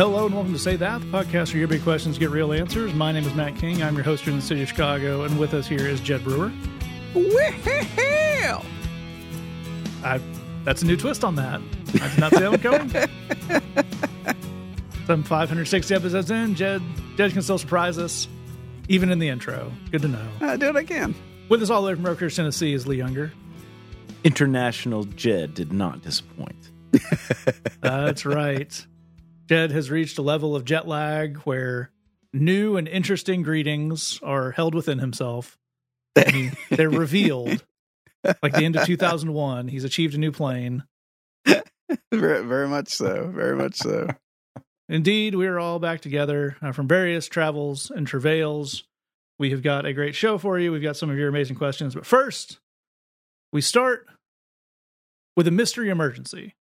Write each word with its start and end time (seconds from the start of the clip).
Hello 0.00 0.24
and 0.24 0.34
welcome 0.34 0.54
to 0.54 0.58
Say 0.58 0.76
That, 0.76 1.02
the 1.02 1.06
podcast 1.08 1.52
where 1.52 1.58
your 1.58 1.68
big 1.68 1.82
questions 1.82 2.16
get 2.16 2.30
real 2.30 2.54
answers. 2.54 2.94
My 2.94 3.12
name 3.12 3.26
is 3.26 3.34
Matt 3.34 3.56
King. 3.56 3.82
I'm 3.82 3.94
your 3.94 4.02
host 4.02 4.24
here 4.24 4.32
in 4.32 4.38
the 4.38 4.42
city 4.42 4.62
of 4.62 4.68
Chicago, 4.68 5.24
and 5.24 5.38
with 5.38 5.52
us 5.52 5.66
here 5.66 5.86
is 5.86 6.00
Jed 6.00 6.24
Brewer. 6.24 6.50
Well, 7.14 8.64
I, 10.02 10.18
that's 10.64 10.80
a 10.80 10.86
new 10.86 10.96
twist 10.96 11.22
on 11.22 11.34
that. 11.34 11.60
I 12.00 12.08
did 12.08 12.18
not 12.18 12.32
see 12.32 12.38
that 12.38 12.50
one 12.50 12.60
coming. 12.60 12.88
Some 15.06 15.22
560 15.22 15.94
episodes 15.94 16.30
in, 16.30 16.54
Jed, 16.54 16.80
Jed 17.18 17.32
can 17.32 17.42
still 17.42 17.58
surprise 17.58 17.98
us, 17.98 18.26
even 18.88 19.10
in 19.10 19.18
the 19.18 19.28
intro. 19.28 19.70
Good 19.90 20.00
to 20.00 20.08
know. 20.08 20.26
I 20.40 20.56
do 20.56 20.70
it 20.70 20.76
again. 20.76 21.14
With 21.50 21.62
us 21.62 21.68
all 21.68 21.82
the 21.82 21.88
way 21.88 21.94
from 21.94 22.06
Rutgers, 22.06 22.36
Tennessee 22.36 22.72
is 22.72 22.86
Lee 22.86 22.96
Younger. 22.96 23.34
International 24.24 25.04
Jed 25.04 25.52
did 25.52 25.74
not 25.74 26.00
disappoint. 26.00 26.70
That's 27.82 28.24
right. 28.24 28.86
Jed 29.50 29.72
has 29.72 29.90
reached 29.90 30.16
a 30.16 30.22
level 30.22 30.54
of 30.54 30.64
jet 30.64 30.86
lag 30.86 31.38
where 31.38 31.90
new 32.32 32.76
and 32.76 32.86
interesting 32.86 33.42
greetings 33.42 34.20
are 34.22 34.52
held 34.52 34.76
within 34.76 35.00
himself. 35.00 35.58
They're 36.70 36.88
revealed. 36.88 37.64
Like 38.42 38.52
the 38.52 38.66
end 38.66 38.76
of 38.76 38.84
2001, 38.84 39.68
he's 39.68 39.82
achieved 39.82 40.14
a 40.14 40.18
new 40.18 40.30
plane. 40.30 40.84
Very, 42.12 42.44
very 42.44 42.68
much 42.68 42.88
so. 42.88 43.32
Very 43.34 43.56
much 43.56 43.76
so. 43.76 44.08
Indeed, 44.90 45.36
we 45.36 45.46
are 45.46 45.58
all 45.58 45.78
back 45.78 46.02
together 46.02 46.54
uh, 46.60 46.72
from 46.72 46.86
various 46.86 47.28
travels 47.28 47.90
and 47.90 48.06
travails. 48.06 48.84
We 49.38 49.52
have 49.52 49.62
got 49.62 49.86
a 49.86 49.94
great 49.94 50.14
show 50.14 50.36
for 50.36 50.58
you. 50.58 50.70
We've 50.70 50.82
got 50.82 50.98
some 50.98 51.08
of 51.08 51.16
your 51.16 51.30
amazing 51.30 51.56
questions. 51.56 51.94
But 51.94 52.04
first, 52.04 52.58
we 53.54 53.62
start 53.62 54.06
with 55.34 55.48
a 55.48 55.50
mystery 55.50 55.88
emergency. 55.88 56.56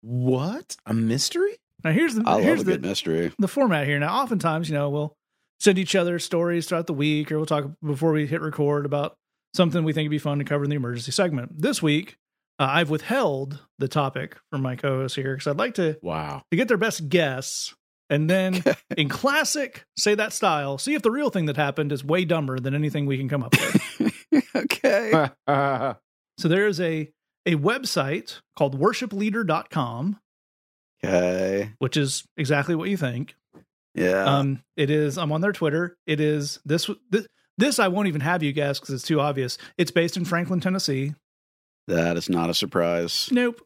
What? 0.00 0.76
A 0.86 0.92
mystery? 0.92 1.60
Now, 1.84 1.92
here's 1.92 2.14
the 2.14 2.22
I 2.26 2.34
love 2.34 2.42
here's 2.42 2.64
the, 2.64 2.78
mystery. 2.78 3.32
the 3.38 3.48
format 3.48 3.86
here. 3.86 3.98
Now, 3.98 4.22
oftentimes, 4.22 4.68
you 4.68 4.74
know, 4.74 4.90
we'll 4.90 5.16
send 5.60 5.78
each 5.78 5.94
other 5.94 6.18
stories 6.18 6.66
throughout 6.66 6.86
the 6.86 6.94
week, 6.94 7.30
or 7.30 7.36
we'll 7.36 7.46
talk 7.46 7.66
before 7.84 8.12
we 8.12 8.26
hit 8.26 8.40
record 8.40 8.86
about 8.86 9.16
something 9.54 9.82
we 9.84 9.92
think 9.92 10.06
would 10.06 10.10
be 10.14 10.18
fun 10.18 10.38
to 10.38 10.44
cover 10.44 10.64
in 10.64 10.70
the 10.70 10.76
emergency 10.76 11.12
segment. 11.12 11.60
This 11.60 11.82
week, 11.82 12.16
uh, 12.58 12.68
I've 12.70 12.90
withheld 12.90 13.58
the 13.78 13.88
topic 13.88 14.36
from 14.50 14.62
my 14.62 14.76
co-hosts 14.76 15.16
here 15.16 15.34
because 15.34 15.46
I'd 15.46 15.58
like 15.58 15.74
to 15.74 15.98
Wow. 16.02 16.42
to 16.50 16.56
get 16.56 16.68
their 16.68 16.76
best 16.76 17.08
guess, 17.08 17.74
and 18.08 18.28
then 18.30 18.62
in 18.96 19.08
classic 19.08 19.84
say 19.98 20.14
that 20.14 20.32
style, 20.32 20.78
see 20.78 20.94
if 20.94 21.02
the 21.02 21.10
real 21.10 21.30
thing 21.30 21.46
that 21.46 21.56
happened 21.56 21.90
is 21.92 22.04
way 22.04 22.24
dumber 22.24 22.58
than 22.60 22.74
anything 22.74 23.06
we 23.06 23.18
can 23.18 23.28
come 23.28 23.42
up 23.42 23.54
with. 23.58 24.46
okay. 24.56 25.28
so 26.38 26.48
there 26.48 26.66
is 26.66 26.80
a 26.80 27.10
a 27.46 27.54
website 27.56 28.40
called 28.56 28.78
worshipleader.com, 28.78 30.18
Okay. 31.04 31.72
which 31.78 31.96
is 31.96 32.24
exactly 32.36 32.74
what 32.74 32.88
you 32.88 32.96
think. 32.96 33.34
Yeah. 33.94 34.24
Um, 34.24 34.62
it 34.76 34.90
is. 34.90 35.18
I'm 35.18 35.32
on 35.32 35.40
their 35.40 35.52
Twitter. 35.52 35.96
It 36.06 36.20
is 36.20 36.60
this. 36.64 36.90
This, 37.10 37.26
this 37.58 37.78
I 37.78 37.88
won't 37.88 38.08
even 38.08 38.20
have 38.20 38.42
you 38.42 38.52
guess 38.52 38.78
because 38.78 38.94
it's 38.94 39.06
too 39.06 39.20
obvious. 39.20 39.58
It's 39.78 39.90
based 39.90 40.16
in 40.16 40.24
Franklin, 40.24 40.60
Tennessee. 40.60 41.14
that 41.88 42.16
is 42.16 42.28
not 42.28 42.50
a 42.50 42.54
surprise. 42.54 43.28
Nope. 43.32 43.60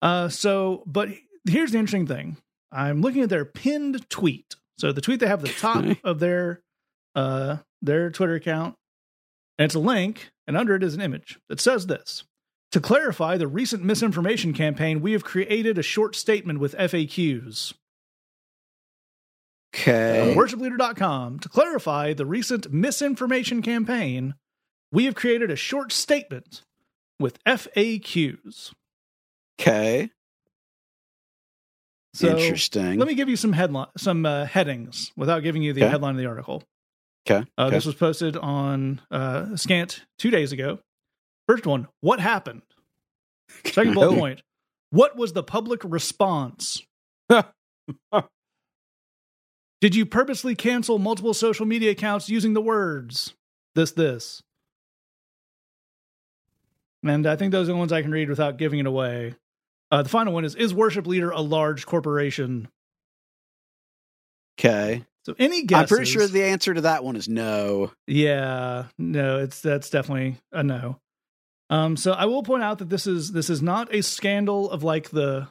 Uh, 0.00 0.28
so, 0.28 0.82
but 0.86 1.08
here's 1.48 1.72
the 1.72 1.78
interesting 1.78 2.06
thing. 2.06 2.36
I'm 2.72 3.00
looking 3.00 3.22
at 3.22 3.28
their 3.28 3.44
pinned 3.44 4.08
tweet. 4.10 4.54
So 4.78 4.92
the 4.92 5.00
tweet 5.00 5.20
they 5.20 5.26
have 5.26 5.42
at 5.44 5.50
the 5.50 5.60
top 5.60 5.84
of 6.04 6.20
their 6.20 6.62
uh 7.14 7.56
their 7.82 8.10
Twitter 8.10 8.34
account, 8.34 8.74
and 9.58 9.64
it's 9.66 9.74
a 9.74 9.80
link, 9.80 10.30
and 10.46 10.56
under 10.56 10.74
it 10.76 10.82
is 10.82 10.94
an 10.94 11.00
image 11.00 11.38
that 11.48 11.60
says 11.60 11.86
this. 11.86 12.24
To 12.72 12.80
clarify 12.80 13.36
the 13.38 13.48
recent 13.48 13.82
misinformation 13.82 14.52
campaign, 14.52 15.00
we 15.00 15.12
have 15.12 15.24
created 15.24 15.78
a 15.78 15.82
short 15.82 16.14
statement 16.14 16.58
with 16.60 16.74
FAQs. 16.76 17.72
Okay. 19.74 20.34
worshipleader.com 20.36 21.38
to 21.40 21.48
clarify 21.48 22.12
the 22.14 22.24
recent 22.26 22.72
misinformation 22.72 23.60
campaign 23.62 24.34
we 24.90 25.04
have 25.04 25.14
created 25.14 25.50
a 25.50 25.56
short 25.56 25.92
statement 25.92 26.62
with 27.20 27.38
faqs 27.44 28.72
Okay. 29.60 30.08
so 32.14 32.28
Interesting. 32.28 32.98
let 32.98 33.06
me 33.06 33.14
give 33.14 33.28
you 33.28 33.36
some 33.36 33.52
headline 33.52 33.88
some 33.98 34.24
uh, 34.24 34.46
headings 34.46 35.12
without 35.18 35.42
giving 35.42 35.62
you 35.62 35.74
the 35.74 35.82
Okay. 35.82 35.90
headline 35.90 36.14
of 36.14 36.18
the 36.18 36.26
article 36.26 36.62
Okay. 37.28 37.46
uh, 37.58 37.64
okay. 37.66 37.76
this 37.76 37.84
was 37.84 37.94
posted 37.94 38.38
on 38.38 39.02
uh, 39.10 39.54
scant 39.54 40.02
two 40.18 40.30
days 40.30 40.50
ago 40.52 40.78
first 41.48 41.66
one 41.66 41.88
what 42.00 42.20
happened? 42.20 42.62
Second 43.64 43.94
bullet 43.94 44.18
point 44.18 44.42
what 44.90 45.16
was 45.16 45.32
the 45.32 45.42
public 45.42 45.80
response? 45.84 46.82
Did 49.80 49.94
you 49.94 50.06
purposely 50.06 50.54
cancel 50.54 50.98
multiple 50.98 51.34
social 51.34 51.66
media 51.66 51.90
accounts 51.92 52.28
using 52.28 52.52
the 52.54 52.60
words 52.60 53.34
this 53.74 53.92
this? 53.92 54.42
And 57.04 57.26
i 57.26 57.36
think 57.36 57.52
those 57.52 57.68
are 57.68 57.72
the 57.72 57.78
ones 57.78 57.92
i 57.92 58.02
can 58.02 58.10
read 58.10 58.28
without 58.28 58.56
giving 58.58 58.80
it 58.80 58.86
away. 58.86 59.34
Uh, 59.90 60.02
the 60.02 60.08
final 60.08 60.34
one 60.34 60.44
is 60.44 60.54
is 60.54 60.74
worship 60.74 61.06
leader 61.06 61.30
a 61.30 61.40
large 61.40 61.86
corporation? 61.86 62.68
Okay. 64.58 65.04
so 65.24 65.34
any 65.38 65.64
guesses 65.64 65.82
I'm 65.82 65.88
pretty 65.96 66.10
sure 66.10 66.26
the 66.26 66.42
answer 66.42 66.74
to 66.74 66.80
that 66.82 67.04
one 67.04 67.14
is 67.14 67.28
no. 67.28 67.92
Yeah, 68.08 68.86
no, 68.98 69.38
it's 69.38 69.60
that's 69.60 69.88
definitely 69.90 70.36
a 70.50 70.62
no. 70.64 70.98
Um, 71.70 71.96
so 71.96 72.12
I 72.12 72.24
will 72.26 72.42
point 72.42 72.62
out 72.62 72.78
that 72.78 72.88
this 72.88 73.06
is 73.06 73.32
this 73.32 73.50
is 73.50 73.60
not 73.62 73.94
a 73.94 74.02
scandal 74.02 74.70
of 74.70 74.82
like 74.82 75.10
the 75.10 75.48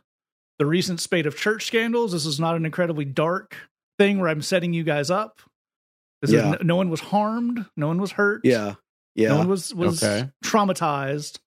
the 0.59 0.65
recent 0.65 0.99
spate 0.99 1.25
of 1.27 1.37
church 1.37 1.65
scandals. 1.67 2.11
This 2.13 2.25
is 2.25 2.39
not 2.39 2.55
an 2.55 2.65
incredibly 2.65 3.05
dark 3.05 3.55
thing 3.99 4.19
where 4.19 4.29
I'm 4.29 4.41
setting 4.41 4.73
you 4.73 4.83
guys 4.83 5.11
up. 5.11 5.39
This 6.21 6.31
Yeah. 6.31 6.39
is, 6.39 6.45
no, 6.53 6.57
no 6.63 6.75
one 6.75 6.89
was 6.89 6.99
harmed, 7.01 7.65
no 7.75 7.87
one 7.87 8.01
was 8.01 8.13
hurt, 8.13 8.41
Yeah. 8.43 8.75
Yeah. 9.15 9.29
no 9.29 9.37
one 9.37 9.47
was 9.49 9.73
was 9.75 10.03
Okay. 10.03 10.29
traumatized. 10.43 11.37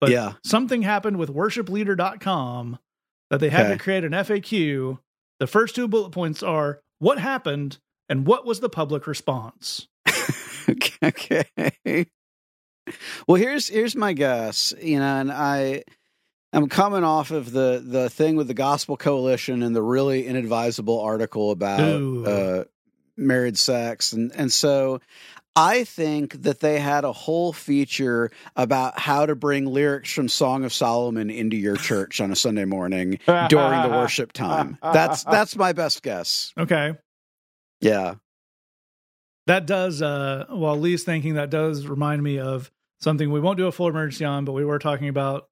But 0.00 0.10
yeah. 0.10 0.34
something 0.44 0.82
happened 0.82 1.16
with 1.16 1.30
worshipleader.com 1.30 2.78
that 3.30 3.40
they 3.40 3.48
had 3.48 3.66
Okay. 3.66 3.76
to 3.76 3.82
create 3.82 4.04
an 4.04 4.12
FAQ. 4.12 4.98
The 5.40 5.46
first 5.46 5.74
two 5.74 5.88
bullet 5.88 6.10
points 6.10 6.42
are 6.42 6.80
what 6.98 7.18
happened 7.18 7.78
and 8.08 8.26
what 8.26 8.46
was 8.46 8.60
the 8.60 8.68
public 8.68 9.06
response. 9.06 9.88
okay. 11.02 11.44
Well, 13.26 13.36
here's 13.36 13.68
here's 13.68 13.96
my 13.96 14.12
guess. 14.12 14.74
You 14.80 14.98
know, 14.98 15.20
and 15.20 15.32
I 15.32 15.84
I'm 16.52 16.68
coming 16.68 17.04
off 17.04 17.30
of 17.30 17.52
the 17.52 17.82
the 17.84 18.08
thing 18.10 18.36
with 18.36 18.48
the 18.48 18.54
Gospel 18.54 18.96
Coalition 18.96 19.62
and 19.62 19.74
the 19.74 19.82
really 19.82 20.26
inadvisable 20.26 21.00
article 21.00 21.50
about 21.50 21.80
uh, 22.26 22.64
married 23.16 23.58
sex, 23.58 24.12
and 24.12 24.32
and 24.34 24.52
so. 24.52 25.00
I 25.58 25.84
think 25.84 26.42
that 26.42 26.60
they 26.60 26.78
had 26.78 27.04
a 27.04 27.12
whole 27.12 27.50
feature 27.50 28.30
about 28.56 28.98
how 28.98 29.24
to 29.24 29.34
bring 29.34 29.64
lyrics 29.64 30.12
from 30.12 30.28
Song 30.28 30.64
of 30.64 30.74
Solomon 30.74 31.30
into 31.30 31.56
your 31.56 31.76
church 31.76 32.20
on 32.20 32.30
a 32.30 32.36
Sunday 32.36 32.66
morning 32.66 33.18
during 33.26 33.82
the 33.82 33.88
worship 33.90 34.32
time. 34.32 34.76
That's 34.82 35.24
that's 35.24 35.56
my 35.56 35.72
best 35.72 36.02
guess. 36.02 36.52
Okay. 36.58 36.92
Yeah. 37.80 38.16
That 39.46 39.66
does, 39.66 40.02
uh, 40.02 40.44
while 40.50 40.76
Lee's 40.76 41.04
thinking, 41.04 41.34
that 41.34 41.48
does 41.48 41.86
remind 41.86 42.22
me 42.22 42.38
of 42.38 42.70
something 43.00 43.30
we 43.30 43.40
won't 43.40 43.58
do 43.58 43.66
a 43.66 43.72
full 43.72 43.88
emergency 43.88 44.24
on, 44.24 44.44
but 44.44 44.52
we 44.52 44.64
were 44.64 44.78
talking 44.78 45.08
about 45.08 45.48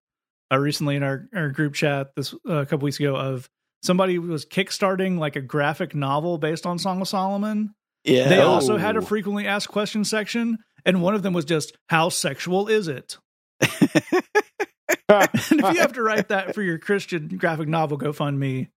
uh, 0.53 0.59
recently 0.59 0.97
in 0.97 1.03
our, 1.03 1.29
our 1.35 1.49
group 1.51 1.75
chat 1.75 2.09
this 2.17 2.35
uh, 2.49 2.55
a 2.55 2.67
couple 2.67 2.85
weeks 2.85 2.99
ago 3.01 3.17
of 3.17 3.49
somebody 3.83 4.19
was 4.19 4.45
kickstarting 4.47 5.19
like 5.19 5.37
a 5.37 5.41
graphic 5.41 5.95
novel 5.95 6.39
based 6.39 6.67
on 6.67 6.79
Song 6.79 7.01
of 7.01 7.09
Solomon. 7.09 7.75
Yeah. 8.05 8.29
They 8.29 8.41
also 8.41 8.77
had 8.77 8.97
a 8.97 9.01
Oh. 9.01 9.03
frequently 9.03 9.47
asked 9.47 9.69
question 9.69 10.05
section, 10.05 10.59
and 10.85 11.03
one 11.03 11.15
of 11.15 11.23
them 11.23 11.33
was 11.33 11.45
just, 11.47 11.77
How 11.89 12.09
sexual 12.11 12.69
is 12.69 12.89
it? 12.89 13.19
And 15.09 15.29
if 15.61 15.75
you 15.75 15.81
have 15.81 15.93
to 15.95 16.03
write 16.03 16.29
that 16.29 16.55
for 16.55 16.63
your 16.63 16.79
Christian 16.79 17.29
graphic 17.37 17.69
novel 17.69 17.99
GoFundMe, 17.99 18.69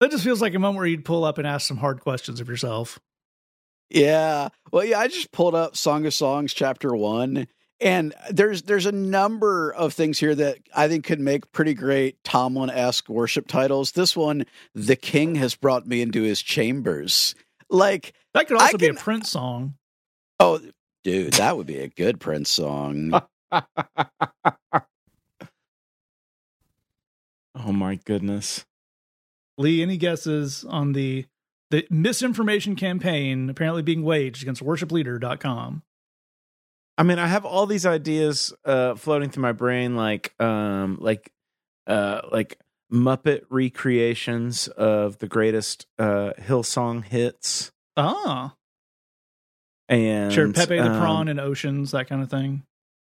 that 0.00 0.10
just 0.10 0.22
feels 0.24 0.40
like 0.40 0.54
a 0.54 0.58
moment 0.58 0.76
where 0.78 0.86
you'd 0.86 1.04
pull 1.04 1.24
up 1.24 1.38
and 1.38 1.46
ask 1.46 1.66
some 1.66 1.76
hard 1.76 2.00
questions 2.00 2.40
of 2.40 2.48
yourself. 2.48 2.98
Yeah. 3.90 4.48
Well, 4.72 4.84
yeah, 4.84 4.98
I 5.00 5.08
just 5.08 5.32
pulled 5.32 5.54
up 5.54 5.76
Song 5.76 6.06
of 6.06 6.14
Songs 6.14 6.54
chapter 6.54 6.94
1 6.94 7.46
and 7.80 8.14
there's 8.30 8.62
there's 8.62 8.86
a 8.86 8.92
number 8.92 9.70
of 9.72 9.92
things 9.92 10.18
here 10.18 10.34
that 10.34 10.58
I 10.74 10.88
think 10.88 11.04
could 11.04 11.20
make 11.20 11.50
pretty 11.52 11.74
great 11.74 12.22
Tomlin-esque 12.24 13.08
worship 13.08 13.46
titles. 13.46 13.92
This 13.92 14.16
one, 14.16 14.46
The 14.74 14.96
King 14.96 15.34
has 15.36 15.54
brought 15.54 15.86
me 15.86 16.00
into 16.02 16.22
his 16.22 16.40
chambers. 16.42 17.34
Like, 17.68 18.14
That 18.34 18.46
could 18.48 18.60
also 18.60 18.78
be 18.78 18.86
a 18.88 18.94
Prince 18.94 19.30
song. 19.30 19.74
oh 20.40 20.60
dude, 21.04 21.34
that 21.34 21.56
would 21.56 21.66
be 21.66 21.78
a 21.80 21.88
good 21.88 22.20
Prince 22.20 22.48
song. 22.50 23.20
oh 23.52 23.62
my 27.72 27.96
goodness. 28.04 28.64
Lee, 29.58 29.82
any 29.82 29.96
guesses 29.96 30.64
on 30.68 30.92
the 30.92 31.26
the 31.70 31.86
misinformation 31.90 32.76
campaign 32.76 33.50
apparently 33.50 33.82
being 33.82 34.02
waged 34.04 34.42
against 34.42 34.62
worshipleader.com? 34.62 35.82
I 36.98 37.02
mean, 37.02 37.18
I 37.18 37.26
have 37.26 37.44
all 37.44 37.66
these 37.66 37.86
ideas 37.86 38.52
uh 38.64 38.94
floating 38.94 39.30
through 39.30 39.42
my 39.42 39.52
brain 39.52 39.96
like 39.96 40.34
um 40.40 40.98
like 41.00 41.30
uh 41.86 42.22
like 42.32 42.58
Muppet 42.92 43.42
recreations 43.50 44.68
of 44.68 45.18
the 45.18 45.26
greatest 45.26 45.86
uh, 45.98 46.32
Hillsong 46.38 47.02
hits. 47.04 47.72
Ah, 47.96 48.54
And 49.88 50.32
sure. 50.32 50.52
Pepe 50.52 50.76
the 50.76 50.92
um, 50.92 51.00
Prawn 51.00 51.26
and 51.28 51.40
Oceans, 51.40 51.90
that 51.90 52.08
kind 52.08 52.22
of 52.22 52.30
thing. 52.30 52.62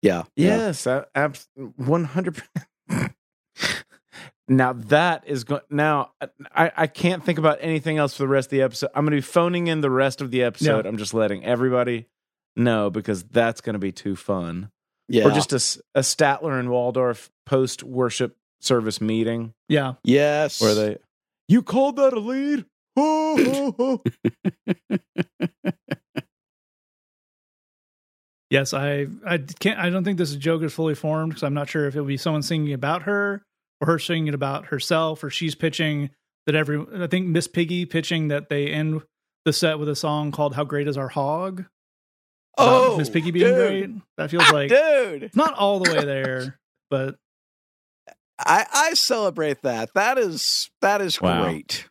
Yeah. 0.04 0.24
yeah. 0.36 0.58
Yes, 0.58 0.86
a- 0.86 1.08
abs- 1.16 1.48
100 1.56 2.44
Now 4.48 4.74
that 4.74 5.24
is 5.26 5.46
going. 5.46 5.62
Now 5.70 6.12
I 6.54 6.70
I 6.76 6.88
can't 6.88 7.24
think 7.24 7.40
about 7.40 7.60
anything 7.62 7.98
else 7.98 8.16
for 8.16 8.24
the 8.24 8.28
rest 8.28 8.48
of 8.48 8.52
the 8.52 8.62
episode. 8.62 8.90
I'm 8.94 9.06
going 9.06 9.12
to 9.12 9.18
be 9.18 9.22
phoning 9.22 9.68
in 9.68 9.80
the 9.82 9.90
rest 9.90 10.20
of 10.22 10.32
the 10.32 10.44
episode. 10.44 10.86
I'm 10.86 10.98
just 10.98 11.14
letting 11.14 11.46
everybody 11.46 12.08
know 12.56 12.90
because 12.90 13.24
that's 13.24 13.62
going 13.62 13.74
to 13.74 13.80
be 13.80 13.92
too 13.92 14.16
fun. 14.16 14.70
Yeah. 15.10 15.26
Or 15.26 15.32
just 15.32 15.52
a, 15.54 15.58
a 16.00 16.02
Statler 16.02 16.60
and 16.60 16.70
Waldorf 16.70 17.30
post 17.46 17.84
worship 17.84 18.36
service 18.62 19.02
meeting 19.02 19.54
Yeah. 19.68 19.94
yes. 20.04 20.62
where 20.62 20.74
they 20.76 20.98
you 21.50 21.62
called 21.62 21.98
that 21.98 22.14
a 22.14 22.20
lead. 22.20 22.66
Ho, 22.96 23.36
ho, 23.76 23.76
ho. 23.78 24.04
Yes, 28.50 28.74
I 28.74 29.08
I 29.26 29.40
can't. 29.40 29.80
I 29.80 29.90
don't 29.90 30.04
think 30.04 30.20
this 30.20 30.36
joke 30.36 30.62
is 30.62 30.72
fully 30.74 30.94
formed 30.94 31.32
because 31.32 31.44
I'm 31.44 31.56
not 31.56 31.70
sure 31.70 31.88
if 31.88 31.96
it'll 31.96 32.06
be 32.06 32.18
someone 32.18 32.44
singing 32.44 32.74
about 32.74 33.04
her 33.04 33.42
or 33.82 33.88
her 33.88 33.98
singing 33.98 34.34
about 34.34 34.68
herself 34.68 35.24
or 35.24 35.32
she's 35.32 35.56
pitching 35.56 36.12
that 36.46 36.54
every. 36.54 36.86
I 36.96 37.08
think 37.08 37.26
Miss 37.28 37.48
Piggy 37.48 37.88
pitching 37.88 38.28
that 38.28 38.50
they 38.50 38.68
end 38.68 39.02
the 39.46 39.54
set 39.54 39.80
with 39.80 39.90
a 39.90 39.96
song 39.96 40.32
called 40.32 40.54
"How 40.54 40.64
Great 40.66 40.88
Is 40.88 40.98
Our 40.98 41.08
Hog." 41.08 41.66
Oh, 42.58 42.98
Miss 42.98 43.10
Piggy 43.10 43.32
being 43.32 43.46
dude. 43.48 43.58
great. 43.58 44.02
That 44.18 44.30
feels 44.32 44.50
like 44.52 44.70
dude. 44.70 45.36
not 45.36 45.54
all 45.54 45.80
the 45.80 45.92
way 45.92 46.06
there, 46.06 46.60
but 46.90 47.16
I 48.40 48.66
I 48.72 48.94
celebrate 48.96 49.62
that. 49.64 49.94
That 49.96 50.18
is 50.18 50.70
that 50.82 51.02
is 51.02 51.22
Wow. 51.22 51.44
great. 51.44 51.88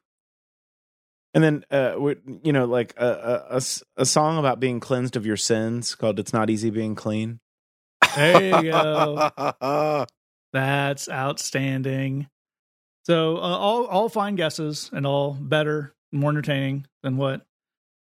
And 1.34 1.42
then, 1.42 1.64
uh, 1.70 1.96
you 2.42 2.52
know, 2.52 2.66
like 2.66 2.92
a, 2.98 3.46
a, 3.52 3.60
a 3.96 4.04
song 4.04 4.36
about 4.36 4.60
being 4.60 4.80
cleansed 4.80 5.16
of 5.16 5.24
your 5.24 5.38
sins 5.38 5.94
called 5.94 6.18
"It's 6.18 6.34
Not 6.34 6.50
Easy 6.50 6.68
Being 6.68 6.94
Clean." 6.94 7.40
there 8.14 8.62
you 8.62 8.70
go. 8.70 10.04
That's 10.52 11.08
outstanding. 11.08 12.26
So 13.06 13.36
uh, 13.38 13.40
all 13.40 13.86
all 13.86 14.08
fine 14.10 14.34
guesses 14.36 14.90
and 14.92 15.06
all 15.06 15.32
better, 15.32 15.94
more 16.12 16.28
entertaining 16.30 16.86
than 17.02 17.16
what 17.16 17.46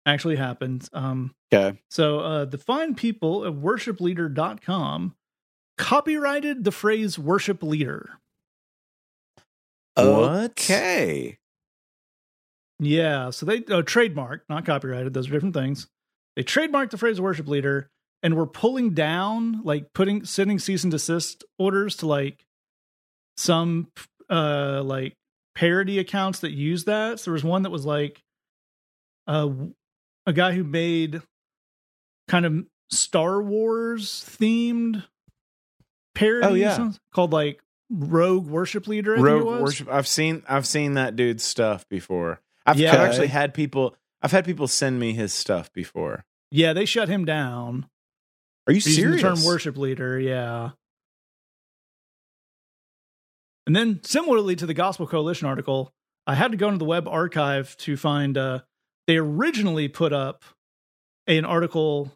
actually 0.07 0.37
happened. 0.37 0.89
Um, 0.93 1.35
okay. 1.53 1.77
so 1.89 2.19
uh, 2.19 2.45
the 2.45 2.57
fine 2.57 2.95
people 2.95 3.45
at 3.45 3.53
worshipleader.com 3.53 5.15
copyrighted 5.77 6.63
the 6.63 6.71
phrase 6.71 7.19
worship 7.19 7.61
leader. 7.61 8.09
What? 9.95 10.51
Okay. 10.51 11.37
Yeah, 12.79 13.31
so 13.31 13.45
they 13.45 13.57
uh, 13.57 13.81
trademarked, 13.81 14.41
not 14.49 14.65
copyrighted. 14.65 15.13
Those 15.13 15.27
are 15.27 15.31
different 15.31 15.55
things. 15.55 15.87
They 16.35 16.43
trademarked 16.43 16.91
the 16.91 16.97
phrase 16.97 17.19
worship 17.19 17.47
leader 17.47 17.89
and 18.21 18.35
were 18.35 18.45
pulling 18.45 18.93
down, 18.93 19.61
like 19.63 19.93
putting 19.93 20.25
sending 20.25 20.59
cease 20.59 20.83
and 20.83 20.91
desist 20.91 21.43
orders 21.57 21.95
to 21.97 22.07
like 22.07 22.45
some 23.35 23.87
uh 24.29 24.81
like 24.83 25.13
parody 25.55 25.97
accounts 25.97 26.39
that 26.39 26.51
use 26.51 26.85
that. 26.85 27.19
So 27.19 27.25
there 27.25 27.33
was 27.33 27.43
one 27.43 27.63
that 27.63 27.71
was 27.71 27.85
like 27.85 28.21
uh 29.25 29.49
a 30.27 30.33
guy 30.33 30.51
who 30.51 30.63
made 30.63 31.21
kind 32.27 32.45
of 32.45 32.65
Star 32.91 33.41
Wars 33.41 34.23
themed 34.39 35.03
parody 36.13 36.45
Oh, 36.47 36.53
yeah. 36.53 36.75
songs 36.75 36.99
called 37.13 37.33
like 37.33 37.59
Rogue 37.89 38.45
Worship 38.47 38.87
Leader. 38.87 39.17
I 39.17 39.21
Rogue 39.21 39.61
worship. 39.61 39.87
I've 39.89 40.07
seen 40.07 40.43
I've 40.47 40.67
seen 40.67 40.93
that 40.93 41.15
dude's 41.15 41.43
stuff 41.43 41.87
before. 41.89 42.41
I've, 42.65 42.77
Yeah. 42.77 42.93
I've 42.93 42.99
actually 43.09 43.27
had 43.27 43.53
people. 43.55 43.95
I've 44.21 44.31
had 44.31 44.45
people 44.45 44.67
send 44.67 44.99
me 44.99 45.13
his 45.13 45.33
stuff 45.33 45.71
before. 45.73 46.25
Yeah, 46.51 46.73
they 46.73 46.85
shut 46.85 47.07
him 47.09 47.25
down. 47.25 47.87
Are 48.67 48.73
you 48.73 48.81
serious? 48.81 49.21
the 49.21 49.29
term 49.29 49.43
worship 49.45 49.77
leader 49.77 50.19
yeah 50.19 50.71
and 53.65 53.75
then 53.75 54.01
similarly 54.03 54.55
to 54.55 54.65
the 54.65 54.73
gospel 54.73 55.07
coalition 55.07 55.47
article 55.47 55.93
i 56.25 56.35
had 56.35 56.51
to 56.51 56.57
go 56.57 56.67
into 56.67 56.77
the 56.79 56.85
web 56.85 57.07
archive 57.07 57.75
to 57.77 57.95
find 57.97 58.37
uh 58.37 58.59
they 59.07 59.17
originally 59.17 59.87
put 59.87 60.13
up 60.13 60.43
an 61.27 61.45
article 61.45 62.11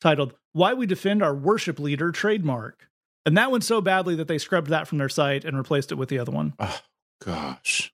titled 0.00 0.34
why 0.52 0.74
we 0.74 0.86
defend 0.86 1.22
our 1.22 1.34
worship 1.34 1.78
leader 1.78 2.10
trademark 2.12 2.88
and 3.24 3.36
that 3.36 3.50
went 3.50 3.64
so 3.64 3.80
badly 3.80 4.14
that 4.16 4.28
they 4.28 4.38
scrubbed 4.38 4.68
that 4.68 4.86
from 4.88 4.98
their 4.98 5.08
site 5.08 5.44
and 5.44 5.56
replaced 5.56 5.90
it 5.92 5.96
with 5.96 6.08
the 6.08 6.18
other 6.18 6.32
one 6.32 6.54
Oh 6.58 6.80
gosh. 7.24 7.92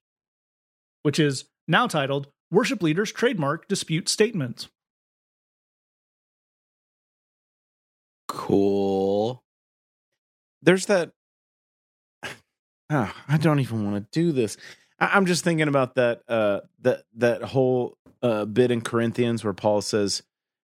which 1.03 1.19
is 1.19 1.45
now 1.67 1.87
titled 1.87 2.27
worship 2.51 2.81
leaders 2.83 3.11
trademark 3.11 3.67
dispute 3.67 4.07
statement 4.09 4.69
Cool. 8.27 9.43
There's 10.61 10.85
that. 10.87 11.11
Ah, 12.91 13.15
I 13.27 13.37
don't 13.37 13.59
even 13.59 13.85
want 13.91 14.11
to 14.11 14.19
do 14.19 14.31
this. 14.31 14.57
I, 14.99 15.09
I'm 15.15 15.27
just 15.27 15.43
thinking 15.43 15.67
about 15.67 15.93
that. 15.95 16.21
Uh, 16.27 16.61
that 16.81 17.03
that 17.17 17.43
whole 17.43 17.98
uh, 18.21 18.45
bit 18.45 18.71
in 18.71 18.81
Corinthians 18.81 19.43
where 19.43 19.53
Paul 19.53 19.81
says, 19.81 20.23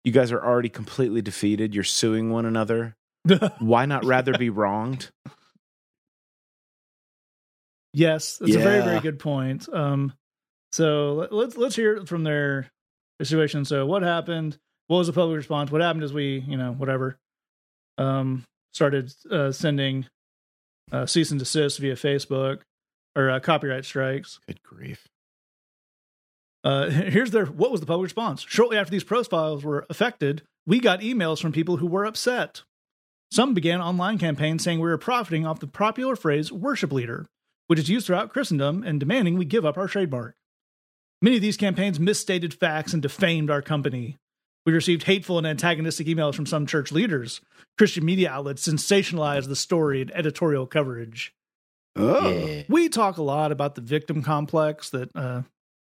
"You 0.04 0.12
guys 0.12 0.32
are 0.32 0.44
already 0.44 0.70
completely 0.70 1.22
defeated. 1.22 1.74
You're 1.74 1.84
suing 1.84 2.30
one 2.32 2.46
another. 2.46 2.96
Why 3.60 3.86
not 3.86 4.06
rather 4.06 4.38
be 4.38 4.50
wronged?" 4.50 5.10
Yes, 7.94 8.38
that's 8.38 8.56
a 8.56 8.60
very 8.64 8.82
very 8.84 9.00
good 9.02 9.20
point. 9.20 9.68
Um, 9.74 10.14
so 10.72 11.14
let- 11.14 11.34
let's 11.34 11.58
let's 11.58 11.76
hear 11.76 11.96
it 11.98 12.08
from 12.08 12.24
their 12.24 12.70
situation. 13.22 13.66
So 13.66 13.86
what 13.86 14.02
happened? 14.04 14.58
What 14.88 14.98
was 15.00 15.08
the 15.08 15.14
public 15.14 15.36
response? 15.38 15.72
What 15.72 15.82
happened 15.82 16.04
is 16.04 16.14
we, 16.14 16.40
you 16.48 16.58
know, 16.58 16.72
whatever, 16.74 17.18
um, 17.98 18.44
started 18.74 19.14
uh, 19.30 19.52
sending 19.52 20.06
uh, 20.92 21.06
cease 21.06 21.32
and 21.32 21.40
desist 21.40 21.80
via 21.80 21.96
Facebook 21.96 22.62
or 23.16 23.30
uh, 23.30 23.40
copyright 23.40 23.86
strikes. 23.86 24.40
Good 24.48 24.64
grief. 24.64 25.08
Uh, 26.64 26.90
here's 26.90 27.32
their 27.32 27.46
what 27.46 27.72
was 27.72 27.80
the 27.80 27.86
public 27.88 28.06
response? 28.06 28.46
Shortly 28.48 28.78
after 28.78 28.92
these 28.92 29.04
profiles 29.04 29.64
were 29.64 29.86
affected, 29.90 30.44
we 30.66 30.80
got 30.80 31.02
emails 31.02 31.42
from 31.42 31.52
people 31.52 31.78
who 31.78 31.88
were 31.88 32.06
upset. 32.06 32.62
Some 33.32 33.54
began 33.54 33.82
online 33.82 34.18
campaigns 34.18 34.64
saying 34.64 34.80
we 34.80 34.90
were 34.90 34.98
profiting 34.98 35.46
off 35.46 35.60
the 35.62 35.68
popular 35.68 36.16
phrase 36.16 36.52
worship 36.52 36.92
leader, 36.92 37.26
which 37.68 37.80
is 37.80 37.90
used 37.90 38.08
throughout 38.08 38.34
Christendom, 38.34 38.84
and 38.84 39.00
demanding 39.00 39.38
we 39.38 39.46
give 39.46 39.66
up 39.66 39.78
our 39.78 39.88
trademark. 39.88 40.36
Many 41.22 41.38
of 41.38 41.42
these 41.42 41.56
campaigns 41.58 42.00
misstated 42.00 42.54
facts 42.54 42.94
and 42.94 43.02
defamed 43.02 43.50
our 43.50 43.62
company. 43.62 44.18
We 44.66 44.74
received 44.74 45.04
hateful 45.04 45.38
and 45.38 45.48
antagonistic 45.48 46.08
emails 46.08 46.36
from 46.36 46.46
some 46.46 46.66
church 46.68 46.92
leaders. 46.92 47.42
Christian 47.78 48.04
media 48.06 48.30
outlets 48.30 48.68
sensationalized 48.68 49.48
the 49.48 49.56
story 49.56 50.02
in 50.02 50.12
editorial 50.12 50.68
coverage 50.68 51.34
Oh. 51.96 52.30
Yeah. 52.30 52.64
we 52.70 52.88
talk 52.90 53.18
a 53.18 53.24
lot 53.24 53.52
about 53.52 53.76
the 53.76 53.82
victim 53.82 54.22
complex 54.24 54.90
that 54.92 55.10
uh, 55.16 55.42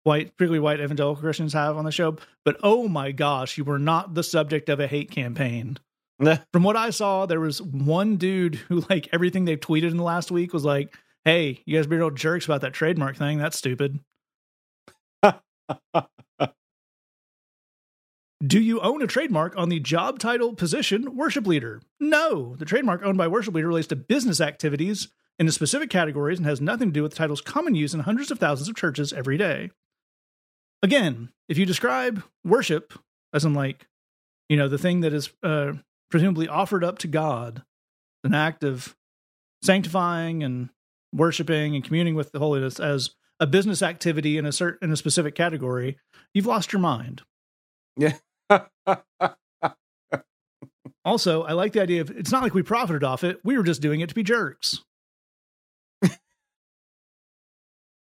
white, 0.06 0.38
particularly 0.38 0.60
white 0.60 0.80
evangelical 0.80 1.22
Christians 1.22 1.54
have 1.54 1.76
on 1.76 1.84
the 1.84 1.92
show. 1.92 2.16
But 2.46 2.58
oh 2.64 2.88
my 2.88 3.12
gosh, 3.12 3.58
you 3.58 3.66
were 3.66 3.80
not 3.80 4.14
the 4.14 4.24
subject 4.24 4.70
of 4.70 4.80
a 4.80 4.88
hate 4.88 5.12
campaign. 5.12 5.78
From 6.54 6.64
what 6.64 6.78
I 6.78 6.92
saw, 6.92 7.26
there 7.26 7.42
was 7.42 7.62
one 7.62 8.16
dude 8.16 8.56
who, 8.56 8.86
like, 8.90 9.10
everything 9.12 9.44
they've 9.44 9.60
tweeted 9.60 9.92
in 9.92 9.98
the 9.98 10.04
last 10.04 10.32
week 10.32 10.54
was 10.54 10.64
like, 10.64 10.96
"Hey, 11.26 11.62
you 11.66 11.76
guys 11.76 11.88
be 11.88 11.98
real 11.98 12.10
jerks 12.10 12.46
about 12.46 12.62
that 12.62 12.74
trademark 12.74 13.18
thing. 13.18 13.38
That's 13.38 13.58
stupid." 13.58 14.00
Do 18.46 18.60
you 18.60 18.80
own 18.82 19.02
a 19.02 19.08
trademark 19.08 19.58
on 19.58 19.70
the 19.70 19.80
job 19.80 20.20
title 20.20 20.54
position 20.54 21.16
worship 21.16 21.48
leader? 21.48 21.82
No. 22.00 22.56
The 22.58 22.66
trademark 22.66 23.04
owned 23.04 23.18
by 23.18 23.28
worship 23.28 23.56
leader 23.56 23.70
relates 23.70 23.88
to 23.88 23.96
business 23.96 24.40
activities 24.40 25.08
in 25.40 25.48
the 25.48 25.52
specific 25.52 25.90
categories 25.90 26.38
and 26.38 26.46
has 26.46 26.62
nothing 26.62 26.90
to 26.90 26.94
do 26.94 27.02
with 27.04 27.14
the 27.14 27.18
title's 27.18 27.42
common 27.42 27.76
use 27.76 27.94
in 27.94 28.02
hundreds 28.02 28.32
of 28.32 28.40
thousands 28.40 28.70
of 28.70 28.76
churches 28.76 29.12
every 29.12 29.38
day. 29.38 29.72
Again, 30.86 31.30
if 31.50 31.58
you 31.58 31.66
describe 31.66 32.22
worship 32.44 32.94
as 33.34 33.44
in 33.44 33.56
like, 33.56 33.88
you 34.50 34.56
know, 34.56 34.68
the 34.68 34.78
thing 34.78 35.00
that 35.00 35.14
is 35.14 35.32
uh, 35.42 35.74
presumably 36.12 36.48
offered 36.48 36.84
up 36.84 37.00
to 37.00 37.08
God, 37.08 37.64
an 38.24 38.36
act 38.36 38.64
of 38.64 38.96
sanctifying 39.64 40.44
and 40.44 40.70
worshiping 41.12 41.74
and 41.74 41.84
communing 41.84 42.14
with 42.14 42.32
the 42.32 42.38
holiness 42.38 42.80
as 42.80 43.16
a 43.40 43.48
business 43.48 43.82
activity 43.82 44.38
in 44.38 44.46
a 44.46 44.52
certain 44.52 44.88
in 44.88 44.94
a 44.94 44.96
specific 44.96 45.34
category, 45.34 45.98
you've 46.36 46.46
lost 46.46 46.72
your 46.72 46.82
mind. 46.82 47.24
Yeah. 47.98 48.18
Also, 51.04 51.44
I 51.44 51.54
like 51.54 51.74
the 51.74 51.82
idea 51.84 52.02
of 52.02 52.10
it's 52.10 52.32
not 52.32 52.42
like 52.42 52.56
we 52.56 52.64
profited 52.64 53.04
off 53.04 53.24
it. 53.24 53.40
We 53.44 53.60
were 53.60 53.64
just 53.64 53.80
doing 53.80 54.02
it 54.02 54.10
to 54.10 54.16
be 54.16 54.24
jerks. 54.24 54.84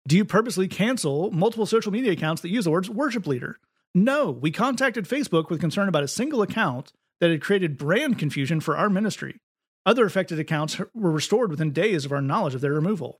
Do 0.07 0.15
you 0.15 0.25
purposely 0.25 0.69
cancel 0.69 1.31
multiple 1.31 1.65
social 1.65 1.91
media 1.91 2.13
accounts 2.13 2.41
that 2.41 2.49
use 2.49 2.63
the 2.63 2.71
words 2.71 2.89
worship 2.89 3.27
leader? 3.27 3.59
No, 3.93 4.31
we 4.31 4.51
contacted 4.51 5.05
Facebook 5.05 5.49
with 5.49 5.59
concern 5.59 5.89
about 5.89 6.03
a 6.03 6.07
single 6.07 6.41
account 6.41 6.93
that 7.19 7.29
had 7.31 7.41
created 7.41 7.77
brand 7.77 8.17
confusion 8.17 8.61
for 8.61 8.77
our 8.77 8.89
ministry. 8.89 9.41
Other 9.85 10.05
affected 10.05 10.39
accounts 10.39 10.79
were 10.95 11.11
restored 11.11 11.49
within 11.51 11.71
days 11.73 12.05
of 12.05 12.11
our 12.13 12.21
knowledge 12.21 12.55
of 12.55 12.61
their 12.61 12.73
removal. 12.73 13.19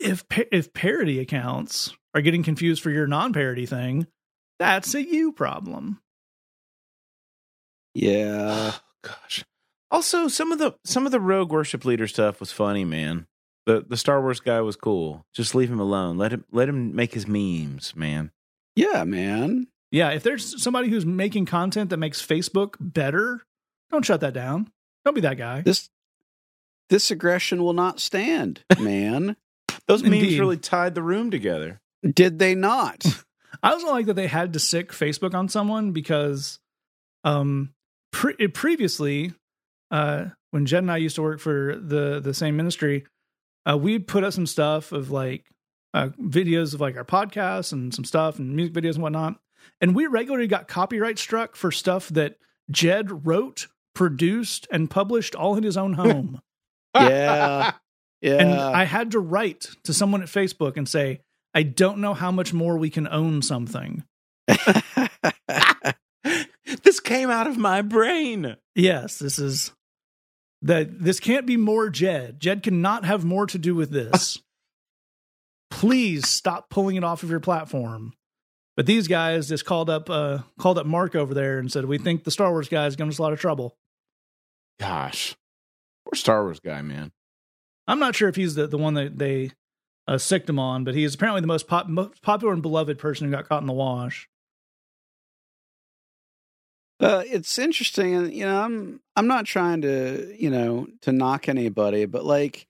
if 0.00 0.28
pa- 0.28 0.50
if 0.50 0.72
parody 0.72 1.20
accounts 1.20 1.94
are 2.14 2.20
getting 2.22 2.42
confused 2.42 2.82
for 2.82 2.90
your 2.90 3.06
non-parody 3.06 3.66
thing, 3.66 4.06
that's 4.58 4.94
a 4.94 5.02
you 5.02 5.32
problem. 5.32 6.00
Yeah. 7.94 8.72
Oh, 9.04 9.08
gosh. 9.08 9.44
Also, 9.90 10.28
some 10.28 10.52
of 10.52 10.58
the 10.60 10.76
some 10.84 11.06
of 11.06 11.12
the 11.12 11.20
rogue 11.20 11.50
worship 11.50 11.84
leader 11.84 12.06
stuff 12.06 12.38
was 12.38 12.52
funny, 12.52 12.84
man. 12.84 13.26
The 13.66 13.84
the 13.88 13.96
Star 13.96 14.20
Wars 14.20 14.40
guy 14.40 14.60
was 14.60 14.76
cool. 14.76 15.24
Just 15.32 15.54
leave 15.54 15.70
him 15.70 15.80
alone. 15.80 16.18
Let 16.18 16.32
him 16.32 16.44
let 16.50 16.68
him 16.68 16.94
make 16.94 17.14
his 17.14 17.26
memes, 17.26 17.94
man. 17.94 18.30
Yeah, 18.74 19.04
man. 19.04 19.68
Yeah, 19.90 20.10
if 20.10 20.22
there's 20.22 20.62
somebody 20.62 20.88
who's 20.88 21.04
making 21.04 21.46
content 21.46 21.90
that 21.90 21.98
makes 21.98 22.24
Facebook 22.24 22.74
better, 22.80 23.42
don't 23.90 24.04
shut 24.04 24.20
that 24.22 24.32
down. 24.32 24.70
Don't 25.04 25.14
be 25.14 25.20
that 25.20 25.36
guy. 25.36 25.60
This 25.60 25.90
this 26.88 27.10
aggression 27.10 27.62
will 27.62 27.72
not 27.72 28.00
stand, 28.00 28.64
man. 28.78 29.36
Those 29.86 30.02
memes 30.02 30.16
Indeed. 30.22 30.40
really 30.40 30.56
tied 30.56 30.94
the 30.94 31.02
room 31.02 31.30
together. 31.30 31.80
Did 32.02 32.38
they 32.38 32.54
not? 32.54 33.04
I 33.62 33.72
also 33.72 33.90
like 33.90 34.06
that 34.06 34.14
they 34.14 34.26
had 34.26 34.52
to 34.54 34.58
sic 34.58 34.92
Facebook 34.92 35.34
on 35.34 35.48
someone 35.48 35.92
because 35.92 36.58
um 37.24 37.74
pre- 38.12 38.48
previously 38.48 39.32
uh 39.90 40.26
when 40.50 40.66
Jed 40.66 40.82
and 40.82 40.90
I 40.90 40.96
used 40.96 41.16
to 41.16 41.22
work 41.22 41.38
for 41.40 41.76
the 41.76 42.20
the 42.20 42.34
same 42.34 42.56
ministry, 42.56 43.04
uh 43.68 43.76
we'd 43.76 44.06
put 44.06 44.24
up 44.24 44.32
some 44.32 44.46
stuff 44.46 44.92
of 44.92 45.10
like 45.10 45.44
uh 45.94 46.08
videos 46.20 46.74
of 46.74 46.80
like 46.80 46.96
our 46.96 47.04
podcasts 47.04 47.72
and 47.72 47.94
some 47.94 48.04
stuff 48.04 48.38
and 48.38 48.56
music 48.56 48.74
videos 48.74 48.94
and 48.94 49.02
whatnot. 49.02 49.36
And 49.80 49.94
we 49.94 50.06
regularly 50.06 50.48
got 50.48 50.68
copyright 50.68 51.18
struck 51.18 51.56
for 51.56 51.70
stuff 51.70 52.08
that 52.10 52.36
Jed 52.70 53.26
wrote, 53.26 53.68
produced, 53.94 54.66
and 54.70 54.90
published 54.90 55.34
all 55.34 55.56
in 55.56 55.62
his 55.62 55.76
own 55.76 55.94
home. 55.94 56.40
yeah. 56.94 57.72
Yeah. 58.22 58.36
And 58.36 58.52
I 58.52 58.84
had 58.84 59.10
to 59.10 59.18
write 59.18 59.66
to 59.82 59.92
someone 59.92 60.22
at 60.22 60.28
Facebook 60.28 60.76
and 60.76 60.88
say, 60.88 61.22
I 61.54 61.64
don't 61.64 61.98
know 61.98 62.14
how 62.14 62.30
much 62.30 62.54
more 62.54 62.78
we 62.78 62.88
can 62.88 63.08
own 63.08 63.42
something. 63.42 64.04
this 66.84 67.00
came 67.00 67.30
out 67.30 67.48
of 67.48 67.58
my 67.58 67.82
brain. 67.82 68.56
Yes, 68.76 69.18
this 69.18 69.40
is 69.40 69.72
that 70.62 71.00
this 71.00 71.20
can't 71.20 71.46
be 71.46 71.56
more 71.56 71.90
Jed. 71.90 72.40
Jed 72.40 72.62
cannot 72.62 73.04
have 73.04 73.24
more 73.24 73.46
to 73.46 73.58
do 73.58 73.74
with 73.74 73.90
this. 73.90 74.38
Please 75.70 76.28
stop 76.28 76.70
pulling 76.70 76.96
it 76.96 77.04
off 77.04 77.22
of 77.22 77.30
your 77.30 77.40
platform. 77.40 78.12
But 78.76 78.86
these 78.86 79.08
guys 79.08 79.48
just 79.48 79.66
called 79.66 79.90
up 79.90 80.08
uh 80.08 80.38
called 80.58 80.78
up 80.78 80.86
Mark 80.86 81.14
over 81.14 81.34
there 81.34 81.58
and 81.58 81.70
said, 81.70 81.84
We 81.84 81.98
think 81.98 82.24
the 82.24 82.30
Star 82.30 82.50
Wars 82.50 82.68
guy 82.68 82.86
is 82.86 82.96
giving 82.96 83.10
us 83.10 83.18
a 83.18 83.22
lot 83.22 83.32
of 83.32 83.40
trouble. 83.40 83.76
Gosh. 84.80 85.36
Poor 86.06 86.16
Star 86.16 86.42
Wars 86.44 86.60
guy, 86.60 86.80
man. 86.82 87.12
I'm 87.86 87.98
not 87.98 88.14
sure 88.14 88.28
if 88.28 88.36
he's 88.36 88.54
the, 88.54 88.66
the 88.66 88.78
one 88.78 88.94
that 88.94 89.18
they 89.18 89.50
uh, 90.06 90.18
sicked 90.18 90.48
him 90.48 90.58
on, 90.58 90.84
but 90.84 90.94
he 90.94 91.04
is 91.04 91.14
apparently 91.14 91.40
the 91.40 91.46
most, 91.46 91.66
pop, 91.66 91.88
most 91.88 92.22
popular 92.22 92.52
and 92.52 92.62
beloved 92.62 92.98
person 92.98 93.26
who 93.26 93.32
got 93.32 93.48
caught 93.48 93.60
in 93.60 93.66
the 93.66 93.72
wash. 93.72 94.28
Uh, 97.02 97.24
it's 97.26 97.58
interesting, 97.58 98.14
and 98.14 98.32
you 98.32 98.44
know, 98.44 98.62
I'm 98.62 99.00
I'm 99.16 99.26
not 99.26 99.44
trying 99.44 99.82
to 99.82 100.34
you 100.38 100.50
know 100.50 100.86
to 101.02 101.10
knock 101.12 101.48
anybody, 101.48 102.06
but 102.06 102.24
like 102.24 102.66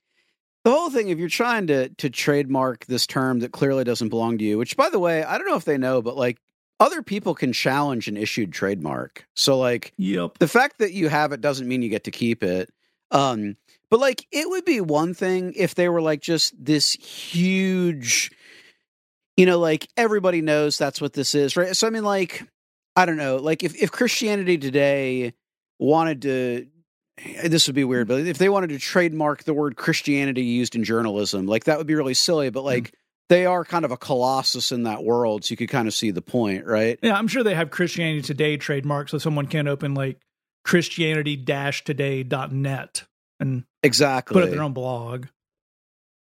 the 0.65 0.71
whole 0.71 0.91
thing, 0.91 1.11
if 1.11 1.19
you're 1.19 1.29
trying 1.29 1.67
to 1.67 1.91
to 1.91 2.09
trademark 2.09 2.87
this 2.87 3.07
term 3.07 3.41
that 3.41 3.53
clearly 3.53 3.85
doesn't 3.85 4.09
belong 4.09 4.39
to 4.39 4.45
you, 4.45 4.57
which 4.57 4.77
by 4.77 4.89
the 4.89 4.99
way, 4.99 5.23
I 5.23 5.37
don't 5.37 5.47
know 5.47 5.57
if 5.57 5.67
they 5.67 5.77
know, 5.77 6.01
but 6.01 6.17
like 6.17 6.39
other 6.81 7.03
people 7.03 7.35
can 7.35 7.53
challenge 7.53 8.09
an 8.09 8.17
issued 8.17 8.53
trademark. 8.53 9.27
So 9.37 9.59
like 9.59 9.93
Yep. 9.99 10.39
the 10.39 10.49
fact 10.49 10.79
that 10.79 10.93
you 10.93 11.09
have 11.09 11.33
it 11.33 11.41
doesn't 11.41 11.69
mean 11.69 11.83
you 11.83 11.89
get 11.91 12.05
to 12.05 12.11
keep 12.11 12.43
it. 12.43 12.71
Um, 13.11 13.57
but 13.91 14.01
like 14.01 14.27
it 14.33 14.49
would 14.49 14.65
be 14.65 14.81
one 14.81 15.13
thing 15.15 15.53
if 15.57 15.75
they 15.75 15.89
were 15.89 16.01
like 16.01 16.23
just 16.23 16.55
this 16.59 16.93
huge, 16.93 18.31
you 19.37 19.45
know, 19.47 19.59
like 19.59 19.87
everybody 19.97 20.41
knows 20.41 20.79
that's 20.79 21.01
what 21.01 21.13
this 21.13 21.35
is, 21.35 21.57
right? 21.57 21.77
So 21.77 21.87
I 21.87 21.91
mean, 21.91 22.05
like 22.05 22.45
I 22.97 23.07
don't 23.07 23.17
know, 23.17 23.37
like 23.37 23.63
if 23.63 23.81
if 23.81 23.91
Christianity 23.91 24.59
today 24.59 25.33
wanted 25.79 26.23
to. 26.23 26.67
Eh, 27.19 27.49
this 27.49 27.67
would 27.67 27.77
be 27.77 27.85
weird, 27.85 28.07
mm. 28.07 28.11
but 28.11 28.21
if 28.27 28.39
they 28.39 28.49
wanted 28.49 28.71
to 28.71 28.79
trademark 28.79 29.45
the 29.45 29.55
word 29.55 29.77
Christianity 29.77 30.43
used 30.43 30.75
in 30.75 30.85
journalism, 30.85 31.47
like 31.47 31.65
that 31.65 31.79
would 31.79 31.87
be 31.87 31.95
really 31.95 32.15
silly. 32.15 32.51
But 32.51 32.61
mm. 32.61 32.67
like 32.67 32.95
they 33.29 33.47
are 33.47 33.65
kind 33.65 33.85
of 33.85 33.91
a 33.91 33.97
colossus 33.97 34.73
in 34.73 34.85
that 34.85 35.05
world, 35.05 35.45
so 35.45 35.53
you 35.53 35.57
could 35.57 35.71
kind 35.71 35.89
of 35.89 35.95
see 35.95 36.11
the 36.11 36.23
point, 36.23 36.67
right? 36.67 36.99
Yeah, 37.03 37.17
I'm 37.17 37.29
sure 37.29 37.43
they 37.43 37.55
have 37.55 37.71
Christianity 37.71 38.23
Today 38.23 38.57
trademark 38.57 39.09
so 39.09 39.19
someone 39.19 39.47
can 39.47 39.69
open 39.69 39.95
like 39.95 40.21
christianity-today.net 40.65 43.05
and 43.41 43.65
Exactly. 43.83 44.35
put 44.35 44.45
up 44.45 44.51
their 44.51 44.63
own 44.63 44.73
blog. 44.73 45.27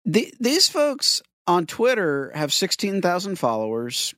the, 0.05 0.31
these 0.39 0.69
folks 0.69 1.21
on 1.47 1.65
Twitter 1.65 2.31
have 2.35 2.53
16,000 2.53 3.37
followers. 3.37 4.13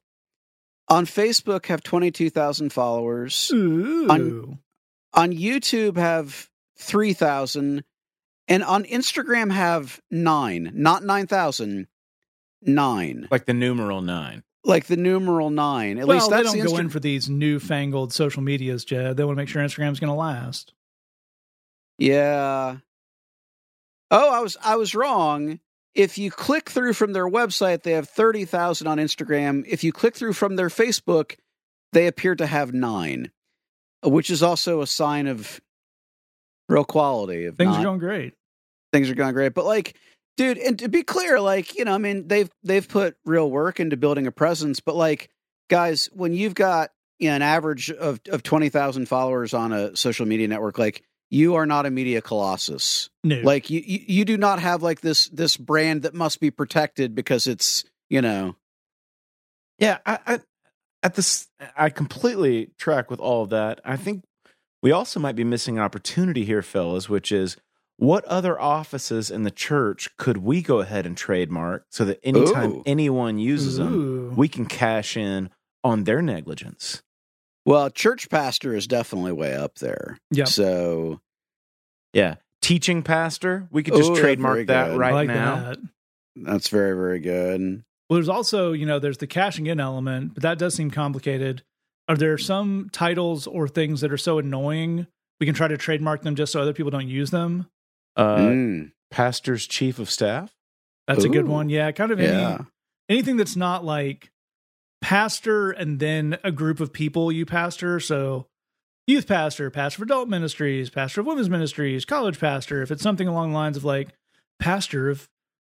On 0.91 1.05
Facebook 1.05 1.67
have 1.67 1.81
22,000 1.83 2.73
followers. 2.73 3.49
Ooh. 3.53 4.57
On 5.13 5.31
YouTube 5.31 5.95
have 5.95 6.49
3,000 6.79 7.85
and 8.49 8.63
on 8.63 8.83
Instagram 8.83 9.53
have 9.53 10.01
9, 10.11 10.71
not 10.73 11.05
9,000, 11.05 11.87
9. 12.61 13.27
Like 13.31 13.45
the 13.45 13.53
numeral 13.53 14.01
nine. 14.01 14.43
Like 14.65 14.87
the 14.87 14.97
numeral 14.97 15.49
9. 15.49 15.97
At 15.97 16.07
well, 16.07 16.17
least 16.17 16.29
they 16.29 16.43
don't 16.43 16.57
the 16.57 16.63
go 16.65 16.73
Insta- 16.73 16.79
in 16.79 16.89
for 16.89 16.99
these 16.99 17.29
newfangled 17.29 18.11
social 18.11 18.41
medias, 18.41 18.83
Jed. 18.83 19.15
They 19.15 19.23
want 19.23 19.37
to 19.37 19.41
make 19.41 19.47
sure 19.47 19.63
Instagram's 19.63 20.01
going 20.01 20.09
to 20.09 20.13
last. 20.13 20.73
Yeah. 21.97 22.77
Oh, 24.11 24.33
I 24.33 24.41
was 24.41 24.57
I 24.61 24.75
was 24.75 24.93
wrong. 24.93 25.61
If 25.93 26.17
you 26.17 26.31
click 26.31 26.69
through 26.69 26.93
from 26.93 27.13
their 27.13 27.27
website, 27.27 27.83
they 27.83 27.91
have 27.91 28.07
30,000 28.09 28.87
on 28.87 28.97
Instagram. 28.97 29.63
If 29.67 29.83
you 29.83 29.91
click 29.91 30.15
through 30.15 30.33
from 30.33 30.55
their 30.55 30.69
Facebook, 30.69 31.35
they 31.91 32.07
appear 32.07 32.35
to 32.35 32.45
have 32.45 32.73
9, 32.73 33.29
which 34.03 34.29
is 34.29 34.41
also 34.41 34.81
a 34.81 34.87
sign 34.87 35.27
of 35.27 35.59
real 36.69 36.85
quality 36.85 37.45
of 37.45 37.57
Things 37.57 37.71
not- 37.71 37.81
are 37.81 37.83
going 37.83 37.99
great. 37.99 38.33
things 38.93 39.09
are 39.09 39.15
going 39.15 39.33
great. 39.33 39.53
But 39.53 39.65
like, 39.65 39.97
dude, 40.37 40.57
and 40.57 40.79
to 40.79 40.87
be 40.87 41.03
clear, 41.03 41.39
like, 41.41 41.75
you 41.77 41.83
know, 41.85 41.93
I 41.93 41.97
mean, 41.97 42.27
they've 42.27 42.49
they've 42.63 42.87
put 42.87 43.17
real 43.25 43.49
work 43.51 43.79
into 43.79 43.97
building 43.97 44.27
a 44.27 44.31
presence, 44.31 44.79
but 44.79 44.95
like, 44.95 45.29
guys, 45.69 46.09
when 46.13 46.33
you've 46.33 46.55
got 46.55 46.91
you 47.19 47.29
know, 47.29 47.35
an 47.35 47.41
average 47.41 47.91
of 47.91 48.19
of 48.29 48.43
twenty 48.43 48.69
thousand 48.69 49.07
followers 49.07 49.53
on 49.53 49.73
a 49.73 49.95
social 49.95 50.25
media 50.25 50.47
network, 50.47 50.77
like 50.77 51.03
you 51.31 51.55
are 51.55 51.65
not 51.65 51.87
a 51.87 51.89
media 51.89 52.21
colossus. 52.21 53.09
No. 53.23 53.37
Like 53.37 53.69
you, 53.71 53.81
you 53.83 53.99
you 54.07 54.25
do 54.25 54.37
not 54.37 54.59
have 54.59 54.83
like 54.83 55.01
this 55.01 55.29
this 55.29 55.57
brand 55.57 56.03
that 56.03 56.13
must 56.13 56.39
be 56.39 56.51
protected 56.51 57.15
because 57.15 57.47
it's 57.47 57.83
you 58.09 58.21
know 58.21 58.55
Yeah, 59.79 59.97
I, 60.05 60.19
I 60.27 60.39
at 61.01 61.15
this 61.15 61.47
I 61.75 61.89
completely 61.89 62.71
track 62.77 63.09
with 63.09 63.19
all 63.19 63.43
of 63.43 63.49
that. 63.49 63.81
I 63.83 63.97
think 63.97 64.23
we 64.83 64.91
also 64.91 65.19
might 65.19 65.35
be 65.35 65.43
missing 65.43 65.77
an 65.77 65.83
opportunity 65.83 66.43
here, 66.43 66.61
fellas, 66.61 67.09
which 67.09 67.31
is 67.31 67.55
what 67.97 68.25
other 68.25 68.59
offices 68.59 69.31
in 69.31 69.43
the 69.43 69.51
church 69.51 70.09
could 70.17 70.37
we 70.37 70.61
go 70.61 70.79
ahead 70.79 71.05
and 71.05 71.15
trademark 71.15 71.85
so 71.89 72.03
that 72.05 72.19
anytime 72.23 72.71
Ooh. 72.71 72.83
anyone 72.85 73.37
uses 73.37 73.77
them, 73.77 74.35
we 74.35 74.47
can 74.47 74.65
cash 74.65 75.15
in 75.15 75.49
on 75.83 76.03
their 76.03 76.21
negligence. 76.21 77.03
Well, 77.65 77.89
church 77.89 78.29
pastor 78.29 78.75
is 78.75 78.87
definitely 78.87 79.31
way 79.33 79.55
up 79.55 79.75
there. 79.75 80.17
Yeah. 80.31 80.45
So 80.45 81.19
Yeah. 82.13 82.35
Teaching 82.61 83.01
pastor, 83.01 83.67
we 83.71 83.81
could 83.83 83.95
just 83.95 84.11
Ooh, 84.11 84.15
trademark 84.15 84.67
that 84.67 84.95
right 84.95 85.13
like 85.13 85.27
now. 85.27 85.55
that. 85.71 85.77
that's 86.35 86.67
very 86.69 86.93
very 86.95 87.19
good. 87.19 87.83
Well, 88.09 88.15
there's 88.17 88.29
also, 88.29 88.71
you 88.73 88.85
know, 88.85 88.99
there's 88.99 89.17
the 89.17 89.27
cashing 89.27 89.67
in 89.67 89.79
element, 89.79 90.33
but 90.35 90.43
that 90.43 90.57
does 90.59 90.75
seem 90.75 90.91
complicated. 90.91 91.63
Are 92.07 92.17
there 92.17 92.37
some 92.37 92.89
titles 92.91 93.47
or 93.47 93.67
things 93.67 94.01
that 94.01 94.11
are 94.11 94.17
so 94.17 94.37
annoying 94.37 95.07
we 95.39 95.45
can 95.45 95.55
try 95.55 95.67
to 95.67 95.77
trademark 95.77 96.21
them 96.23 96.35
just 96.35 96.51
so 96.51 96.61
other 96.61 96.73
people 96.73 96.91
don't 96.91 97.07
use 97.07 97.31
them? 97.31 97.67
Uh, 98.15 98.35
Mm, 98.37 98.91
Pastor's 99.09 99.65
chief 99.65 99.97
of 99.97 100.09
staff. 100.09 100.51
That's 101.07 101.23
a 101.23 101.29
good 101.29 101.47
one. 101.47 101.69
Yeah, 101.69 101.91
kind 101.91 102.11
of 102.11 102.19
any, 102.19 102.31
yeah. 102.37 102.59
anything 103.09 103.37
that's 103.37 103.55
not 103.55 103.83
like 103.83 104.30
pastor 105.01 105.71
and 105.71 105.99
then 105.99 106.37
a 106.43 106.51
group 106.51 106.79
of 106.79 106.93
people 106.93 107.31
you 107.31 107.45
pastor. 107.45 107.99
So 107.99 108.47
youth 109.07 109.27
pastor, 109.27 109.69
pastor 109.69 109.99
for 109.99 110.03
adult 110.03 110.29
ministries, 110.29 110.89
pastor 110.89 111.21
of 111.21 111.27
women's 111.27 111.49
ministries, 111.49 112.05
college 112.05 112.39
pastor. 112.39 112.81
If 112.81 112.91
it's 112.91 113.03
something 113.03 113.27
along 113.27 113.51
the 113.51 113.57
lines 113.57 113.77
of 113.77 113.83
like 113.83 114.09
pastor 114.59 115.09
of 115.09 115.27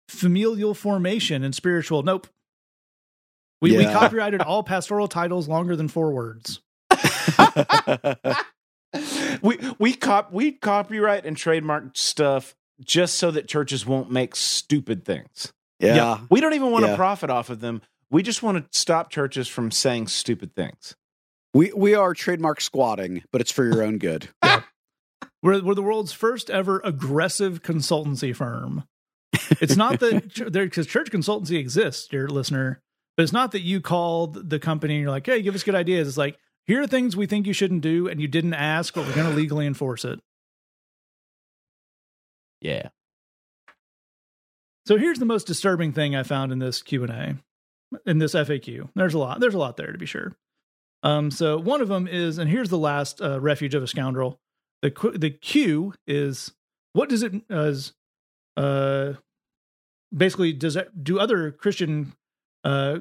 familial 0.07 0.73
formation 0.73 1.43
and 1.43 1.53
spiritual, 1.53 2.03
nope. 2.03 2.27
We, 3.61 3.75
we 3.75 3.85
copyrighted 3.91 4.41
all 4.41 4.63
pastoral 4.63 5.07
titles 5.07 5.47
longer 5.47 5.75
than 5.75 5.87
four 5.87 6.11
words. 6.11 6.61
we 9.41 9.59
we 9.77 9.93
cop 9.93 10.31
we 10.31 10.51
copyright 10.53 11.25
and 11.25 11.35
trademark 11.35 11.97
stuff 11.97 12.55
just 12.83 13.15
so 13.15 13.31
that 13.31 13.47
churches 13.47 13.85
won't 13.85 14.11
make 14.11 14.35
stupid 14.35 15.03
things. 15.03 15.51
yeah. 15.79 16.19
We 16.29 16.39
don't 16.41 16.53
even 16.53 16.71
want 16.71 16.85
to 16.85 16.91
Yeah. 16.91 16.95
profit 16.95 17.29
off 17.29 17.49
of 17.49 17.59
them. 17.59 17.81
We 18.09 18.23
just 18.23 18.41
want 18.41 18.71
to 18.71 18.79
stop 18.79 19.09
churches 19.09 19.47
from 19.47 19.71
saying 19.71 20.07
stupid 20.07 20.55
things. 20.55 20.95
We 21.53 21.71
we 21.73 21.93
are 21.95 22.13
trademark 22.13 22.61
squatting, 22.61 23.23
but 23.31 23.41
it's 23.41 23.51
for 23.51 23.65
your 23.65 23.83
own 23.83 23.97
good. 23.97 24.29
We're, 25.43 25.61
we're 25.61 25.75
the 25.75 25.83
world's 25.83 26.13
first 26.13 26.49
ever 26.49 26.81
aggressive 26.83 27.61
consultancy 27.61 28.35
firm. 28.35 28.85
It's 29.61 29.75
not 29.75 29.99
that 29.99 30.33
because 30.51 30.87
church 30.87 31.11
consultancy 31.11 31.59
exists, 31.59 32.07
dear 32.07 32.27
listener, 32.27 32.81
but 33.15 33.23
it's 33.23 33.31
not 33.31 33.51
that 33.51 33.61
you 33.61 33.79
called 33.79 34.49
the 34.49 34.59
company 34.59 34.95
and 34.95 35.03
you're 35.03 35.11
like, 35.11 35.25
"Hey, 35.25 35.43
give 35.43 35.53
us 35.53 35.63
good 35.63 35.75
ideas." 35.75 36.07
It's 36.07 36.17
like, 36.17 36.37
here 36.65 36.81
are 36.81 36.87
things 36.87 37.15
we 37.15 37.27
think 37.27 37.47
you 37.47 37.53
shouldn't 37.53 37.81
do, 37.81 38.07
and 38.07 38.19
you 38.19 38.27
didn't 38.27 38.55
ask, 38.55 38.93
but 38.93 39.05
we're 39.05 39.15
going 39.15 39.29
to 39.29 39.35
legally 39.35 39.65
enforce 39.65 40.03
it. 40.03 40.19
Yeah. 42.59 42.89
So 44.85 44.97
here's 44.97 45.19
the 45.19 45.25
most 45.25 45.47
disturbing 45.47 45.93
thing 45.93 46.15
I 46.15 46.23
found 46.23 46.51
in 46.51 46.59
this 46.59 46.81
Q 46.81 47.03
and 47.03 47.11
A, 47.11 47.37
in 48.05 48.19
this 48.19 48.33
FAQ. 48.33 48.89
There's 48.95 49.13
a 49.13 49.19
lot. 49.19 49.39
There's 49.39 49.53
a 49.53 49.59
lot 49.59 49.77
there 49.77 49.91
to 49.91 49.97
be 49.97 50.05
sure. 50.05 50.35
Um, 51.03 51.31
so 51.31 51.57
one 51.57 51.81
of 51.81 51.87
them 51.87 52.07
is, 52.07 52.37
and 52.37 52.49
here's 52.49 52.69
the 52.69 52.77
last 52.77 53.21
uh, 53.21 53.39
refuge 53.39 53.75
of 53.75 53.83
a 53.83 53.87
scoundrel. 53.87 54.39
The 54.81 54.91
qu- 54.91 55.17
the 55.17 55.29
Q 55.29 55.93
is 56.05 56.53
what 56.93 57.09
does 57.09 57.23
it 57.23 57.33
as 57.49 57.93
uh, 58.55 59.13
basically 60.15 60.53
does 60.53 60.73
that, 60.73 61.03
do 61.03 61.19
other 61.19 61.51
Christian 61.51 62.13
uh, 62.63 62.99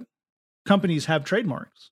companies 0.67 1.07
have 1.07 1.25
trademarks? 1.25 1.91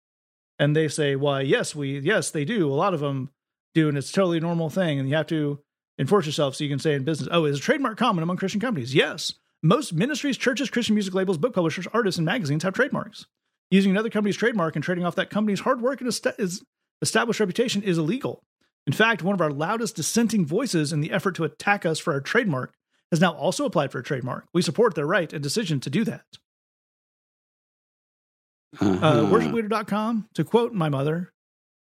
And 0.58 0.76
they 0.76 0.86
say, 0.88 1.16
why, 1.16 1.40
yes, 1.40 1.74
we 1.74 1.98
yes 1.98 2.30
they 2.30 2.44
do. 2.44 2.72
A 2.72 2.74
lot 2.74 2.94
of 2.94 3.00
them 3.00 3.30
do, 3.74 3.88
and 3.88 3.98
it's 3.98 4.10
a 4.10 4.12
totally 4.12 4.40
normal 4.40 4.70
thing. 4.70 4.98
And 5.00 5.08
you 5.08 5.16
have 5.16 5.26
to 5.28 5.58
enforce 5.98 6.26
yourself 6.26 6.54
so 6.54 6.64
you 6.64 6.70
can 6.70 6.78
say 6.78 6.94
in 6.94 7.04
business, 7.04 7.28
oh, 7.32 7.44
is 7.44 7.58
a 7.58 7.62
trademark 7.62 7.98
common 7.98 8.22
among 8.22 8.36
Christian 8.36 8.60
companies? 8.60 8.94
Yes. 8.94 9.34
Most 9.64 9.94
ministries, 9.94 10.36
churches, 10.36 10.68
Christian 10.68 10.94
music 10.94 11.14
labels, 11.14 11.38
book 11.38 11.54
publishers, 11.54 11.88
artists, 11.94 12.18
and 12.18 12.26
magazines 12.26 12.62
have 12.64 12.74
trademarks. 12.74 13.24
Using 13.70 13.90
another 13.90 14.10
company's 14.10 14.36
trademark 14.36 14.76
and 14.76 14.84
trading 14.84 15.06
off 15.06 15.16
that 15.16 15.30
company's 15.30 15.60
hard 15.60 15.80
work 15.80 16.02
and 16.02 16.08
est- 16.08 16.38
is 16.38 16.62
established 17.00 17.40
reputation 17.40 17.82
is 17.82 17.96
illegal. 17.96 18.44
In 18.86 18.92
fact, 18.92 19.22
one 19.22 19.34
of 19.34 19.40
our 19.40 19.50
loudest 19.50 19.96
dissenting 19.96 20.44
voices 20.44 20.92
in 20.92 21.00
the 21.00 21.10
effort 21.10 21.34
to 21.36 21.44
attack 21.44 21.86
us 21.86 21.98
for 21.98 22.12
our 22.12 22.20
trademark 22.20 22.74
has 23.10 23.22
now 23.22 23.32
also 23.32 23.64
applied 23.64 23.90
for 23.90 24.00
a 24.00 24.02
trademark. 24.02 24.44
We 24.52 24.60
support 24.60 24.94
their 24.94 25.06
right 25.06 25.32
and 25.32 25.42
decision 25.42 25.80
to 25.80 25.88
do 25.88 26.04
that. 26.04 26.26
Uh-huh. 28.78 29.06
Uh, 29.06 29.30
worshipleader.com, 29.30 30.28
to 30.34 30.44
quote 30.44 30.74
my 30.74 30.90
mother, 30.90 31.32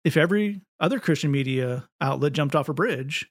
if 0.05 0.17
every 0.17 0.63
other 0.81 0.99
Christian 0.99 1.31
media 1.31 1.89
outlet 2.01 2.33
jumped 2.33 2.57
off 2.57 2.69
a 2.69 2.75
bridge, 2.75 3.31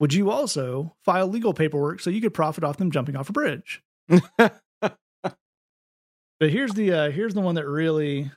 would 0.00 0.12
you 0.12 0.30
also 0.30 0.96
file 1.04 1.28
legal 1.28 1.54
paperwork 1.54 2.00
so 2.00 2.10
you 2.10 2.20
could 2.20 2.34
profit 2.34 2.64
off 2.64 2.78
them 2.78 2.90
jumping 2.90 3.16
off 3.16 3.28
a 3.28 3.32
bridge? 3.32 3.82
But 6.40 6.48
here's 6.48 6.72
the 6.72 6.90
uh, 6.90 7.10
here's 7.10 7.34
the 7.34 7.42
one 7.42 7.54
that 7.56 7.68
really 7.68 8.32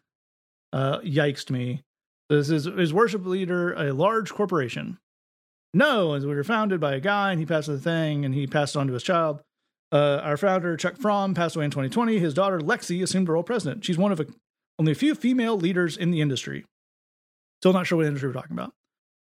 uh, 0.73 0.99
yikes 0.99 1.49
me. 1.49 1.83
This 2.29 2.49
is 2.49 2.67
is 2.67 2.93
worship 2.93 3.25
leader 3.25 3.73
a 3.73 3.93
large 3.93 4.31
corporation? 4.33 4.99
No, 5.73 6.13
as 6.13 6.25
we 6.25 6.35
were 6.35 6.43
founded 6.43 6.81
by 6.81 6.93
a 6.93 6.99
guy 6.99 7.31
and 7.31 7.39
he 7.39 7.45
passed 7.45 7.67
the 7.67 7.79
thing 7.79 8.25
and 8.25 8.35
he 8.35 8.45
passed 8.45 8.75
it 8.75 8.79
on 8.79 8.87
to 8.87 8.93
his 8.93 9.03
child. 9.03 9.41
Uh, 9.91 10.19
our 10.21 10.37
founder 10.37 10.75
Chuck 10.75 10.97
Fromm 10.97 11.33
passed 11.33 11.55
away 11.55 11.65
in 11.65 11.71
2020. 11.71 12.19
His 12.19 12.33
daughter 12.33 12.59
Lexi 12.59 13.01
assumed 13.01 13.27
the 13.27 13.31
role 13.31 13.43
president. 13.43 13.85
She's 13.85 13.97
one 13.97 14.11
of 14.11 14.19
a, 14.19 14.25
only 14.77 14.91
a 14.91 14.95
few 14.95 15.15
female 15.15 15.57
leaders 15.57 15.95
in 15.95 16.11
the 16.11 16.19
industry. 16.19 16.65
Still 17.61 17.73
not 17.73 17.87
sure 17.87 17.97
what 17.97 18.05
industry 18.05 18.29
we're 18.29 18.33
talking 18.33 18.53
about. 18.53 18.73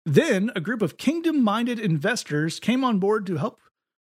Then 0.06 0.52
a 0.56 0.62
group 0.62 0.82
of 0.82 0.98
kingdom 0.98 1.44
minded 1.44 1.80
investors 1.80 2.60
came 2.60 2.84
on 2.84 3.00
board 3.00 3.26
to 3.28 3.38
help 3.38 3.60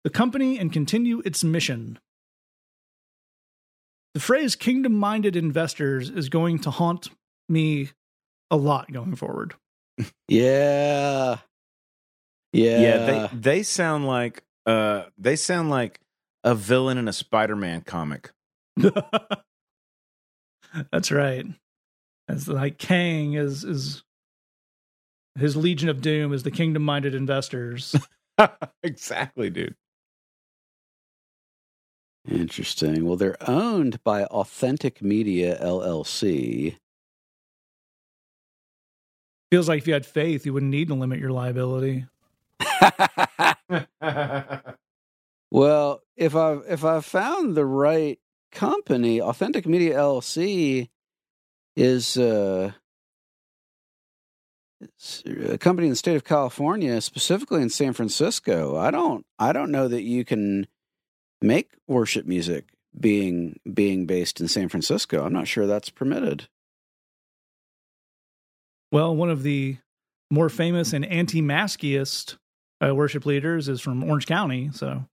the 0.02 0.10
company 0.10 0.58
and 0.58 0.72
continue 0.72 1.22
its 1.24 1.44
mission. 1.44 1.98
The 4.14 4.20
phrase 4.20 4.56
kingdom 4.56 4.94
minded 4.94 5.36
investors 5.36 6.10
is 6.10 6.28
going 6.28 6.60
to 6.60 6.70
haunt 6.70 7.10
me 7.48 7.90
a 8.50 8.56
lot 8.56 8.92
going 8.92 9.16
forward. 9.16 9.54
yeah. 10.28 11.38
Yeah. 12.52 12.78
Yeah, 12.78 12.98
they 13.06 13.28
they 13.36 13.62
sound 13.62 14.06
like 14.06 14.44
uh 14.66 15.04
they 15.18 15.36
sound 15.36 15.70
like 15.70 16.00
a 16.44 16.54
villain 16.54 16.98
in 16.98 17.08
a 17.08 17.12
Spider-Man 17.12 17.82
comic. 17.82 18.32
That's 20.92 21.10
right. 21.10 21.46
It's 22.28 22.48
like 22.48 22.78
Kang 22.78 23.34
is 23.34 23.64
is 23.64 24.02
his 25.38 25.56
Legion 25.56 25.88
of 25.88 26.00
Doom 26.00 26.32
is 26.32 26.42
the 26.42 26.50
kingdom 26.50 26.82
minded 26.82 27.14
investors. 27.14 27.94
exactly, 28.82 29.50
dude. 29.50 29.74
Interesting. 32.28 33.04
Well, 33.04 33.16
they're 33.16 33.36
owned 33.48 34.02
by 34.02 34.24
Authentic 34.24 35.02
Media 35.02 35.58
LLC. 35.62 36.76
Feels 39.50 39.68
like 39.68 39.80
if 39.82 39.86
you 39.86 39.92
had 39.92 40.06
faith, 40.06 40.46
you 40.46 40.52
wouldn't 40.52 40.70
need 40.70 40.88
to 40.88 40.94
limit 40.94 41.20
your 41.20 41.30
liability. 41.30 42.06
well, 45.50 46.00
if 46.16 46.34
I've 46.34 46.62
if 46.68 46.84
I've 46.84 47.04
found 47.04 47.54
the 47.54 47.66
right 47.66 48.18
company, 48.50 49.20
Authentic 49.20 49.66
Media 49.66 49.96
LLC 49.96 50.88
is 51.76 52.16
uh, 52.16 52.72
a 55.26 55.58
company 55.58 55.86
in 55.86 55.92
the 55.92 55.96
state 55.96 56.16
of 56.16 56.24
California, 56.24 57.00
specifically 57.00 57.62
in 57.62 57.70
San 57.70 57.92
Francisco. 57.92 58.76
I 58.76 58.90
don't 58.90 59.24
I 59.38 59.52
don't 59.52 59.70
know 59.70 59.88
that 59.88 60.02
you 60.02 60.24
can 60.24 60.66
make 61.40 61.72
worship 61.86 62.26
music 62.26 62.70
being 62.98 63.58
being 63.72 64.06
based 64.06 64.40
in 64.40 64.48
San 64.48 64.68
Francisco. 64.68 65.24
I'm 65.24 65.32
not 65.32 65.48
sure 65.48 65.66
that's 65.66 65.90
permitted. 65.90 66.48
Well, 68.92 69.14
one 69.14 69.30
of 69.30 69.42
the 69.42 69.78
more 70.30 70.48
famous 70.48 70.92
and 70.92 71.04
anti-maskiest 71.04 72.36
uh, 72.84 72.94
worship 72.94 73.26
leaders 73.26 73.68
is 73.68 73.80
from 73.80 74.04
Orange 74.04 74.26
County, 74.26 74.70
so 74.72 75.04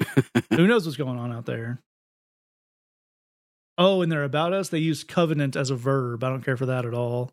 who 0.50 0.66
knows 0.66 0.86
what's 0.86 0.96
going 0.96 1.18
on 1.18 1.32
out 1.32 1.46
there. 1.46 1.80
Oh, 3.76 4.02
and 4.02 4.10
they're 4.10 4.24
about 4.24 4.52
us. 4.52 4.70
They 4.70 4.78
use 4.78 5.04
covenant 5.04 5.54
as 5.54 5.70
a 5.70 5.76
verb. 5.76 6.24
I 6.24 6.30
don't 6.30 6.44
care 6.44 6.56
for 6.56 6.66
that 6.66 6.84
at 6.84 6.94
all. 6.94 7.30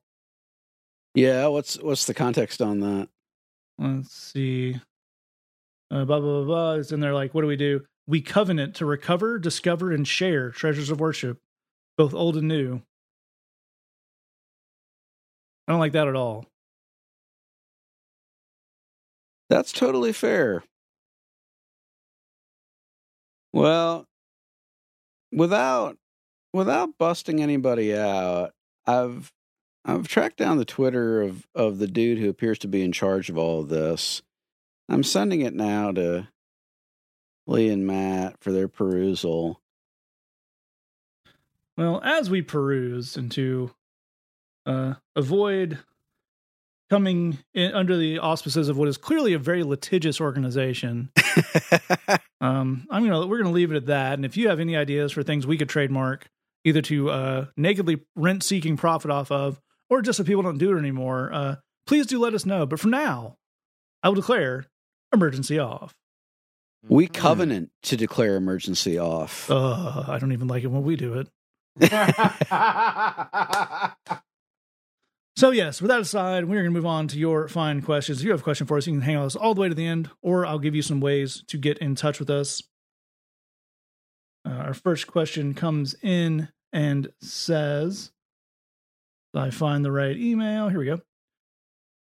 Yeah, 1.16 1.48
what's 1.48 1.82
what's 1.82 2.06
the 2.06 2.14
context 2.14 2.62
on 2.62 2.82
that? 2.82 3.08
Let's 3.78 4.12
see. 4.12 4.76
Uh, 5.90 6.04
blah 6.04 6.20
blah 6.20 6.44
blah 6.44 6.44
blah. 6.44 6.74
It's 6.74 6.92
in 6.92 7.00
there 7.00 7.14
like, 7.14 7.34
what 7.34 7.42
do 7.42 7.48
we 7.48 7.56
do? 7.56 7.86
We 8.06 8.22
covenant 8.22 8.76
to 8.76 8.86
recover, 8.86 9.40
discover, 9.40 9.92
and 9.92 10.08
share 10.08 10.52
treasures 10.52 10.90
of 10.92 11.00
worship, 11.00 11.40
both 11.98 12.14
old 12.14 12.36
and 12.36 12.48
new. 12.50 12.82
I 15.68 15.72
don't 15.72 15.80
like 15.80 15.94
that 15.94 16.08
at 16.08 16.16
all. 16.16 16.46
That's 19.50 19.72
totally 19.72 20.12
fair. 20.12 20.64
Well, 23.54 24.06
without 25.32 25.98
without 26.54 26.98
busting 26.98 27.42
anybody 27.42 27.96
out, 27.96 28.52
I've 28.86 29.32
I've 29.86 30.08
tracked 30.08 30.38
down 30.38 30.58
the 30.58 30.66
Twitter 30.66 31.22
of 31.22 31.46
of 31.54 31.78
the 31.78 31.88
dude 31.88 32.18
who 32.18 32.30
appears 32.30 32.58
to 32.60 32.68
be 32.68 32.82
in 32.84 32.92
charge 32.92 33.30
of 33.30 33.38
all 33.38 33.62
of 33.62 33.70
this. 33.70 34.24
I'm 34.90 35.04
sending 35.04 35.42
it 35.42 35.54
now 35.54 35.92
to 35.92 36.28
Lee 37.48 37.70
and 37.70 37.86
Matt 37.86 38.38
for 38.42 38.52
their 38.52 38.68
perusal. 38.68 39.62
Well, 41.78 42.02
as 42.04 42.30
we 42.30 42.42
peruse 42.42 43.16
and 43.16 43.32
to 43.34 43.72
uh, 44.66 44.96
avoid 45.16 45.80
coming 46.90 47.40
in 47.54 47.74
under 47.74 47.98
the 47.98 48.20
auspices 48.20 48.70
of 48.70 48.78
what 48.78 48.88
is 48.88 48.98
clearly 48.98 49.34
a 49.34 49.40
very 49.40 49.64
litigious 49.64 50.22
organization, 50.22 51.12
um, 52.42 52.88
I'm 52.90 53.04
gonna 53.04 53.28
we're 53.28 53.40
gonna 53.40 53.52
leave 53.52 53.72
it 53.72 53.78
at 53.78 53.88
that. 53.88 54.14
And 54.14 54.26
if 54.26 54.36
you 54.36 54.50
have 54.50 54.60
any 54.60 54.76
ideas 54.76 55.12
for 55.12 55.22
things 55.22 55.46
we 55.46 55.58
could 55.58 55.70
trademark, 55.70 56.28
either 56.64 56.82
to 56.84 57.10
uh, 57.12 57.46
nakedly 57.56 58.02
rent 58.16 58.42
seeking 58.42 58.78
profit 58.78 59.12
off 59.12 59.32
of, 59.32 59.62
or 59.90 60.02
just 60.02 60.18
so 60.18 60.24
people 60.24 60.44
don't 60.44 60.58
do 60.58 60.76
it 60.76 60.80
anymore, 60.80 61.32
uh, 61.34 61.56
please 61.88 62.06
do 62.06 62.20
let 62.20 62.34
us 62.34 62.46
know. 62.46 62.66
But 62.66 62.80
for 62.80 62.88
now, 62.88 63.38
I 64.04 64.10
will 64.10 64.16
declare 64.16 64.66
emergency 65.14 65.60
off. 65.60 65.96
We 66.88 67.08
covenant 67.08 67.72
to 67.84 67.98
declare 67.98 68.36
emergency 68.36 69.00
off. 69.00 69.50
Uh, 69.50 70.04
I 70.08 70.20
don't 70.20 70.34
even 70.34 70.48
like 70.48 70.64
it 70.64 70.68
when 70.68 70.84
we 70.84 70.96
do 70.96 71.16
it. 71.16 71.30
So, 75.38 75.52
yes, 75.52 75.82
with 75.82 75.90
that 75.90 76.00
aside, 76.00 76.46
we're 76.46 76.62
going 76.62 76.74
to 76.74 76.80
move 76.80 76.86
on 76.86 77.10
to 77.10 77.20
your 77.20 77.50
fine 77.50 77.82
questions. 77.82 78.20
If 78.20 78.24
you 78.24 78.32
have 78.32 78.40
a 78.40 78.44
question 78.44 78.68
for 78.68 78.78
us, 78.78 78.88
you 78.88 78.94
can 78.94 79.02
hang 79.02 79.18
on 79.18 79.26
us 79.26 79.36
all 79.36 79.54
the 79.54 79.60
way 79.60 79.68
to 79.68 79.76
the 79.76 79.86
end, 79.86 80.10
or 80.22 80.46
I'll 80.46 80.60
give 80.60 80.76
you 80.76 80.82
some 80.82 81.02
ways 81.02 81.44
to 81.48 81.58
get 81.58 81.78
in 81.80 81.96
touch 81.96 82.20
with 82.20 82.30
us. 82.30 82.64
Uh, 84.48 84.54
our 84.54 84.74
first 84.74 85.08
question 85.08 85.54
comes 85.54 85.94
in 86.02 86.48
and 86.72 87.10
says, 87.22 88.12
I 89.36 89.50
find 89.50 89.84
the 89.84 89.92
right 89.92 90.18
email. 90.18 90.70
Here 90.70 90.80
we 90.80 90.86
go. 90.86 91.02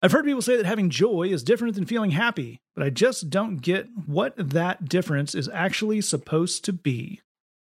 I've 0.03 0.13
heard 0.13 0.25
people 0.25 0.43
say 0.43 0.57
that 0.57 0.67
having 0.67 0.89
joy 0.89 1.25
is 1.25 1.43
different 1.43 1.75
than 1.75 1.85
feeling 1.85 2.13
happy, 2.13 2.61
but 2.75 2.85
I 2.85 2.91
just 2.91 3.29
don't 3.29 3.57
get 3.57 3.87
what 4.07 4.35
that 4.37 4.89
difference 4.89 5.35
is 5.35 5.49
actually 5.53 6.01
supposed 6.01 6.65
to 6.65 6.73
be. 6.73 7.21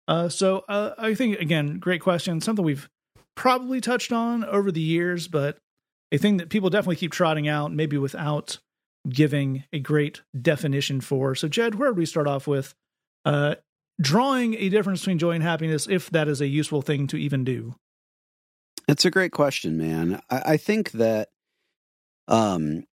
Uh, 0.07 0.29
so 0.29 0.63
uh, 0.69 0.93
I 0.97 1.15
think, 1.15 1.39
again, 1.39 1.79
great 1.79 2.01
question. 2.01 2.39
Something 2.39 2.63
we've 2.63 2.89
probably 3.35 3.81
touched 3.81 4.11
on 4.11 4.45
over 4.45 4.71
the 4.71 4.81
years, 4.81 5.27
but 5.27 5.57
a 6.11 6.17
thing 6.17 6.37
that 6.37 6.49
people 6.49 6.69
definitely 6.69 6.95
keep 6.95 7.11
trotting 7.11 7.47
out, 7.47 7.73
maybe 7.73 7.97
without 7.97 8.59
giving 9.09 9.65
a 9.73 9.79
great 9.79 10.21
definition 10.39 11.01
for. 11.01 11.35
So, 11.35 11.49
Jed, 11.49 11.75
where 11.75 11.89
would 11.89 11.97
we 11.97 12.05
start 12.05 12.27
off 12.27 12.47
with? 12.47 12.73
Uh, 13.25 13.55
drawing 13.99 14.55
a 14.55 14.69
difference 14.69 15.01
between 15.01 15.19
joy 15.19 15.31
and 15.31 15.43
happiness, 15.43 15.87
if 15.89 16.09
that 16.11 16.27
is 16.27 16.39
a 16.39 16.47
useful 16.47 16.81
thing 16.81 17.07
to 17.07 17.17
even 17.17 17.43
do. 17.43 17.75
It's 18.87 19.05
a 19.05 19.11
great 19.11 19.31
question, 19.31 19.77
man. 19.77 20.21
I, 20.29 20.41
I 20.45 20.57
think 20.57 20.91
that 20.91 21.29
um, 22.27 22.85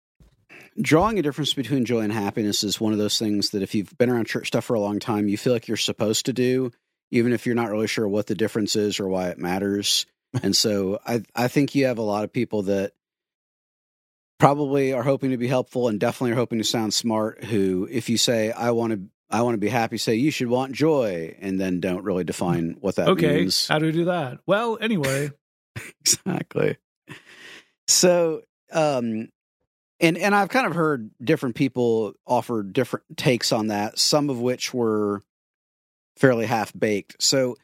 drawing 0.80 1.18
a 1.18 1.22
difference 1.22 1.54
between 1.54 1.84
joy 1.84 2.00
and 2.00 2.12
happiness 2.12 2.62
is 2.62 2.80
one 2.80 2.92
of 2.92 2.98
those 2.98 3.18
things 3.18 3.50
that 3.50 3.62
if 3.62 3.74
you've 3.74 3.96
been 3.98 4.10
around 4.10 4.26
church 4.26 4.48
stuff 4.48 4.64
for 4.64 4.74
a 4.74 4.80
long 4.80 4.98
time, 4.98 5.28
you 5.28 5.36
feel 5.36 5.52
like 5.52 5.68
you're 5.68 5.76
supposed 5.76 6.26
to 6.26 6.32
do, 6.32 6.70
even 7.10 7.32
if 7.32 7.46
you're 7.46 7.54
not 7.54 7.70
really 7.70 7.86
sure 7.86 8.08
what 8.08 8.26
the 8.26 8.34
difference 8.34 8.76
is 8.76 9.00
or 9.00 9.08
why 9.08 9.28
it 9.28 9.38
matters. 9.38 10.06
and 10.42 10.54
so 10.54 11.00
I 11.04 11.22
I 11.34 11.48
think 11.48 11.74
you 11.74 11.86
have 11.86 11.98
a 11.98 12.02
lot 12.02 12.24
of 12.24 12.32
people 12.32 12.62
that 12.62 12.92
probably 14.38 14.92
are 14.92 15.02
hoping 15.02 15.30
to 15.30 15.36
be 15.36 15.48
helpful 15.48 15.88
and 15.88 15.98
definitely 16.00 16.32
are 16.32 16.36
hoping 16.36 16.58
to 16.58 16.64
sound 16.64 16.94
smart 16.94 17.44
who 17.44 17.86
if 17.90 18.08
you 18.08 18.16
say 18.16 18.52
I 18.52 18.70
want 18.70 18.92
to 18.92 19.00
I 19.28 19.42
want 19.42 19.54
to 19.54 19.58
be 19.58 19.68
happy 19.68 19.98
say 19.98 20.14
you 20.14 20.30
should 20.30 20.48
want 20.48 20.72
joy 20.72 21.36
and 21.40 21.60
then 21.60 21.80
don't 21.80 22.04
really 22.04 22.24
define 22.24 22.76
what 22.80 22.96
that 22.96 23.08
okay, 23.10 23.40
means. 23.40 23.68
how 23.68 23.78
do 23.78 23.86
we 23.86 23.92
do 23.92 24.04
that? 24.06 24.38
Well, 24.46 24.78
anyway, 24.80 25.30
exactly. 26.00 26.76
So, 27.86 28.42
um, 28.72 29.28
and 30.00 30.16
and 30.16 30.34
I've 30.34 30.48
kind 30.48 30.66
of 30.66 30.74
heard 30.74 31.10
different 31.22 31.56
people 31.56 32.12
offer 32.26 32.62
different 32.62 33.04
takes 33.16 33.52
on 33.52 33.68
that. 33.68 33.98
Some 33.98 34.30
of 34.30 34.40
which 34.40 34.72
were 34.72 35.22
fairly 36.16 36.46
half 36.46 36.72
baked. 36.78 37.22
So, 37.22 37.56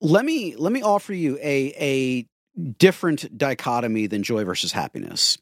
let 0.00 0.24
me 0.24 0.54
let 0.56 0.72
me 0.72 0.82
offer 0.82 1.12
you 1.12 1.38
a 1.42 1.74
a 1.78 2.26
different 2.78 3.36
dichotomy 3.36 4.06
than 4.06 4.22
joy 4.22 4.44
versus 4.44 4.72
happiness. 4.72 5.38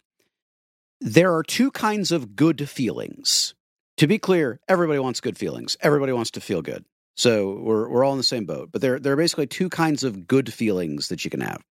There 1.01 1.35
are 1.35 1.43
two 1.43 1.71
kinds 1.71 2.13
of 2.13 2.35
good 2.35 2.69
feelings. 2.69 3.55
To 3.99 4.07
be 4.07 4.19
clear, 4.19 4.61
everybody 4.69 4.99
wants 5.01 5.21
good 5.21 5.37
feelings. 5.37 5.77
Everybody 5.81 6.13
wants 6.13 6.33
to 6.33 6.41
feel 6.41 6.63
good. 6.63 6.85
So 7.17 7.59
we're 7.61 7.89
we're 7.89 8.05
all 8.05 8.13
in 8.13 8.19
the 8.19 8.25
same 8.25 8.47
boat. 8.47 8.71
But 8.73 8.81
there 8.81 8.99
there 8.99 9.13
are 9.13 9.17
basically 9.17 9.49
two 9.49 9.69
kinds 9.69 10.05
of 10.05 10.27
good 10.27 10.53
feelings 10.53 11.09
that 11.09 11.25
you 11.25 11.31
can 11.31 11.41
have. 11.41 11.63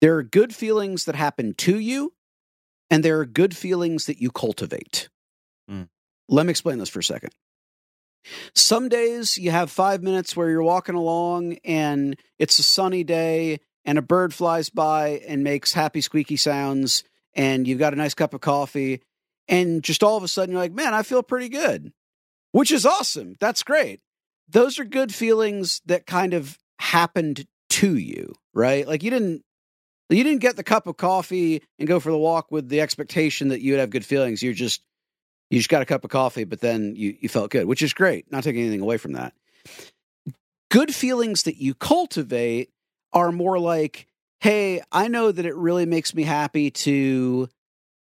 There 0.00 0.16
are 0.16 0.22
good 0.22 0.54
feelings 0.54 1.04
that 1.04 1.14
happen 1.14 1.54
to 1.54 1.78
you, 1.78 2.12
and 2.90 3.04
there 3.04 3.18
are 3.20 3.26
good 3.26 3.56
feelings 3.56 4.06
that 4.06 4.20
you 4.20 4.30
cultivate. 4.30 5.08
Mm. 5.70 5.88
Let 6.28 6.46
me 6.46 6.50
explain 6.50 6.78
this 6.78 6.88
for 6.88 7.00
a 7.00 7.04
second. 7.04 7.30
Some 8.54 8.88
days 8.88 9.38
you 9.38 9.50
have 9.50 9.70
five 9.70 10.02
minutes 10.02 10.36
where 10.36 10.50
you're 10.50 10.62
walking 10.62 10.94
along 10.94 11.58
and 11.64 12.18
it's 12.38 12.58
a 12.58 12.64
sunny 12.64 13.04
day 13.04 13.60
and 13.84 13.98
a 13.98 14.02
bird 14.02 14.34
flies 14.34 14.68
by 14.68 15.22
and 15.28 15.44
makes 15.44 15.72
happy 15.72 16.00
squeaky 16.00 16.36
sounds 16.36 17.04
and 17.34 17.68
you've 17.68 17.78
got 17.78 17.92
a 17.92 17.96
nice 17.96 18.14
cup 18.14 18.34
of 18.34 18.40
coffee 18.40 19.00
and 19.48 19.82
just 19.82 20.02
all 20.02 20.16
of 20.16 20.24
a 20.24 20.28
sudden 20.28 20.52
you're 20.52 20.60
like, 20.60 20.72
man, 20.72 20.92
I 20.92 21.02
feel 21.04 21.22
pretty 21.22 21.48
good, 21.48 21.92
which 22.50 22.72
is 22.72 22.84
awesome. 22.84 23.36
That's 23.38 23.62
great. 23.62 24.00
Those 24.48 24.78
are 24.78 24.84
good 24.84 25.14
feelings 25.14 25.80
that 25.86 26.06
kind 26.06 26.34
of 26.34 26.58
happened 26.80 27.46
to 27.70 27.96
you, 27.96 28.34
right? 28.52 28.86
Like 28.88 29.02
you 29.04 29.10
didn't 29.10 29.44
you 30.14 30.22
didn't 30.22 30.40
get 30.40 30.56
the 30.56 30.62
cup 30.62 30.86
of 30.86 30.96
coffee 30.96 31.62
and 31.78 31.88
go 31.88 31.98
for 31.98 32.12
the 32.12 32.18
walk 32.18 32.50
with 32.50 32.68
the 32.68 32.80
expectation 32.80 33.48
that 33.48 33.60
you 33.60 33.72
would 33.72 33.80
have 33.80 33.90
good 33.90 34.04
feelings. 34.04 34.42
You're 34.42 34.54
just 34.54 34.82
you 35.50 35.58
just 35.58 35.68
got 35.68 35.82
a 35.82 35.86
cup 35.86 36.04
of 36.04 36.10
coffee, 36.10 36.44
but 36.44 36.60
then 36.60 36.94
you, 36.96 37.16
you 37.20 37.28
felt 37.28 37.50
good, 37.50 37.66
which 37.66 37.82
is 37.82 37.92
great. 37.92 38.30
Not 38.32 38.44
taking 38.44 38.62
anything 38.62 38.80
away 38.80 38.96
from 38.96 39.12
that. 39.12 39.32
Good 40.70 40.94
feelings 40.94 41.44
that 41.44 41.56
you 41.56 41.74
cultivate 41.74 42.70
are 43.12 43.30
more 43.30 43.58
like, 43.58 44.08
hey, 44.40 44.82
I 44.90 45.08
know 45.08 45.30
that 45.30 45.46
it 45.46 45.54
really 45.54 45.86
makes 45.86 46.14
me 46.14 46.24
happy 46.24 46.70
to 46.72 47.48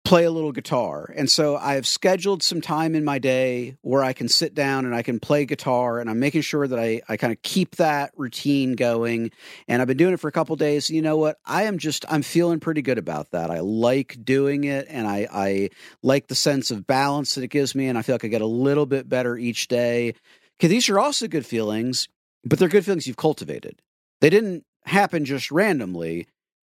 play 0.04 0.24
a 0.24 0.30
little 0.30 0.52
guitar. 0.52 1.10
And 1.16 1.30
so 1.30 1.56
I've 1.56 1.86
scheduled 1.86 2.42
some 2.42 2.60
time 2.60 2.94
in 2.94 3.04
my 3.04 3.18
day 3.18 3.78
where 3.80 4.04
I 4.04 4.12
can 4.12 4.28
sit 4.28 4.54
down 4.54 4.84
and 4.84 4.94
I 4.94 5.02
can 5.02 5.18
play 5.18 5.46
guitar 5.46 5.98
and 5.98 6.10
I'm 6.10 6.20
making 6.20 6.42
sure 6.42 6.68
that 6.68 6.78
I, 6.78 7.00
I 7.08 7.16
kind 7.16 7.32
of 7.32 7.40
keep 7.40 7.76
that 7.76 8.12
routine 8.14 8.74
going. 8.74 9.30
And 9.66 9.80
I've 9.80 9.88
been 9.88 9.96
doing 9.96 10.12
it 10.12 10.20
for 10.20 10.28
a 10.28 10.32
couple 10.32 10.54
days. 10.56 10.90
You 10.90 11.00
know 11.00 11.16
what? 11.16 11.38
I 11.46 11.62
am 11.62 11.78
just 11.78 12.04
I'm 12.10 12.20
feeling 12.20 12.60
pretty 12.60 12.82
good 12.82 12.98
about 12.98 13.30
that. 13.30 13.50
I 13.50 13.60
like 13.60 14.22
doing 14.22 14.64
it 14.64 14.86
and 14.90 15.06
I, 15.08 15.26
I 15.32 15.70
like 16.02 16.26
the 16.26 16.34
sense 16.34 16.70
of 16.70 16.86
balance 16.86 17.34
that 17.34 17.44
it 17.44 17.48
gives 17.48 17.74
me 17.74 17.88
and 17.88 17.96
I 17.96 18.02
feel 18.02 18.14
like 18.14 18.26
I 18.26 18.28
get 18.28 18.42
a 18.42 18.46
little 18.46 18.86
bit 18.86 19.08
better 19.08 19.38
each 19.38 19.68
day. 19.68 20.14
Cause 20.60 20.70
these 20.70 20.90
are 20.90 21.00
also 21.00 21.28
good 21.28 21.46
feelings, 21.46 22.08
but 22.44 22.58
they're 22.58 22.68
good 22.68 22.84
feelings 22.84 23.06
you've 23.06 23.16
cultivated. 23.16 23.80
They 24.20 24.28
didn't 24.28 24.64
happen 24.84 25.24
just 25.24 25.50
randomly. 25.50 26.26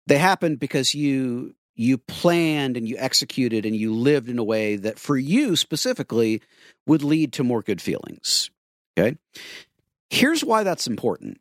They 0.06 0.16
happened 0.16 0.58
because 0.58 0.94
you 0.94 1.54
you 1.78 1.96
planned 1.96 2.76
and 2.76 2.88
you 2.88 2.96
executed 2.98 3.64
and 3.64 3.76
you 3.76 3.94
lived 3.94 4.28
in 4.28 4.38
a 4.38 4.44
way 4.44 4.76
that 4.76 4.98
for 4.98 5.16
you 5.16 5.56
specifically 5.56 6.42
would 6.86 7.02
lead 7.02 7.32
to 7.34 7.44
more 7.44 7.62
good 7.62 7.80
feelings. 7.80 8.50
Okay. 8.98 9.16
Here's 10.10 10.42
why 10.44 10.64
that's 10.64 10.86
important 10.86 11.38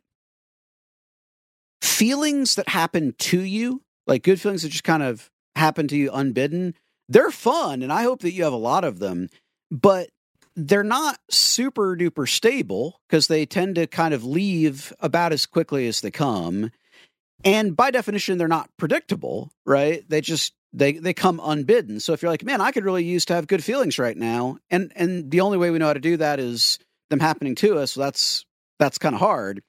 feelings 1.80 2.54
that 2.54 2.68
happen 2.68 3.14
to 3.18 3.40
you, 3.40 3.82
like 4.06 4.22
good 4.22 4.40
feelings 4.40 4.62
that 4.62 4.68
just 4.68 4.84
kind 4.84 5.02
of 5.02 5.30
happen 5.56 5.88
to 5.88 5.96
you 5.96 6.10
unbidden, 6.12 6.74
they're 7.08 7.30
fun. 7.30 7.82
And 7.82 7.92
I 7.92 8.02
hope 8.02 8.20
that 8.20 8.32
you 8.32 8.44
have 8.44 8.52
a 8.52 8.56
lot 8.56 8.84
of 8.84 8.98
them, 8.98 9.28
but 9.70 10.10
they're 10.54 10.84
not 10.84 11.18
super 11.30 11.96
duper 11.96 12.28
stable 12.28 13.00
because 13.08 13.28
they 13.28 13.46
tend 13.46 13.76
to 13.76 13.86
kind 13.86 14.12
of 14.12 14.24
leave 14.24 14.92
about 15.00 15.32
as 15.32 15.46
quickly 15.46 15.86
as 15.88 16.00
they 16.00 16.10
come 16.10 16.70
and 17.44 17.76
by 17.76 17.90
definition 17.90 18.38
they're 18.38 18.48
not 18.48 18.70
predictable 18.76 19.52
right? 19.64 20.08
They 20.08 20.20
just 20.20 20.54
they 20.72 20.92
they 20.92 21.14
come 21.14 21.40
unbidden. 21.42 22.00
So 22.00 22.12
if 22.12 22.22
you're 22.22 22.30
like 22.30 22.44
man 22.44 22.60
i 22.60 22.72
could 22.72 22.84
really 22.84 23.04
use 23.04 23.24
to 23.26 23.34
have 23.34 23.46
good 23.46 23.64
feelings 23.64 23.98
right 23.98 24.16
now 24.16 24.58
and 24.70 24.92
and 24.96 25.30
the 25.30 25.40
only 25.40 25.58
way 25.58 25.70
we 25.70 25.78
know 25.78 25.86
how 25.86 25.94
to 25.94 26.00
do 26.00 26.16
that 26.18 26.40
is 26.40 26.78
them 27.10 27.20
happening 27.20 27.54
to 27.56 27.78
us 27.78 27.92
so 27.92 28.00
that's 28.00 28.44
that's 28.78 28.98
kind 28.98 29.14
of 29.14 29.20
hard. 29.20 29.62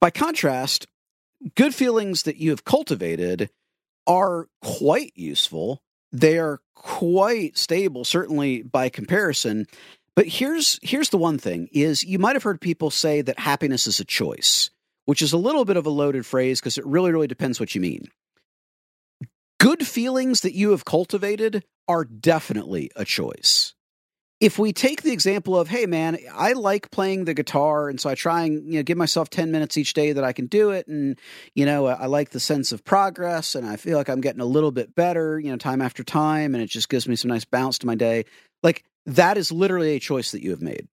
By 0.00 0.10
contrast 0.10 0.86
good 1.54 1.74
feelings 1.74 2.24
that 2.24 2.36
you 2.36 2.50
have 2.50 2.64
cultivated 2.64 3.50
are 4.06 4.48
quite 4.62 5.12
useful. 5.14 5.82
They 6.12 6.38
are 6.38 6.60
quite 6.74 7.56
stable 7.58 8.04
certainly 8.04 8.62
by 8.62 8.88
comparison. 8.88 9.66
But 10.16 10.26
here's 10.26 10.80
here's 10.82 11.10
the 11.10 11.18
one 11.18 11.38
thing 11.38 11.68
is 11.72 12.02
you 12.02 12.18
might 12.18 12.34
have 12.34 12.42
heard 12.42 12.60
people 12.60 12.90
say 12.90 13.20
that 13.22 13.38
happiness 13.38 13.86
is 13.86 14.00
a 14.00 14.04
choice 14.04 14.70
which 15.08 15.22
is 15.22 15.32
a 15.32 15.38
little 15.38 15.64
bit 15.64 15.78
of 15.78 15.86
a 15.86 15.90
loaded 15.90 16.26
phrase 16.26 16.60
because 16.60 16.76
it 16.76 16.84
really, 16.84 17.10
really 17.10 17.26
depends 17.26 17.58
what 17.58 17.74
you 17.74 17.80
mean. 17.80 18.08
Good 19.58 19.86
feelings 19.86 20.42
that 20.42 20.52
you 20.52 20.72
have 20.72 20.84
cultivated 20.84 21.64
are 21.88 22.04
definitely 22.04 22.90
a 22.94 23.06
choice. 23.06 23.72
If 24.38 24.58
we 24.58 24.74
take 24.74 25.00
the 25.00 25.12
example 25.12 25.58
of, 25.58 25.68
hey 25.68 25.86
man, 25.86 26.18
I 26.30 26.52
like 26.52 26.90
playing 26.90 27.24
the 27.24 27.32
guitar, 27.32 27.88
and 27.88 27.98
so 27.98 28.10
I 28.10 28.16
try 28.16 28.42
and 28.42 28.70
you 28.70 28.80
know 28.80 28.82
give 28.82 28.98
myself 28.98 29.30
ten 29.30 29.50
minutes 29.50 29.78
each 29.78 29.94
day 29.94 30.12
that 30.12 30.24
I 30.24 30.34
can 30.34 30.44
do 30.44 30.72
it, 30.72 30.86
and 30.88 31.18
you 31.54 31.64
know 31.64 31.86
I 31.86 32.04
like 32.04 32.28
the 32.28 32.38
sense 32.38 32.70
of 32.70 32.84
progress, 32.84 33.54
and 33.54 33.66
I 33.66 33.76
feel 33.76 33.96
like 33.96 34.10
I'm 34.10 34.20
getting 34.20 34.42
a 34.42 34.44
little 34.44 34.72
bit 34.72 34.94
better, 34.94 35.40
you 35.40 35.50
know, 35.50 35.56
time 35.56 35.80
after 35.80 36.04
time, 36.04 36.54
and 36.54 36.62
it 36.62 36.68
just 36.68 36.90
gives 36.90 37.08
me 37.08 37.16
some 37.16 37.30
nice 37.30 37.46
bounce 37.46 37.78
to 37.78 37.86
my 37.86 37.94
day. 37.94 38.26
Like 38.62 38.84
that 39.06 39.38
is 39.38 39.50
literally 39.50 39.96
a 39.96 40.00
choice 40.00 40.32
that 40.32 40.42
you 40.42 40.50
have 40.50 40.60
made. 40.60 40.86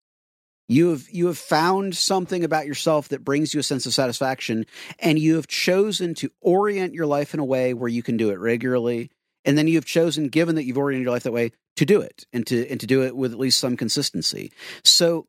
You 0.68 0.90
have 0.90 1.06
you 1.10 1.26
have 1.26 1.38
found 1.38 1.96
something 1.96 2.44
about 2.44 2.66
yourself 2.66 3.08
that 3.08 3.24
brings 3.24 3.52
you 3.52 3.60
a 3.60 3.64
sense 3.64 3.84
of 3.86 3.94
satisfaction 3.94 4.64
and 4.98 5.18
you 5.18 5.36
have 5.36 5.46
chosen 5.46 6.14
to 6.14 6.30
orient 6.40 6.94
your 6.94 7.06
life 7.06 7.34
in 7.34 7.40
a 7.40 7.44
way 7.44 7.74
where 7.74 7.88
you 7.88 8.02
can 8.02 8.16
do 8.16 8.30
it 8.30 8.38
regularly 8.38 9.10
and 9.44 9.58
then 9.58 9.66
you 9.66 9.74
have 9.74 9.84
chosen 9.84 10.28
given 10.28 10.54
that 10.54 10.64
you've 10.64 10.78
oriented 10.78 11.04
your 11.04 11.12
life 11.12 11.24
that 11.24 11.32
way 11.32 11.52
to 11.76 11.84
do 11.84 12.00
it 12.00 12.24
and 12.32 12.46
to 12.46 12.66
and 12.68 12.80
to 12.80 12.86
do 12.86 13.02
it 13.02 13.16
with 13.16 13.32
at 13.32 13.38
least 13.38 13.58
some 13.58 13.76
consistency. 13.76 14.52
So 14.84 15.26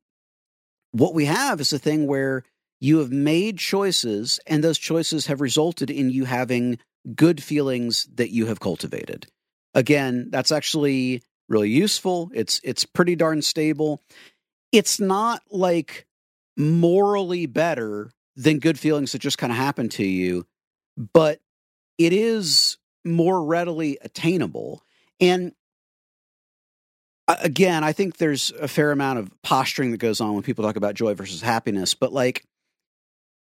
what 0.91 1.13
we 1.13 1.25
have 1.25 1.59
is 1.59 1.73
a 1.73 1.79
thing 1.79 2.07
where 2.07 2.43
you 2.79 2.99
have 2.99 3.11
made 3.11 3.57
choices 3.57 4.39
and 4.45 4.63
those 4.63 4.77
choices 4.77 5.27
have 5.27 5.41
resulted 5.41 5.89
in 5.89 6.09
you 6.09 6.25
having 6.25 6.79
good 7.15 7.41
feelings 7.41 8.07
that 8.15 8.29
you 8.29 8.45
have 8.47 8.59
cultivated. 8.59 9.27
Again, 9.73 10.27
that's 10.29 10.51
actually 10.51 11.23
really 11.49 11.69
useful. 11.69 12.29
It's 12.33 12.59
it's 12.63 12.85
pretty 12.85 13.15
darn 13.15 13.41
stable 13.41 14.01
it's 14.73 14.99
not 14.99 15.41
like 15.51 16.05
morally 16.57 17.45
better 17.45 18.11
than 18.35 18.59
good 18.59 18.77
feelings 18.77 19.11
that 19.11 19.19
just 19.19 19.37
kind 19.37 19.51
of 19.51 19.57
happen 19.57 19.87
to 19.87 20.03
you, 20.03 20.45
but 20.97 21.39
it 21.97 22.11
is 22.11 22.77
more 23.05 23.43
readily 23.43 23.99
attainable. 24.01 24.81
And 25.21 25.53
again, 27.27 27.83
I 27.83 27.93
think 27.93 28.17
there's 28.17 28.51
a 28.59 28.67
fair 28.67 28.91
amount 28.91 29.19
of 29.19 29.31
posturing 29.43 29.91
that 29.91 29.97
goes 29.97 30.19
on 30.19 30.33
when 30.33 30.43
people 30.43 30.63
talk 30.63 30.75
about 30.75 30.95
joy 30.95 31.13
versus 31.13 31.41
happiness, 31.41 31.93
but 31.93 32.11
like 32.11 32.43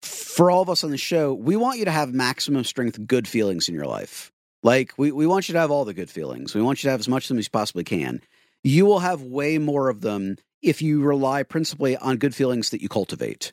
for 0.02 0.50
all 0.50 0.62
of 0.62 0.68
us 0.68 0.82
on 0.82 0.90
the 0.90 0.98
show, 0.98 1.32
we 1.32 1.54
want 1.54 1.78
you 1.78 1.84
to 1.84 1.90
have 1.92 2.12
maximum 2.12 2.64
strength 2.64 3.06
good 3.06 3.28
feelings 3.28 3.68
in 3.68 3.74
your 3.74 3.86
life. 3.86 4.32
Like 4.64 4.92
we, 4.98 5.12
we 5.12 5.26
want 5.26 5.48
you 5.48 5.52
to 5.52 5.60
have 5.60 5.70
all 5.70 5.84
the 5.84 5.94
good 5.94 6.10
feelings. 6.10 6.54
We 6.54 6.62
want 6.62 6.82
you 6.82 6.88
to 6.88 6.90
have 6.92 7.00
as 7.00 7.08
much 7.08 7.24
of 7.24 7.28
them 7.28 7.38
as 7.38 7.46
you 7.46 7.50
possibly 7.50 7.84
can. 7.84 8.20
You 8.64 8.86
will 8.86 9.00
have 9.00 9.22
way 9.22 9.58
more 9.58 9.88
of 9.88 10.00
them 10.00 10.36
if 10.62 10.80
you 10.80 11.02
rely 11.02 11.42
principally 11.42 11.96
on 11.96 12.16
good 12.16 12.34
feelings 12.34 12.70
that 12.70 12.80
you 12.80 12.88
cultivate 12.88 13.52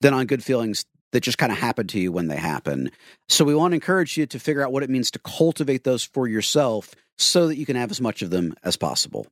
than 0.00 0.14
on 0.14 0.26
good 0.26 0.44
feelings 0.44 0.84
that 1.12 1.22
just 1.22 1.38
kind 1.38 1.50
of 1.50 1.58
happen 1.58 1.86
to 1.88 1.98
you 1.98 2.12
when 2.12 2.28
they 2.28 2.36
happen. 2.36 2.90
So 3.28 3.44
we 3.44 3.54
want 3.54 3.72
to 3.72 3.76
encourage 3.76 4.16
you 4.16 4.26
to 4.26 4.38
figure 4.38 4.62
out 4.62 4.72
what 4.72 4.82
it 4.82 4.90
means 4.90 5.10
to 5.12 5.18
cultivate 5.18 5.84
those 5.84 6.04
for 6.04 6.28
yourself 6.28 6.94
so 7.18 7.48
that 7.48 7.56
you 7.56 7.66
can 7.66 7.76
have 7.76 7.90
as 7.90 8.00
much 8.00 8.22
of 8.22 8.30
them 8.30 8.54
as 8.62 8.76
possible. 8.76 9.26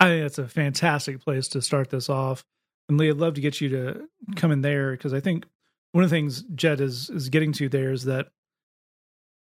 I 0.00 0.06
think 0.06 0.24
that's 0.24 0.38
a 0.38 0.48
fantastic 0.48 1.20
place 1.20 1.48
to 1.48 1.62
start 1.62 1.90
this 1.90 2.08
off. 2.08 2.44
and 2.88 2.98
Lee, 2.98 3.08
I'd 3.08 3.16
love 3.16 3.34
to 3.34 3.40
get 3.40 3.60
you 3.60 3.68
to 3.70 4.08
come 4.36 4.52
in 4.52 4.60
there 4.60 4.92
because 4.92 5.14
I 5.14 5.20
think 5.20 5.46
one 5.92 6.04
of 6.04 6.10
the 6.10 6.16
things 6.16 6.42
Jed 6.54 6.80
is 6.80 7.08
is 7.10 7.28
getting 7.28 7.52
to 7.54 7.68
there 7.68 7.92
is 7.92 8.04
that 8.04 8.28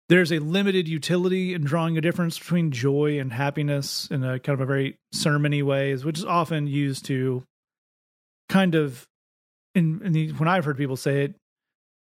there's 0.09 0.31
a 0.31 0.39
limited 0.39 0.87
utility 0.87 1.53
in 1.53 1.63
drawing 1.63 1.97
a 1.97 2.01
difference 2.01 2.37
between 2.37 2.71
joy 2.71 3.19
and 3.19 3.31
happiness 3.31 4.07
in 4.09 4.23
a 4.23 4.39
kind 4.39 4.55
of 4.55 4.61
a 4.61 4.65
very 4.65 4.97
sermony 5.13 5.63
ways, 5.63 6.03
which 6.03 6.17
is 6.17 6.25
often 6.25 6.67
used 6.67 7.05
to 7.05 7.43
kind 8.49 8.75
of 8.75 9.07
in, 9.75 10.01
in 10.03 10.11
the, 10.11 10.31
when 10.31 10.49
I've 10.49 10.65
heard 10.65 10.77
people 10.77 10.97
say 10.97 11.25
it, 11.25 11.35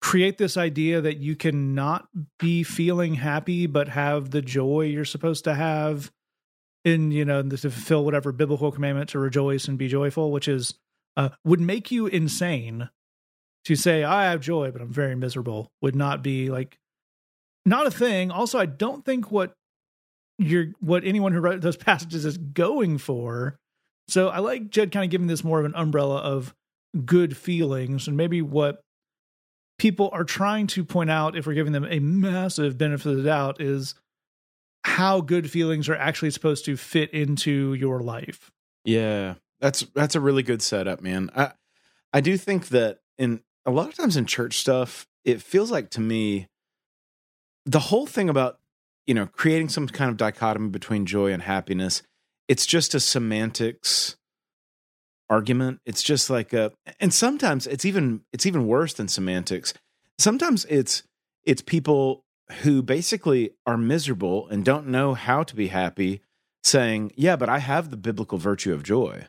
create 0.00 0.38
this 0.38 0.56
idea 0.56 1.02
that 1.02 1.18
you 1.18 1.36
can 1.36 1.74
not 1.74 2.08
be 2.38 2.62
feeling 2.62 3.14
happy 3.14 3.66
but 3.66 3.88
have 3.88 4.30
the 4.30 4.40
joy 4.40 4.82
you're 4.82 5.04
supposed 5.04 5.44
to 5.44 5.54
have 5.54 6.10
in 6.84 7.10
you 7.10 7.24
know 7.24 7.42
to 7.42 7.58
fulfill 7.58 8.04
whatever 8.04 8.32
biblical 8.32 8.72
commandment 8.72 9.10
to 9.10 9.18
rejoice 9.18 9.68
and 9.68 9.76
be 9.76 9.88
joyful 9.88 10.32
which 10.32 10.48
is 10.48 10.74
uh, 11.18 11.28
would 11.44 11.60
make 11.60 11.90
you 11.90 12.06
insane 12.06 12.88
to 13.66 13.76
say 13.76 14.02
i 14.02 14.30
have 14.30 14.40
joy 14.40 14.70
but 14.70 14.80
i'm 14.80 14.88
very 14.88 15.14
miserable 15.14 15.70
would 15.82 15.94
not 15.94 16.22
be 16.22 16.48
like 16.48 16.78
not 17.64 17.86
a 17.86 17.90
thing 17.90 18.30
also 18.30 18.58
i 18.58 18.66
don't 18.66 19.04
think 19.04 19.30
what 19.30 19.52
you're 20.38 20.66
what 20.80 21.04
anyone 21.04 21.32
who 21.32 21.40
wrote 21.40 21.60
those 21.60 21.76
passages 21.76 22.24
is 22.24 22.38
going 22.38 22.98
for 22.98 23.56
so 24.08 24.28
i 24.28 24.38
like 24.38 24.70
jed 24.70 24.92
kind 24.92 25.04
of 25.04 25.10
giving 25.10 25.26
this 25.26 25.44
more 25.44 25.58
of 25.60 25.66
an 25.66 25.74
umbrella 25.74 26.18
of 26.18 26.54
good 27.04 27.36
feelings 27.36 28.08
and 28.08 28.16
maybe 28.16 28.42
what 28.42 28.80
people 29.80 30.10
are 30.12 30.24
trying 30.24 30.66
to 30.66 30.84
point 30.84 31.10
out 31.10 31.34
if 31.34 31.46
we're 31.46 31.54
giving 31.54 31.72
them 31.72 31.86
a 31.88 31.98
massive 32.00 32.76
benefit 32.76 33.10
of 33.10 33.16
the 33.16 33.22
doubt 33.22 33.60
is 33.62 33.94
how 34.84 35.22
good 35.22 35.50
feelings 35.50 35.88
are 35.88 35.96
actually 35.96 36.30
supposed 36.30 36.66
to 36.66 36.76
fit 36.76 37.10
into 37.12 37.72
your 37.72 38.00
life. 38.00 38.50
Yeah. 38.84 39.34
That's 39.58 39.80
that's 39.94 40.14
a 40.14 40.20
really 40.20 40.42
good 40.42 40.60
setup, 40.60 41.00
man. 41.00 41.30
I 41.34 41.52
I 42.12 42.20
do 42.20 42.36
think 42.36 42.68
that 42.68 42.98
in 43.18 43.40
a 43.64 43.70
lot 43.70 43.88
of 43.88 43.94
times 43.94 44.16
in 44.16 44.26
church 44.26 44.58
stuff, 44.58 45.06
it 45.24 45.40
feels 45.40 45.70
like 45.70 45.90
to 45.90 46.00
me 46.00 46.46
the 47.66 47.78
whole 47.78 48.06
thing 48.06 48.28
about, 48.28 48.58
you 49.06 49.14
know, 49.14 49.26
creating 49.26 49.68
some 49.68 49.86
kind 49.86 50.10
of 50.10 50.16
dichotomy 50.16 50.70
between 50.70 51.06
joy 51.06 51.32
and 51.32 51.42
happiness, 51.42 52.02
it's 52.48 52.66
just 52.66 52.94
a 52.94 53.00
semantics 53.00 54.16
argument. 55.28 55.80
It's 55.86 56.02
just 56.02 56.28
like 56.28 56.52
a 56.52 56.72
and 56.98 57.14
sometimes 57.14 57.66
it's 57.66 57.84
even 57.84 58.22
it's 58.32 58.46
even 58.46 58.66
worse 58.66 58.92
than 58.92 59.08
semantics. 59.08 59.72
Sometimes 60.18 60.66
it's 60.68 61.04
it's 61.44 61.62
people 61.62 62.24
who 62.62 62.82
basically 62.82 63.52
are 63.64 63.78
miserable 63.78 64.48
and 64.48 64.64
don't 64.64 64.88
know 64.88 65.14
how 65.14 65.44
to 65.44 65.54
be 65.54 65.68
happy 65.68 66.20
saying, 66.64 67.12
"Yeah, 67.16 67.36
but 67.36 67.48
I 67.48 67.58
have 67.58 67.90
the 67.90 67.96
biblical 67.96 68.36
virtue 68.38 68.74
of 68.74 68.82
joy." 68.82 69.28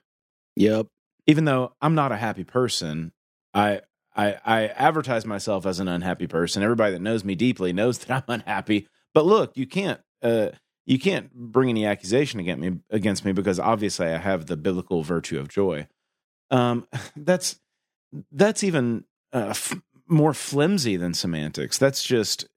Yep. 0.56 0.88
Even 1.28 1.46
though 1.46 1.74
I'm 1.82 1.96
not 1.96 2.12
a 2.12 2.17
happy 2.17 2.44
person, 2.44 3.13
I 3.54 3.82
I 4.15 4.38
I 4.45 4.67
advertise 4.67 5.26
myself 5.26 5.65
as 5.65 5.80
an 5.80 5.88
unhappy 5.88 6.28
person. 6.28 6.63
Everybody 6.63 6.93
that 6.93 7.02
knows 7.02 7.24
me 7.24 7.36
deeply 7.36 7.74
knows 7.74 7.97
that 8.06 8.24
I'm 8.28 8.34
unhappy. 8.36 8.88
But 9.13 9.26
look, 9.26 9.56
you 9.56 9.67
can't 9.67 10.02
uh 10.21 10.50
you 10.86 11.00
can't 11.00 11.34
bring 11.34 11.69
any 11.69 11.86
accusation 11.86 12.39
against 12.39 12.62
me 12.62 12.80
against 12.89 13.26
me 13.26 13.32
because 13.32 13.60
obviously 13.60 14.08
I 14.08 14.17
have 14.17 14.47
the 14.47 14.58
biblical 14.58 15.04
virtue 15.04 15.39
of 15.39 15.47
joy. 15.47 15.88
Um, 16.50 16.88
that's 17.15 17.60
that's 18.32 18.63
even 18.63 19.06
uh, 19.34 19.47
f- 19.50 19.80
more 20.08 20.34
flimsy 20.34 20.97
than 20.97 21.13
semantics. 21.13 21.78
That's 21.78 22.04
just 22.04 22.47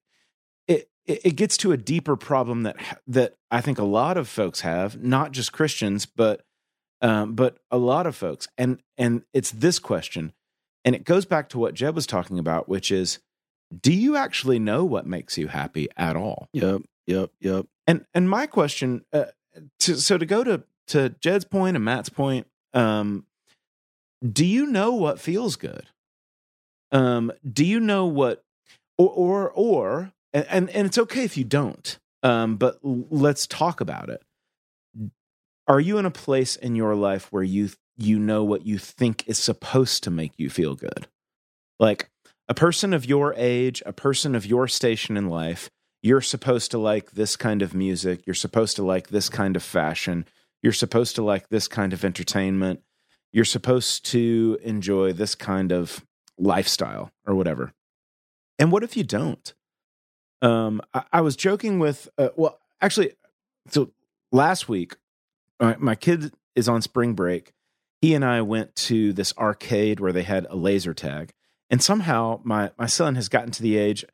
it, 0.66 0.88
it. 1.06 1.20
It 1.24 1.36
gets 1.36 1.56
to 1.58 1.72
a 1.72 1.76
deeper 1.76 2.16
problem 2.16 2.64
that 2.64 2.76
that 3.06 3.36
I 3.50 3.60
think 3.60 3.78
a 3.78 3.84
lot 3.84 4.16
of 4.16 4.28
folks 4.28 4.62
have, 4.62 5.02
not 5.02 5.32
just 5.32 5.52
Christians, 5.52 6.06
but 6.06 6.42
um, 7.00 7.34
but 7.34 7.58
a 7.70 7.78
lot 7.78 8.06
of 8.06 8.16
folks, 8.16 8.48
and 8.56 8.80
and 8.96 9.22
it's 9.32 9.50
this 9.50 9.78
question, 9.78 10.32
and 10.84 10.94
it 10.94 11.04
goes 11.04 11.24
back 11.24 11.48
to 11.50 11.58
what 11.58 11.74
Jed 11.74 11.94
was 11.94 12.06
talking 12.06 12.38
about, 12.38 12.68
which 12.68 12.90
is, 12.90 13.18
do 13.80 13.92
you 13.92 14.16
actually 14.16 14.58
know 14.58 14.84
what 14.84 15.06
makes 15.06 15.38
you 15.38 15.48
happy 15.48 15.88
at 15.96 16.16
all? 16.16 16.48
Yep. 16.52 16.82
Yep. 17.06 17.30
Yep. 17.40 17.66
And 17.86 18.06
and 18.14 18.28
my 18.28 18.46
question, 18.46 19.04
uh, 19.12 19.26
to, 19.80 19.96
so 19.96 20.18
to 20.18 20.26
go 20.26 20.44
to 20.44 20.62
to 20.88 21.10
Jed's 21.20 21.44
point 21.44 21.76
and 21.76 21.84
Matt's 21.84 22.08
point, 22.08 22.46
um, 22.72 23.26
do 24.22 24.44
you 24.44 24.66
know 24.66 24.92
what 24.92 25.20
feels 25.20 25.56
good? 25.56 25.86
Um, 26.92 27.32
do 27.50 27.64
you 27.64 27.80
know 27.80 28.06
what, 28.06 28.42
or 28.96 29.10
or 29.10 29.50
or, 29.50 30.12
and 30.32 30.70
and 30.70 30.86
it's 30.86 30.98
okay 30.98 31.24
if 31.24 31.36
you 31.36 31.44
don't. 31.44 31.98
Um, 32.22 32.56
but 32.56 32.78
let's 32.82 33.46
talk 33.46 33.80
about 33.80 34.08
it. 34.08 34.22
Are 35.66 35.80
you 35.80 35.98
in 35.98 36.06
a 36.06 36.10
place 36.10 36.56
in 36.56 36.74
your 36.74 36.94
life 36.94 37.30
where 37.30 37.42
you 37.42 37.70
you 37.96 38.18
know 38.18 38.44
what 38.44 38.66
you 38.66 38.78
think 38.78 39.24
is 39.26 39.38
supposed 39.38 40.02
to 40.04 40.10
make 40.10 40.32
you 40.36 40.50
feel 40.50 40.74
good? 40.74 41.06
Like 41.78 42.10
a 42.48 42.54
person 42.54 42.92
of 42.92 43.06
your 43.06 43.34
age, 43.36 43.82
a 43.86 43.92
person 43.92 44.34
of 44.34 44.46
your 44.46 44.68
station 44.68 45.16
in 45.16 45.28
life, 45.28 45.70
you're 46.02 46.20
supposed 46.20 46.70
to 46.72 46.78
like 46.78 47.12
this 47.12 47.36
kind 47.36 47.62
of 47.62 47.74
music, 47.74 48.26
you're 48.26 48.34
supposed 48.34 48.76
to 48.76 48.82
like 48.82 49.08
this 49.08 49.28
kind 49.28 49.56
of 49.56 49.62
fashion, 49.62 50.26
you're 50.62 50.72
supposed 50.72 51.14
to 51.16 51.22
like 51.22 51.48
this 51.48 51.66
kind 51.68 51.92
of 51.92 52.04
entertainment, 52.04 52.82
you're 53.32 53.44
supposed 53.44 54.04
to 54.06 54.58
enjoy 54.62 55.12
this 55.12 55.34
kind 55.34 55.72
of 55.72 56.04
lifestyle 56.38 57.10
or 57.26 57.34
whatever. 57.34 57.72
And 58.58 58.70
what 58.70 58.82
if 58.82 58.96
you 58.96 59.04
don't? 59.04 59.54
Um, 60.42 60.82
I, 60.92 61.04
I 61.14 61.20
was 61.22 61.36
joking 61.36 61.78
with, 61.78 62.08
uh, 62.18 62.28
well, 62.36 62.58
actually, 62.80 63.12
so 63.68 63.90
last 64.30 64.68
week, 64.68 64.96
my, 65.58 65.76
my 65.78 65.94
kid 65.94 66.32
is 66.54 66.68
on 66.68 66.82
spring 66.82 67.14
break. 67.14 67.52
He 68.04 68.12
and 68.12 68.22
I 68.22 68.42
went 68.42 68.76
to 68.76 69.14
this 69.14 69.32
arcade 69.38 69.98
where 69.98 70.12
they 70.12 70.24
had 70.24 70.46
a 70.50 70.56
laser 70.56 70.92
tag. 70.92 71.32
And 71.70 71.82
somehow 71.82 72.38
my, 72.44 72.70
my 72.76 72.84
son 72.84 73.14
has 73.14 73.30
gotten 73.30 73.50
to 73.52 73.62
the 73.62 73.78
age 73.78 74.04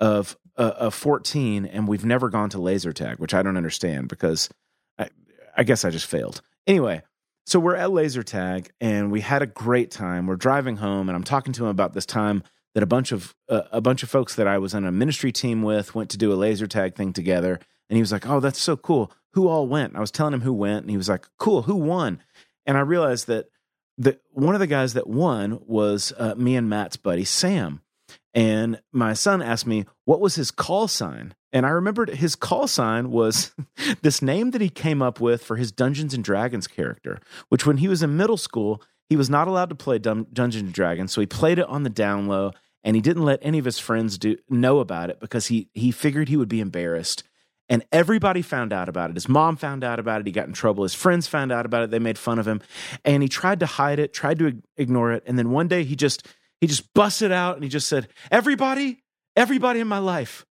of, 0.00 0.36
uh, 0.58 0.72
of 0.76 0.92
14 0.92 1.64
and 1.64 1.88
we've 1.88 2.04
never 2.04 2.28
gone 2.28 2.50
to 2.50 2.60
laser 2.60 2.92
tag, 2.92 3.18
which 3.18 3.32
I 3.32 3.42
don't 3.42 3.56
understand 3.56 4.08
because 4.08 4.50
I, 4.98 5.08
I 5.56 5.62
guess 5.62 5.86
I 5.86 5.88
just 5.88 6.04
failed. 6.04 6.42
Anyway, 6.66 7.00
so 7.46 7.58
we're 7.58 7.74
at 7.74 7.90
laser 7.90 8.22
tag 8.22 8.70
and 8.82 9.10
we 9.10 9.22
had 9.22 9.40
a 9.40 9.46
great 9.46 9.90
time. 9.90 10.26
We're 10.26 10.36
driving 10.36 10.76
home 10.76 11.08
and 11.08 11.16
I'm 11.16 11.24
talking 11.24 11.54
to 11.54 11.64
him 11.64 11.70
about 11.70 11.94
this 11.94 12.04
time 12.04 12.42
that 12.74 12.82
a 12.82 12.86
bunch 12.86 13.12
of 13.12 13.34
uh, 13.48 13.62
a 13.72 13.80
bunch 13.80 14.02
of 14.02 14.10
folks 14.10 14.34
that 14.34 14.46
I 14.46 14.58
was 14.58 14.74
on 14.74 14.84
a 14.84 14.92
ministry 14.92 15.32
team 15.32 15.62
with 15.62 15.94
went 15.94 16.10
to 16.10 16.18
do 16.18 16.34
a 16.34 16.36
laser 16.36 16.66
tag 16.66 16.96
thing 16.96 17.14
together. 17.14 17.58
And 17.88 17.96
he 17.96 18.02
was 18.02 18.12
like, 18.12 18.28
"Oh, 18.28 18.40
that's 18.40 18.60
so 18.60 18.76
cool. 18.76 19.10
Who 19.32 19.48
all 19.48 19.66
went?" 19.66 19.92
And 19.92 19.96
I 19.96 20.00
was 20.00 20.10
telling 20.10 20.34
him 20.34 20.42
who 20.42 20.52
went, 20.52 20.82
and 20.82 20.90
he 20.90 20.98
was 20.98 21.08
like, 21.08 21.26
"Cool. 21.38 21.62
Who 21.62 21.76
won?" 21.76 22.20
And 22.68 22.76
I 22.76 22.82
realized 22.82 23.26
that 23.26 23.48
that 23.96 24.20
one 24.30 24.54
of 24.54 24.60
the 24.60 24.68
guys 24.68 24.94
that 24.94 25.08
won 25.08 25.58
was 25.66 26.12
uh, 26.16 26.36
me 26.36 26.54
and 26.54 26.70
Matt's 26.70 26.96
buddy 26.96 27.24
Sam. 27.24 27.82
And 28.32 28.80
my 28.92 29.14
son 29.14 29.42
asked 29.42 29.66
me 29.66 29.86
what 30.04 30.20
was 30.20 30.36
his 30.36 30.52
call 30.52 30.86
sign, 30.86 31.34
and 31.52 31.66
I 31.66 31.70
remembered 31.70 32.10
his 32.10 32.36
call 32.36 32.68
sign 32.68 33.10
was 33.10 33.52
this 34.02 34.22
name 34.22 34.52
that 34.52 34.60
he 34.60 34.68
came 34.68 35.02
up 35.02 35.18
with 35.18 35.42
for 35.42 35.56
his 35.56 35.72
Dungeons 35.72 36.14
and 36.14 36.22
Dragons 36.22 36.68
character, 36.68 37.18
which 37.48 37.66
when 37.66 37.78
he 37.78 37.88
was 37.88 38.02
in 38.02 38.16
middle 38.16 38.36
school, 38.36 38.80
he 39.08 39.16
was 39.16 39.28
not 39.28 39.48
allowed 39.48 39.70
to 39.70 39.74
play 39.74 39.98
Dun- 39.98 40.26
Dungeons 40.32 40.62
and 40.62 40.72
Dragons, 40.72 41.10
so 41.10 41.20
he 41.20 41.26
played 41.26 41.58
it 41.58 41.66
on 41.66 41.82
the 41.82 41.90
down 41.90 42.28
low 42.28 42.52
and 42.84 42.94
he 42.94 43.02
didn't 43.02 43.24
let 43.24 43.40
any 43.42 43.58
of 43.58 43.64
his 43.64 43.78
friends 43.78 44.18
do 44.18 44.36
know 44.48 44.78
about 44.78 45.10
it 45.10 45.18
because 45.20 45.46
he 45.46 45.68
he 45.74 45.90
figured 45.90 46.28
he 46.28 46.36
would 46.36 46.48
be 46.48 46.60
embarrassed. 46.60 47.24
And 47.68 47.84
everybody 47.92 48.40
found 48.40 48.72
out 48.72 48.88
about 48.88 49.10
it. 49.10 49.16
His 49.16 49.28
mom 49.28 49.56
found 49.56 49.84
out 49.84 49.98
about 49.98 50.20
it. 50.20 50.26
He 50.26 50.32
got 50.32 50.46
in 50.46 50.54
trouble. 50.54 50.84
His 50.84 50.94
friends 50.94 51.26
found 51.26 51.52
out 51.52 51.66
about 51.66 51.82
it. 51.82 51.90
They 51.90 51.98
made 51.98 52.16
fun 52.16 52.38
of 52.38 52.48
him. 52.48 52.62
And 53.04 53.22
he 53.22 53.28
tried 53.28 53.60
to 53.60 53.66
hide 53.66 53.98
it, 53.98 54.14
tried 54.14 54.38
to 54.38 54.62
ignore 54.76 55.12
it. 55.12 55.22
And 55.26 55.38
then 55.38 55.50
one 55.50 55.68
day 55.68 55.84
he 55.84 55.94
just 55.94 56.26
he 56.60 56.66
just 56.66 56.92
busted 56.94 57.30
out 57.30 57.54
and 57.56 57.62
he 57.62 57.68
just 57.68 57.88
said, 57.88 58.08
"Everybody, 58.30 59.02
everybody 59.36 59.80
in 59.80 59.88
my 59.88 59.98
life, 59.98 60.46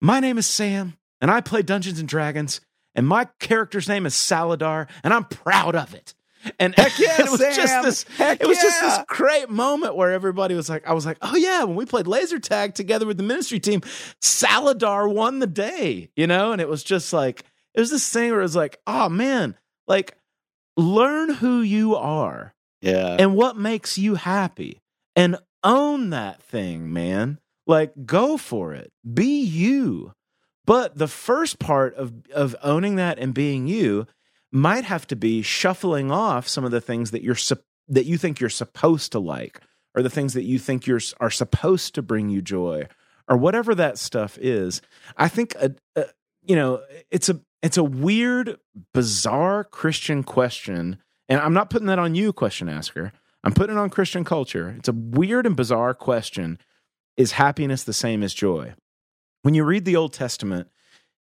my 0.00 0.20
name 0.20 0.38
is 0.38 0.46
Sam, 0.46 0.96
and 1.20 1.30
I 1.30 1.40
play 1.40 1.62
Dungeons 1.62 1.98
and 1.98 2.08
Dragons, 2.08 2.60
and 2.94 3.06
my 3.06 3.28
character's 3.38 3.88
name 3.88 4.06
is 4.06 4.14
Saladar, 4.14 4.88
and 5.04 5.12
I'm 5.12 5.24
proud 5.24 5.76
of 5.76 5.94
it. 5.94 6.14
And 6.58 6.74
Heck 6.76 6.98
yeah, 6.98 7.22
it 7.22 7.30
was 7.30 7.40
Sam. 7.40 7.54
just 7.54 7.82
this 7.82 8.16
Heck 8.16 8.40
it 8.40 8.46
was 8.46 8.58
just 8.58 8.80
this 8.80 8.98
great 9.08 9.50
moment 9.50 9.96
where 9.96 10.12
everybody 10.12 10.54
was 10.54 10.68
like, 10.68 10.86
I 10.86 10.92
was 10.92 11.04
like, 11.06 11.18
oh 11.22 11.36
yeah, 11.36 11.64
when 11.64 11.76
we 11.76 11.84
played 11.86 12.06
laser 12.06 12.38
tag 12.38 12.74
together 12.74 13.06
with 13.06 13.16
the 13.16 13.22
ministry 13.22 13.58
team, 13.60 13.80
Saladar 14.22 15.12
won 15.12 15.38
the 15.38 15.46
day, 15.46 16.10
you 16.16 16.26
know? 16.26 16.52
And 16.52 16.60
it 16.60 16.68
was 16.68 16.84
just 16.84 17.12
like, 17.12 17.44
it 17.74 17.80
was 17.80 17.90
this 17.90 18.08
thing 18.12 18.30
where 18.30 18.40
it 18.40 18.44
was 18.44 18.56
like, 18.56 18.78
oh 18.86 19.08
man, 19.08 19.56
like 19.86 20.16
learn 20.76 21.34
who 21.34 21.60
you 21.60 21.96
are 21.96 22.54
Yeah. 22.80 23.16
and 23.18 23.34
what 23.34 23.56
makes 23.56 23.98
you 23.98 24.14
happy 24.14 24.80
and 25.16 25.36
own 25.64 26.10
that 26.10 26.42
thing, 26.42 26.92
man. 26.92 27.38
Like 27.66 27.92
go 28.06 28.36
for 28.36 28.74
it. 28.74 28.92
Be 29.12 29.42
you. 29.42 30.12
But 30.64 30.96
the 30.98 31.08
first 31.08 31.58
part 31.58 31.94
of 31.96 32.12
of 32.32 32.54
owning 32.62 32.96
that 32.96 33.18
and 33.18 33.32
being 33.34 33.66
you 33.66 34.06
might 34.50 34.84
have 34.84 35.06
to 35.08 35.16
be 35.16 35.42
shuffling 35.42 36.10
off 36.10 36.48
some 36.48 36.64
of 36.64 36.70
the 36.70 36.80
things 36.80 37.10
that 37.10 37.22
you're 37.22 37.36
that 37.88 38.06
you 38.06 38.18
think 38.18 38.40
you're 38.40 38.50
supposed 38.50 39.12
to 39.12 39.18
like 39.18 39.60
or 39.94 40.02
the 40.02 40.10
things 40.10 40.34
that 40.34 40.44
you 40.44 40.58
think 40.58 40.86
you're 40.86 41.00
are 41.20 41.30
supposed 41.30 41.94
to 41.94 42.02
bring 42.02 42.28
you 42.28 42.42
joy 42.42 42.86
or 43.28 43.36
whatever 43.36 43.74
that 43.74 43.98
stuff 43.98 44.38
is. 44.40 44.80
I 45.16 45.28
think 45.28 45.54
a, 45.56 45.74
a, 45.96 46.06
you 46.42 46.56
know, 46.56 46.82
it's 47.10 47.28
a 47.28 47.40
it's 47.62 47.76
a 47.76 47.84
weird 47.84 48.58
bizarre 48.94 49.64
Christian 49.64 50.22
question 50.22 50.98
and 51.28 51.40
I'm 51.40 51.52
not 51.52 51.70
putting 51.70 51.88
that 51.88 51.98
on 51.98 52.14
you 52.14 52.32
question 52.32 52.68
asker. 52.68 53.12
I'm 53.44 53.52
putting 53.52 53.76
it 53.76 53.78
on 53.78 53.90
Christian 53.90 54.24
culture. 54.24 54.74
It's 54.78 54.88
a 54.88 54.92
weird 54.92 55.46
and 55.46 55.56
bizarre 55.56 55.94
question. 55.94 56.58
Is 57.16 57.32
happiness 57.32 57.84
the 57.84 57.92
same 57.92 58.22
as 58.22 58.32
joy? 58.32 58.74
When 59.42 59.54
you 59.54 59.64
read 59.64 59.84
the 59.84 59.96
Old 59.96 60.12
Testament, 60.12 60.68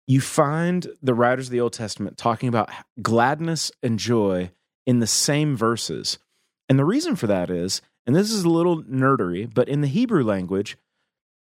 you 0.09 0.19
find 0.19 0.87
the 1.03 1.13
writers 1.13 1.47
of 1.47 1.51
the 1.51 1.61
Old 1.61 1.73
Testament 1.73 2.17
talking 2.17 2.49
about 2.49 2.71
gladness 2.99 3.71
and 3.83 3.99
joy 3.99 4.49
in 4.87 4.97
the 4.97 5.07
same 5.07 5.55
verses. 5.55 6.17
And 6.67 6.79
the 6.79 6.83
reason 6.83 7.15
for 7.15 7.27
that 7.27 7.51
is, 7.51 7.83
and 8.07 8.15
this 8.15 8.31
is 8.31 8.43
a 8.43 8.49
little 8.49 8.81
nerdery, 8.83 9.47
but 9.53 9.69
in 9.69 9.81
the 9.81 9.87
Hebrew 9.87 10.23
language, 10.23 10.77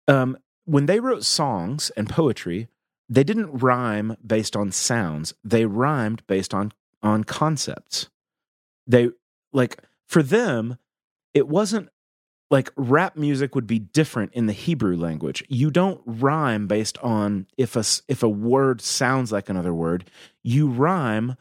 um, 0.06 0.38
when 0.66 0.86
they 0.86 1.00
wrote 1.00 1.24
songs 1.24 1.90
and 1.96 2.08
poetry, 2.08 2.68
they 3.08 3.24
didn't 3.24 3.58
rhyme 3.58 4.16
based 4.24 4.54
on 4.54 4.70
sounds. 4.70 5.34
They 5.42 5.66
rhymed 5.66 6.24
based 6.28 6.54
on 6.54 6.70
on 7.02 7.24
concepts. 7.24 8.08
They 8.86 9.10
like 9.52 9.82
for 10.06 10.22
them, 10.22 10.78
it 11.34 11.48
wasn't 11.48 11.88
like 12.54 12.70
rap 12.76 13.16
music 13.16 13.56
would 13.56 13.66
be 13.66 13.80
different 13.80 14.32
in 14.32 14.46
the 14.46 14.52
Hebrew 14.52 14.96
language. 14.96 15.42
You 15.48 15.72
don't 15.72 16.00
rhyme 16.06 16.68
based 16.68 16.96
on 16.98 17.48
if 17.58 17.74
a 17.74 17.82
if 18.06 18.22
a 18.22 18.28
word 18.28 18.80
sounds 18.80 19.32
like 19.32 19.48
another 19.48 19.74
word. 19.74 20.08
You 20.44 20.68
rhyme 20.68 21.34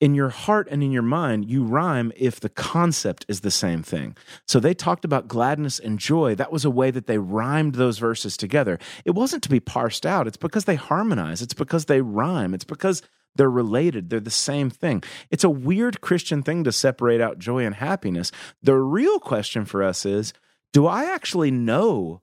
in 0.00 0.14
your 0.14 0.30
heart 0.30 0.66
and 0.70 0.82
in 0.82 0.90
your 0.90 1.02
mind. 1.02 1.50
You 1.50 1.64
rhyme 1.64 2.12
if 2.16 2.40
the 2.40 2.48
concept 2.48 3.26
is 3.28 3.42
the 3.42 3.50
same 3.50 3.82
thing. 3.82 4.16
So 4.48 4.58
they 4.58 4.72
talked 4.72 5.04
about 5.04 5.28
gladness 5.28 5.78
and 5.78 5.98
joy. 5.98 6.34
That 6.34 6.50
was 6.50 6.64
a 6.64 6.70
way 6.70 6.90
that 6.90 7.06
they 7.06 7.18
rhymed 7.18 7.74
those 7.74 7.98
verses 7.98 8.34
together. 8.34 8.78
It 9.04 9.10
wasn't 9.10 9.42
to 9.42 9.50
be 9.50 9.60
parsed 9.60 10.06
out. 10.06 10.26
It's 10.26 10.38
because 10.38 10.64
they 10.64 10.76
harmonize. 10.76 11.42
It's 11.42 11.52
because 11.52 11.84
they 11.84 12.00
rhyme. 12.00 12.54
It's 12.54 12.64
because 12.64 13.02
they're 13.36 13.50
related. 13.50 14.08
They're 14.08 14.18
the 14.18 14.30
same 14.30 14.70
thing. 14.70 15.02
It's 15.30 15.44
a 15.44 15.50
weird 15.50 16.00
Christian 16.00 16.42
thing 16.42 16.64
to 16.64 16.72
separate 16.72 17.20
out 17.20 17.38
joy 17.38 17.66
and 17.66 17.74
happiness. 17.74 18.32
The 18.62 18.76
real 18.76 19.20
question 19.20 19.66
for 19.66 19.82
us 19.82 20.06
is 20.06 20.32
do 20.74 20.86
I 20.86 21.04
actually 21.04 21.50
know 21.50 22.20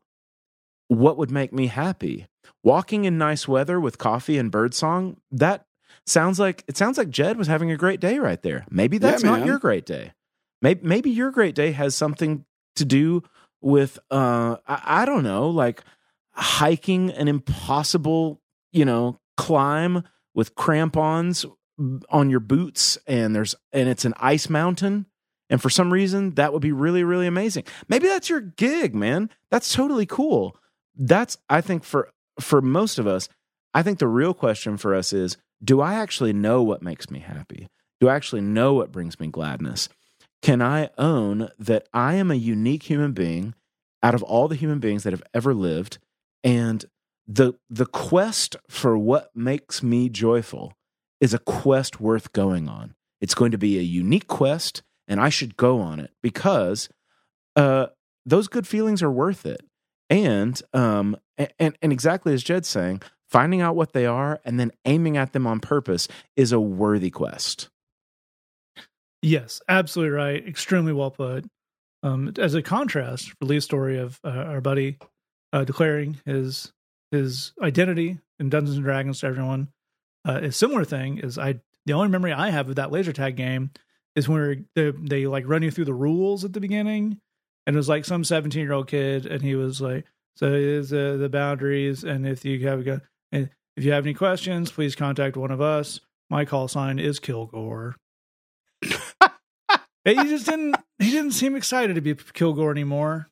what 0.89 1.17
would 1.17 1.31
make 1.31 1.51
me 1.53 1.67
happy? 1.67 2.27
Walking 2.63 3.05
in 3.05 3.17
nice 3.17 3.47
weather 3.47 3.79
with 3.79 3.97
coffee 3.97 4.37
and 4.37 4.51
birdsong, 4.51 5.17
that 5.31 5.65
sounds 6.05 6.37
like 6.39 6.63
it 6.67 6.77
sounds 6.77 6.97
like 6.97 7.09
Jed 7.09 7.37
was 7.37 7.47
having 7.47 7.71
a 7.71 7.77
great 7.77 7.99
day 7.99 8.19
right 8.19 8.41
there. 8.41 8.65
Maybe 8.69 8.97
that's 8.99 9.23
Yeah, 9.23 9.31
not 9.31 9.45
your 9.47 9.57
great 9.57 9.85
day. 9.85 10.11
Maybe 10.61 10.81
maybe 10.87 11.09
your 11.09 11.31
great 11.31 11.55
day 11.55 11.71
has 11.71 11.95
something 11.95 12.45
to 12.75 12.85
do 12.85 13.23
with 13.61 13.97
uh 14.11 14.57
I, 14.67 15.01
I 15.01 15.05
don't 15.05 15.23
know, 15.23 15.49
like 15.49 15.83
hiking 16.33 17.09
an 17.11 17.27
impossible, 17.27 18.41
you 18.71 18.85
know, 18.85 19.19
climb 19.37 20.03
with 20.35 20.55
crampons 20.55 21.45
on 22.09 22.29
your 22.29 22.39
boots 22.41 22.97
and 23.07 23.35
there's 23.35 23.55
and 23.71 23.87
it's 23.89 24.05
an 24.05 24.13
ice 24.17 24.49
mountain 24.49 25.05
and 25.51 25.61
for 25.61 25.69
some 25.69 25.93
reason 25.93 26.33
that 26.35 26.53
would 26.53 26.61
be 26.63 26.71
really 26.71 27.03
really 27.03 27.27
amazing. 27.27 27.65
Maybe 27.87 28.07
that's 28.07 28.29
your 28.29 28.41
gig 28.41 28.95
man. 28.95 29.29
That's 29.51 29.71
totally 29.71 30.07
cool. 30.07 30.57
That's 30.95 31.37
i 31.49 31.61
think 31.61 31.83
for 31.83 32.09
for 32.39 32.61
most 32.61 32.97
of 32.97 33.05
us 33.05 33.29
i 33.73 33.83
think 33.83 33.99
the 33.99 34.07
real 34.07 34.33
question 34.33 34.77
for 34.77 34.95
us 34.95 35.13
is 35.13 35.37
do 35.63 35.79
i 35.81 35.93
actually 35.93 36.33
know 36.33 36.63
what 36.63 36.81
makes 36.81 37.11
me 37.11 37.19
happy? 37.19 37.67
Do 37.99 38.09
i 38.09 38.15
actually 38.15 38.41
know 38.41 38.73
what 38.73 38.91
brings 38.91 39.19
me 39.19 39.27
gladness? 39.27 39.89
Can 40.41 40.61
i 40.61 40.89
own 40.97 41.49
that 41.59 41.87
i 41.93 42.15
am 42.15 42.31
a 42.31 42.35
unique 42.35 42.83
human 42.83 43.11
being 43.11 43.53
out 44.01 44.15
of 44.15 44.23
all 44.23 44.47
the 44.47 44.55
human 44.55 44.79
beings 44.79 45.03
that 45.03 45.13
have 45.13 45.23
ever 45.33 45.53
lived? 45.53 45.99
And 46.43 46.83
the 47.27 47.53
the 47.69 47.85
quest 47.85 48.55
for 48.67 48.97
what 48.97 49.29
makes 49.35 49.83
me 49.83 50.09
joyful 50.09 50.73
is 51.19 51.33
a 51.33 51.39
quest 51.39 52.01
worth 52.01 52.33
going 52.33 52.67
on. 52.67 52.95
It's 53.21 53.35
going 53.35 53.51
to 53.51 53.57
be 53.57 53.77
a 53.77 53.83
unique 53.83 54.27
quest, 54.27 54.81
and 55.07 55.19
I 55.19 55.29
should 55.29 55.57
go 55.57 55.79
on 55.79 55.99
it 55.99 56.11
because 56.21 56.89
uh, 57.55 57.87
those 58.25 58.47
good 58.47 58.67
feelings 58.67 59.03
are 59.03 59.11
worth 59.11 59.45
it. 59.45 59.61
And 60.09 60.61
um, 60.73 61.15
and 61.59 61.77
and 61.81 61.93
exactly 61.93 62.33
as 62.33 62.43
Jed's 62.43 62.67
saying, 62.67 63.01
finding 63.29 63.61
out 63.61 63.75
what 63.75 63.93
they 63.93 64.05
are 64.05 64.41
and 64.43 64.59
then 64.59 64.71
aiming 64.85 65.15
at 65.15 65.31
them 65.31 65.47
on 65.47 65.61
purpose 65.61 66.07
is 66.35 66.51
a 66.51 66.59
worthy 66.59 67.09
quest. 67.09 67.69
Yes, 69.21 69.61
absolutely 69.69 70.11
right. 70.11 70.45
Extremely 70.45 70.93
well 70.93 71.11
put. 71.11 71.45
Um, 72.03 72.33
as 72.37 72.55
a 72.55 72.61
contrast 72.61 73.29
for 73.29 73.45
Lee's 73.45 73.63
story 73.63 73.99
of 73.99 74.19
uh, 74.23 74.29
our 74.29 74.61
buddy 74.61 74.97
uh, 75.53 75.63
declaring 75.63 76.19
his 76.25 76.73
his 77.11 77.53
identity 77.61 78.19
in 78.39 78.49
Dungeons 78.49 78.77
and 78.77 78.85
Dragons 78.85 79.19
to 79.19 79.27
everyone, 79.27 79.67
uh, 80.27 80.39
a 80.43 80.51
similar 80.51 80.83
thing 80.83 81.19
is 81.19 81.37
I 81.37 81.61
the 81.85 81.93
only 81.93 82.09
memory 82.09 82.33
I 82.33 82.49
have 82.49 82.69
of 82.69 82.75
that 82.75 82.91
laser 82.91 83.13
tag 83.13 83.35
game 83.35 83.71
is 84.15 84.27
when 84.27 84.67
they, 84.75 84.91
they 84.91 85.27
like 85.27 85.47
run 85.47 85.63
you 85.63 85.71
through 85.71 85.85
the 85.85 85.93
rules 85.93 86.43
at 86.43 86.53
the 86.53 86.59
beginning, 86.59 87.19
and 87.65 87.75
it 87.75 87.77
was 87.77 87.89
like 87.89 88.05
some 88.05 88.23
seventeen 88.23 88.63
year 88.63 88.73
old 88.73 88.87
kid, 88.87 89.25
and 89.25 89.41
he 89.41 89.55
was 89.55 89.81
like, 89.81 90.05
"So 90.35 90.53
is 90.53 90.91
uh, 90.93 91.17
the 91.19 91.29
boundaries, 91.29 92.03
and 92.03 92.27
if 92.27 92.43
you 92.45 92.67
have 92.67 92.79
a 92.79 92.83
gun, 92.83 93.01
and 93.31 93.49
if 93.77 93.83
you 93.83 93.91
have 93.91 94.05
any 94.05 94.13
questions, 94.13 94.71
please 94.71 94.95
contact 94.95 95.37
one 95.37 95.51
of 95.51 95.61
us. 95.61 95.99
My 96.29 96.45
call 96.45 96.67
sign 96.67 96.99
is 96.99 97.19
Kilgore." 97.19 97.95
He 100.03 100.15
just 100.15 100.45
didn't 100.45 100.75
he 100.99 101.11
didn't 101.11 101.31
seem 101.31 101.55
excited 101.55 101.93
to 101.95 102.01
be 102.01 102.15
Kilgore 102.15 102.71
anymore. 102.71 103.27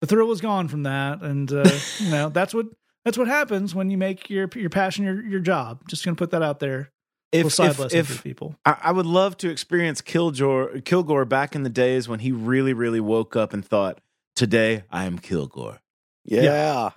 The 0.00 0.06
thrill 0.06 0.28
was 0.28 0.40
gone 0.40 0.68
from 0.68 0.82
that, 0.84 1.22
and 1.22 1.50
uh, 1.50 1.64
you 1.98 2.10
know 2.10 2.28
that's 2.28 2.52
what 2.52 2.66
that's 3.04 3.16
what 3.16 3.28
happens 3.28 3.74
when 3.74 3.90
you 3.90 3.96
make 3.96 4.28
your 4.28 4.48
your 4.54 4.70
passion 4.70 5.04
your 5.04 5.22
your 5.22 5.40
job. 5.40 5.82
Just 5.88 6.04
gonna 6.04 6.16
put 6.16 6.30
that 6.30 6.42
out 6.42 6.60
there. 6.60 6.90
If 7.32 7.44
Little 7.44 7.74
side 7.74 7.92
if, 7.92 8.10
if 8.10 8.24
people. 8.24 8.56
I, 8.64 8.76
I 8.84 8.92
would 8.92 9.06
love 9.06 9.36
to 9.38 9.50
experience 9.50 10.00
Kilgore, 10.00 10.80
Kilgore 10.80 11.24
back 11.24 11.54
in 11.54 11.62
the 11.62 11.70
days 11.70 12.08
when 12.08 12.18
he 12.18 12.32
really, 12.32 12.72
really 12.72 12.98
woke 12.98 13.36
up 13.36 13.52
and 13.52 13.64
thought, 13.64 14.00
"Today 14.34 14.82
I 14.90 15.04
am 15.04 15.18
Kilgore." 15.18 15.78
Yeah. 16.24 16.42
yeah. 16.42 16.90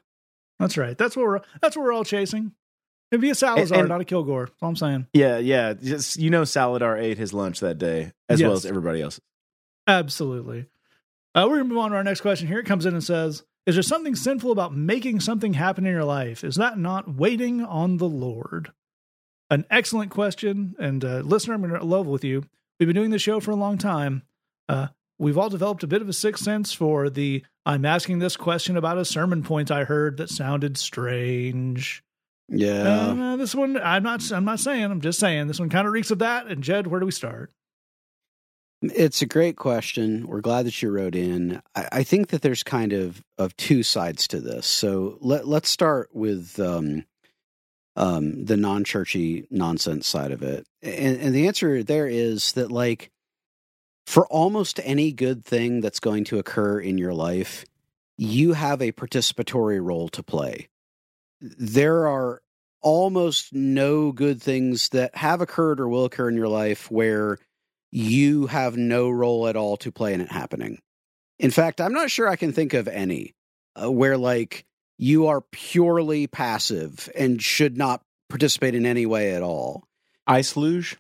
That's 0.60 0.76
right. 0.76 0.98
That's 0.98 1.16
what 1.16 1.26
we're 1.26 1.40
that's 1.62 1.76
what 1.76 1.84
we're 1.84 1.94
all 1.94 2.04
chasing. 2.04 2.54
It'd 3.12 3.22
be 3.22 3.30
a 3.30 3.36
Salazar, 3.36 3.82
and- 3.82 3.90
not 3.90 4.02
a 4.02 4.06
Kilgore. 4.06 4.48
That's 4.48 4.64
all 4.64 4.70
I'm 4.70 4.76
saying. 4.76 5.08
Yeah, 5.14 5.38
yeah. 5.38 5.74
Just 5.74 6.18
you 6.18 6.32
know, 6.32 6.42
Saladar 6.42 7.00
ate 7.00 7.20
his 7.20 7.32
lunch 7.32 7.60
that 7.60 7.78
day 7.78 8.12
as 8.28 8.42
well 8.42 8.54
as 8.54 8.66
everybody 8.66 9.04
else. 9.04 9.20
Absolutely. 9.88 10.66
Uh, 11.36 11.46
we're 11.48 11.58
gonna 11.58 11.70
move 11.70 11.78
on 11.78 11.92
to 11.92 11.98
our 11.98 12.04
next 12.04 12.22
question. 12.22 12.48
Here 12.48 12.60
it 12.60 12.66
comes 12.66 12.88
in 12.88 12.94
and 12.94 13.04
says, 13.04 13.44
"Is 13.68 13.76
there 13.76 13.84
something 13.84 14.16
sinful 14.16 14.52
about 14.52 14.76
making 14.76 15.20
something 15.20 15.54
happen 15.54 15.86
in 15.86 15.94
your 15.94 16.06
life? 16.06 16.44
Is 16.44 16.56
that 16.56 16.80
not 16.80 17.14
waiting 17.14 17.62
on 17.64 17.98
the 17.98 18.10
Lord?" 18.10 18.72
An 19.50 19.66
excellent 19.70 20.12
question, 20.12 20.76
and 20.80 21.04
uh, 21.04 21.20
listener, 21.20 21.54
I'm 21.54 21.64
in 21.64 21.80
love 21.82 22.08
with 22.08 22.24
you. 22.24 22.46
We've 22.80 22.88
been 22.88 22.96
doing 22.96 23.12
this 23.12 23.22
show 23.22 23.40
for 23.40 23.52
a 23.52 23.56
long 23.56 23.78
time. 23.78 24.24
Uh, 24.68 24.88
we've 25.20 25.38
all 25.38 25.50
developed 25.50 25.84
a 25.84 25.88
bit 25.88 26.02
of 26.02 26.10
a 26.10 26.14
sixth 26.14 26.44
sense 26.44 26.74
for 26.74 27.10
the 27.10 27.44
"I'm 27.66 27.86
asking 27.86 28.20
this 28.20 28.36
question 28.36 28.78
about 28.78 28.98
a 28.98 29.06
sermon 29.06 29.44
point 29.44 29.70
I 29.70 29.84
heard 29.84 30.18
that 30.18 30.30
sounded 30.30 30.78
strange." 30.78 32.04
Yeah. 32.50 33.34
Uh, 33.34 33.36
this 33.36 33.56
one, 33.56 33.78
I'm 33.78 34.04
not. 34.04 34.32
I'm 34.32 34.46
not 34.46 34.60
saying. 34.60 34.86
I'm 34.86 35.02
just 35.02 35.20
saying 35.20 35.48
this 35.48 35.60
one 35.60 35.70
kind 35.70 35.88
of 35.88 35.94
reeks 35.94 36.12
of 36.12 36.20
that. 36.20 36.48
And 36.48 36.64
Jed, 36.64 36.88
where 36.88 37.00
do 37.00 37.06
we 37.06 37.12
start? 37.12 37.52
It's 38.82 39.22
a 39.22 39.26
great 39.26 39.56
question. 39.56 40.28
We're 40.28 40.42
glad 40.42 40.66
that 40.66 40.82
you 40.82 40.90
wrote 40.90 41.16
in. 41.16 41.62
I, 41.74 41.88
I 41.92 42.04
think 42.04 42.30
that 42.30 42.42
there's 42.42 42.64
kind 42.64 42.92
of 42.92 43.24
of 43.38 43.56
two 43.56 43.82
sides 43.82 44.28
to 44.30 44.42
this. 44.42 44.68
So 44.68 45.18
let 45.22 45.48
let's 45.48 45.70
start 45.70 46.10
with 46.14 46.60
um, 46.60 47.06
um, 47.96 48.46
the 48.46 48.58
non 48.58 48.84
churchy 48.84 49.48
nonsense 49.50 50.08
side 50.08 50.32
of 50.32 50.42
it, 50.44 50.66
and, 50.82 51.20
and 51.20 51.36
the 51.36 51.48
answer 51.48 51.84
there 51.84 52.08
is 52.08 52.54
that 52.54 52.72
like 52.72 53.12
for 54.06 54.26
almost 54.28 54.80
any 54.84 55.12
good 55.12 55.46
thing 55.46 55.82
that's 55.82 56.00
going 56.00 56.24
to 56.26 56.40
occur 56.40 56.80
in 56.80 56.98
your 56.98 57.14
life, 57.14 57.66
you 58.18 58.54
have 58.54 58.82
a 58.82 58.92
participatory 58.92 59.84
role 59.84 60.10
to 60.10 60.24
play. 60.24 60.70
There 61.40 62.08
are 62.08 62.42
almost 62.82 63.54
no 63.54 64.12
good 64.12 64.42
things 64.42 64.90
that 64.90 65.16
have 65.16 65.42
occurred 65.42 65.80
or 65.80 65.88
will 65.88 66.06
occur 66.06 66.30
in 66.30 66.36
your 66.36 66.50
life 66.50 66.92
where 66.92 67.38
you 67.92 68.48
have 68.48 68.76
no 68.76 69.10
role 69.10 69.48
at 69.48 69.56
all 69.56 69.78
to 69.78 69.92
play 69.92 70.14
in 70.14 70.22
it 70.22 70.32
happening. 70.32 70.80
In 71.40 71.52
fact, 71.52 71.80
I'm 71.80 71.94
not 71.94 72.12
sure 72.12 72.28
I 72.28 72.36
can 72.36 72.52
think 72.52 72.74
of 72.74 72.88
any 72.88 73.34
uh, 73.82 73.92
where 73.92 74.18
like 74.18 74.66
you 74.98 75.28
are 75.28 75.42
purely 75.52 76.28
passive 76.28 77.10
and 77.16 77.42
should 77.42 77.78
not 77.78 78.02
participate 78.30 78.76
in 78.76 78.86
any 78.86 79.06
way 79.06 79.34
at 79.36 79.42
all. 79.44 79.84
Ice 80.28 80.56
luge. 80.56 80.98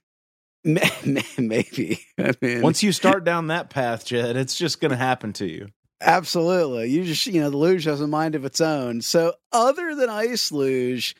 May- 0.64 0.90
may- 1.06 1.24
Maybe. 1.38 2.00
I 2.18 2.34
mean, 2.42 2.62
Once 2.62 2.84
you 2.84 2.92
start 2.92 3.24
down 3.26 3.48
that 3.48 3.70
path, 3.70 4.06
Jed, 4.06 4.36
it's 4.36 4.56
just 4.56 4.80
going 4.82 4.92
to 4.92 4.98
happen 4.98 5.34
to 5.34 5.46
you. 5.46 5.68
Absolutely. 6.02 6.90
You 6.90 7.04
just, 7.06 7.26
you 7.28 7.40
know, 7.42 7.50
the 7.50 7.58
luge 7.58 7.86
has 7.86 8.02
a 8.02 8.08
mind 8.08 8.36
of 8.36 8.44
its 8.46 8.60
own. 8.60 9.02
So, 9.02 9.34
other 9.54 9.96
than 9.96 10.10
ice 10.10 10.52
luge, 10.52 11.16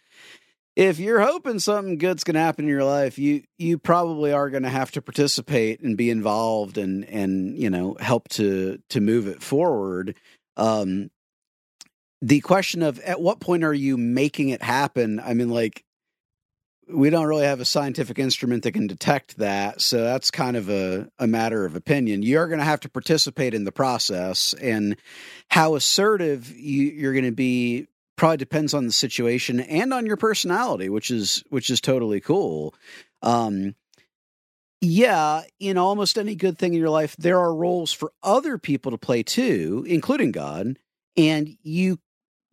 if 0.76 1.00
you're 1.00 1.22
hoping 1.22 1.60
something 1.60 1.98
good's 1.98 2.24
going 2.26 2.34
to 2.34 2.42
happen 2.42 2.66
in 2.66 2.70
your 2.70 2.84
life, 2.84 3.18
you 3.18 3.44
you 3.58 3.78
probably 3.78 4.34
are 4.34 4.50
going 4.50 4.64
to 4.64 4.70
have 4.70 4.92
to 4.92 5.02
participate 5.02 5.80
and 5.82 5.96
be 5.96 6.10
involved 6.10 6.78
and 6.78 7.06
and 7.06 7.58
you 7.58 7.70
know 7.70 7.96
help 8.00 8.28
to 8.30 8.80
to 8.90 9.00
move 9.00 9.28
it 9.28 9.42
forward. 9.42 10.16
Um, 10.58 11.10
the 12.24 12.40
question 12.40 12.82
of 12.82 13.00
at 13.02 13.20
what 13.20 13.42
point 13.42 13.66
are 13.66 13.74
you 13.74 13.98
making 13.98 14.48
it 14.48 14.64
happen? 14.64 15.20
I 15.20 15.34
mean, 15.34 15.50
like 15.50 15.84
we 16.90 17.10
don't 17.10 17.26
really 17.26 17.46
have 17.46 17.60
a 17.60 17.66
scientific 17.66 18.18
instrument 18.18 18.64
that 18.64 18.72
can 18.72 18.88
detect 18.88 19.38
that. 19.38 19.82
So 19.82 20.02
that's 20.02 20.32
kind 20.32 20.56
of 20.56 20.70
a, 20.70 21.10
a 21.20 21.28
matter 21.28 21.66
of 21.66 21.76
opinion. 21.76 22.24
You're 22.24 22.48
going 22.48 22.60
to 22.60 22.66
have 22.66 22.80
to 22.82 22.90
participate 22.90 23.54
in 23.54 23.66
the 23.66 23.74
process, 23.74 24.54
and 24.54 24.96
how 25.50 25.76
assertive 25.76 26.50
you, 26.50 26.92
you're 26.92 27.12
going 27.14 27.26
to 27.26 27.32
be 27.32 27.88
probably 28.16 28.38
depends 28.38 28.74
on 28.74 28.86
the 28.86 28.94
situation 28.94 29.60
and 29.60 29.94
on 29.94 30.06
your 30.06 30.18
personality, 30.18 30.88
which 30.88 31.12
is 31.12 31.44
which 31.50 31.70
is 31.70 31.82
totally 31.82 32.22
cool. 32.22 32.74
Um, 33.22 33.76
yeah, 34.80 35.42
in 35.60 35.78
almost 35.78 36.18
any 36.18 36.36
good 36.36 36.58
thing 36.58 36.74
in 36.74 36.80
your 36.80 36.90
life, 36.90 37.18
there 37.18 37.40
are 37.40 37.54
roles 37.54 37.92
for 37.92 38.14
other 38.24 38.58
people 38.58 38.92
to 38.92 38.98
play 38.98 39.24
too, 39.24 39.86
including 39.90 40.32
God, 40.32 40.78
and 41.18 41.58
you 41.64 42.00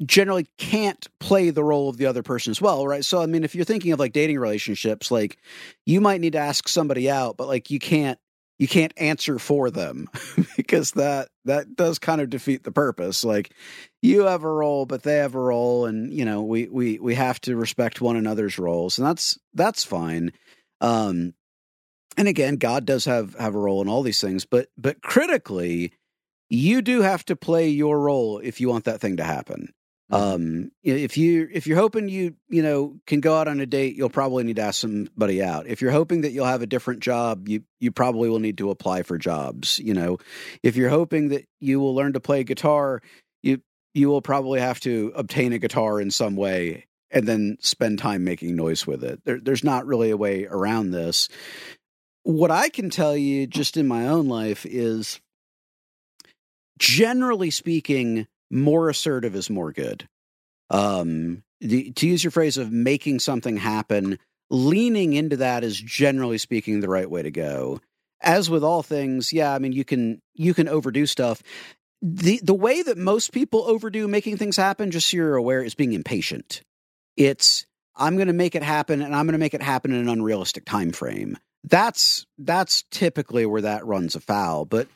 generally 0.05 0.47
can't 0.57 1.07
play 1.19 1.51
the 1.51 1.65
role 1.65 1.89
of 1.89 1.97
the 1.97 2.07
other 2.07 2.23
person 2.23 2.51
as 2.51 2.61
well, 2.61 2.87
right? 2.87 3.05
So, 3.05 3.23
I 3.23 3.27
mean, 3.27 3.45
if 3.45 3.55
you're 3.55 3.65
thinking 3.65 3.93
of 3.93 3.99
like 3.99 4.13
dating 4.13 4.39
relationships, 4.39 5.11
like 5.11 5.39
you 5.87 6.01
might 6.01 6.21
need 6.21 6.33
to 6.33 6.39
ask 6.39 6.69
somebody 6.69 7.11
out, 7.11 7.37
but 7.37 7.49
like 7.49 7.71
you 7.71 7.79
can't 7.79 8.19
you 8.59 8.69
can't 8.69 8.93
answer 8.99 9.39
for 9.39 9.71
them 9.71 10.07
because 10.57 10.93
that 10.93 11.29
that 11.47 11.77
does 11.77 11.99
kind 11.99 12.21
of 12.21 12.29
defeat 12.29 12.63
the 12.63 12.73
purpose. 12.73 13.25
Like 13.25 13.53
you 14.03 14.27
have 14.27 14.45
a 14.45 14.53
role, 14.53 14.85
but 14.87 15.03
they 15.03 15.17
have 15.17 15.35
a 15.35 15.41
role, 15.41 15.87
and 15.87 16.13
you 16.13 16.25
know 16.25 16.43
we 16.43 16.69
we 16.69 16.99
we 16.99 17.15
have 17.15 17.41
to 17.43 17.57
respect 17.57 18.01
one 18.01 18.17
another's 18.17 18.59
roles, 18.59 18.99
and 18.99 19.07
that's 19.07 19.39
that's 19.55 19.85
fine. 19.85 20.33
Um, 20.81 21.35
and 22.17 22.29
again, 22.29 22.57
God 22.57 22.85
does 22.85 23.07
have 23.07 23.35
have 23.37 23.55
a 23.55 23.59
role 23.59 23.81
in 23.81 23.89
all 23.89 24.03
these 24.03 24.21
things, 24.21 24.45
but 24.45 24.69
but 24.77 25.03
critically, 25.03 25.93
you 26.51 26.83
do 26.83 27.01
have 27.01 27.25
to 27.27 27.37
play 27.37 27.69
your 27.69 27.99
role 27.99 28.39
if 28.39 28.61
you 28.61 28.69
want 28.69 28.85
that 28.85 29.01
thing 29.01 29.17
to 29.19 29.25
happen. 29.25 29.73
Mm-hmm. 30.11 30.35
Um, 30.35 30.71
if 30.83 31.17
you 31.17 31.49
if 31.53 31.67
you're 31.67 31.79
hoping 31.79 32.09
you 32.09 32.35
you 32.49 32.63
know 32.63 32.97
can 33.07 33.21
go 33.21 33.37
out 33.37 33.49
on 33.49 33.61
a 33.61 33.67
date, 33.67 33.95
you'll 33.95 34.11
probably 34.11 34.45
need 34.45 34.57
to 34.57 34.63
ask 34.63 34.81
somebody 34.81 35.43
out. 35.43 35.67
If 35.67 35.81
you're 35.81 35.93
hoping 35.93 36.23
that 36.23 36.33
you'll 36.33 36.47
have 36.47 36.63
a 36.63 36.67
different 36.67 37.01
job, 37.01 37.49
you 37.49 37.63
you 37.79 37.93
probably 37.93 38.29
will 38.29 38.41
need 38.41 38.59
to 38.59 38.71
apply 38.71 39.03
for 39.03 39.19
jobs. 39.19 39.79
You 39.79 39.95
know, 39.95 40.19
if 40.63 40.77
you're 40.77 40.91
hoping 40.91 41.29
that 41.29 41.47
you 41.61 41.79
will 41.79 41.95
learn 41.95 42.15
to 42.15 42.21
play 42.21 42.43
guitar, 42.43 43.03
you 43.43 43.61
you 43.95 44.09
will 44.09 44.23
probably 44.23 44.61
have 44.61 44.81
to 44.81 45.13
obtain 45.15 45.53
a 45.53 45.59
guitar 45.59 46.01
in 46.01 46.11
some 46.11 46.35
way 46.35 46.87
and 47.11 47.27
then 47.27 47.57
spend 47.61 47.99
time 47.99 48.25
making 48.25 48.55
noise 48.57 48.87
with 48.87 49.05
it. 49.05 49.25
There, 49.25 49.39
there's 49.41 49.65
not 49.65 49.87
really 49.87 50.11
a 50.11 50.17
way 50.17 50.47
around 50.47 50.91
this. 50.91 51.29
What 52.23 52.51
I 52.51 52.69
can 52.69 52.91
tell 52.91 53.17
you, 53.17 53.47
just 53.47 53.77
in 53.77 53.89
my 53.89 54.07
own 54.07 54.29
life, 54.29 54.67
is 54.67 55.21
generally 56.79 57.51
speaking, 57.51 58.27
more 58.51 58.89
assertive 58.89 59.35
is 59.35 59.51
more 59.51 59.73
good. 59.73 60.09
Um, 60.71 61.43
the, 61.61 61.91
to 61.93 62.07
use 62.07 62.25
your 62.25 62.31
phrase 62.31 62.57
of 62.57 62.73
making 62.73 63.21
something 63.21 63.57
happen, 63.57 64.19
leaning 64.49 65.13
into 65.13 65.37
that 65.39 65.65
is 65.65 65.79
generally 65.79 66.39
speaking 66.39 66.81
the 66.81 66.89
right 66.89 67.11
way 67.11 67.23
to 67.23 67.31
go. 67.31 67.81
As 68.23 68.51
with 68.51 68.63
all 68.63 68.83
things, 68.83 69.33
yeah, 69.33 69.55
I 69.55 69.59
mean 69.59 69.73
you 69.73 69.85
can 69.85 70.21
you 70.35 70.53
can 70.55 70.69
overdo 70.69 71.07
stuff. 71.07 71.43
The 72.03 72.41
the 72.43 72.55
way 72.55 72.83
that 72.83 72.99
most 72.99 73.33
people 73.33 73.65
overdo 73.67 74.09
making 74.09 74.37
things 74.37 74.57
happen, 74.57 74.91
just 74.91 75.11
so 75.11 75.17
you're 75.17 75.37
aware, 75.37 75.63
is 75.63 75.75
being 75.75 75.93
impatient. 75.93 76.63
It's 77.17 77.67
I'm 77.97 78.17
going 78.17 78.29
to 78.29 78.35
make 78.35 78.55
it 78.55 78.63
happen, 78.63 79.03
and 79.03 79.15
I'm 79.15 79.27
going 79.27 79.33
to 79.33 79.39
make 79.39 79.55
it 79.55 79.63
happen 79.63 79.93
in 79.93 80.01
an 80.01 80.09
unrealistic 80.09 80.65
time 80.65 80.93
frame. 80.93 81.39
That's 81.65 82.27
that's 82.39 82.85
typically 82.91 83.47
where 83.47 83.63
that 83.63 83.87
runs 83.87 84.15
afoul. 84.15 84.65
But 84.65 84.89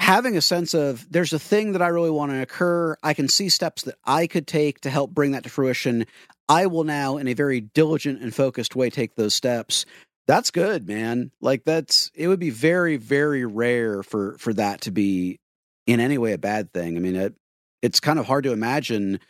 having 0.00 0.34
a 0.34 0.40
sense 0.40 0.72
of 0.72 1.06
there's 1.12 1.34
a 1.34 1.38
thing 1.38 1.72
that 1.72 1.82
I 1.82 1.88
really 1.88 2.10
want 2.10 2.32
to 2.32 2.40
occur. 2.40 2.96
I 3.02 3.12
can 3.12 3.28
see 3.28 3.50
steps 3.50 3.82
that 3.82 3.96
I 4.04 4.26
could 4.26 4.46
take 4.46 4.80
to 4.80 4.90
help 4.90 5.10
bring 5.12 5.32
that 5.32 5.44
to 5.44 5.50
fruition. 5.50 6.06
I 6.48 6.66
will 6.66 6.84
now, 6.84 7.18
in 7.18 7.28
a 7.28 7.34
very 7.34 7.60
diligent 7.60 8.22
and 8.22 8.34
focused 8.34 8.74
way, 8.74 8.88
take 8.88 9.14
those 9.14 9.34
steps. 9.34 9.84
That's 10.26 10.50
good, 10.50 10.88
man. 10.88 11.32
Like 11.40 11.64
that's 11.64 12.10
it 12.14 12.28
would 12.28 12.40
be 12.40 12.50
very, 12.50 12.96
very 12.96 13.44
rare 13.44 14.02
for 14.02 14.38
for 14.38 14.54
that 14.54 14.80
to 14.82 14.90
be 14.90 15.38
in 15.86 16.00
any 16.00 16.16
way 16.18 16.32
a 16.32 16.38
bad 16.38 16.72
thing. 16.72 16.96
I 16.96 17.00
mean, 17.00 17.16
it 17.16 17.34
it's 17.82 18.00
kind 18.00 18.18
of 18.18 18.26
hard 18.26 18.44
to 18.44 18.52
imagine. 18.52 19.20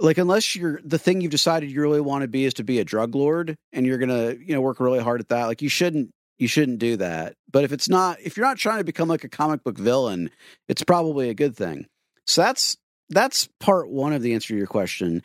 Like 0.00 0.18
unless 0.18 0.56
you're 0.56 0.80
the 0.84 0.98
thing 0.98 1.20
you've 1.20 1.30
decided 1.30 1.70
you 1.70 1.80
really 1.80 2.00
want 2.00 2.22
to 2.22 2.28
be 2.28 2.44
is 2.44 2.54
to 2.54 2.64
be 2.64 2.80
a 2.80 2.84
drug 2.84 3.14
lord 3.14 3.54
and 3.72 3.86
you're 3.86 3.98
gonna, 3.98 4.34
you 4.34 4.54
know, 4.54 4.60
work 4.60 4.80
really 4.80 5.00
hard 5.00 5.20
at 5.20 5.28
that. 5.28 5.46
Like 5.46 5.62
you 5.62 5.68
shouldn't 5.68 6.10
you 6.40 6.48
shouldn't 6.48 6.78
do 6.78 6.96
that. 6.96 7.36
But 7.52 7.64
if 7.64 7.72
it's 7.72 7.88
not, 7.88 8.18
if 8.20 8.36
you're 8.36 8.46
not 8.46 8.56
trying 8.56 8.78
to 8.78 8.84
become 8.84 9.08
like 9.08 9.24
a 9.24 9.28
comic 9.28 9.62
book 9.62 9.76
villain, 9.76 10.30
it's 10.68 10.82
probably 10.82 11.28
a 11.28 11.34
good 11.34 11.54
thing. 11.54 11.86
So 12.26 12.42
that's 12.42 12.78
that's 13.10 13.48
part 13.60 13.90
one 13.90 14.12
of 14.12 14.22
the 14.22 14.32
answer 14.32 14.48
to 14.48 14.56
your 14.56 14.66
question. 14.66 15.22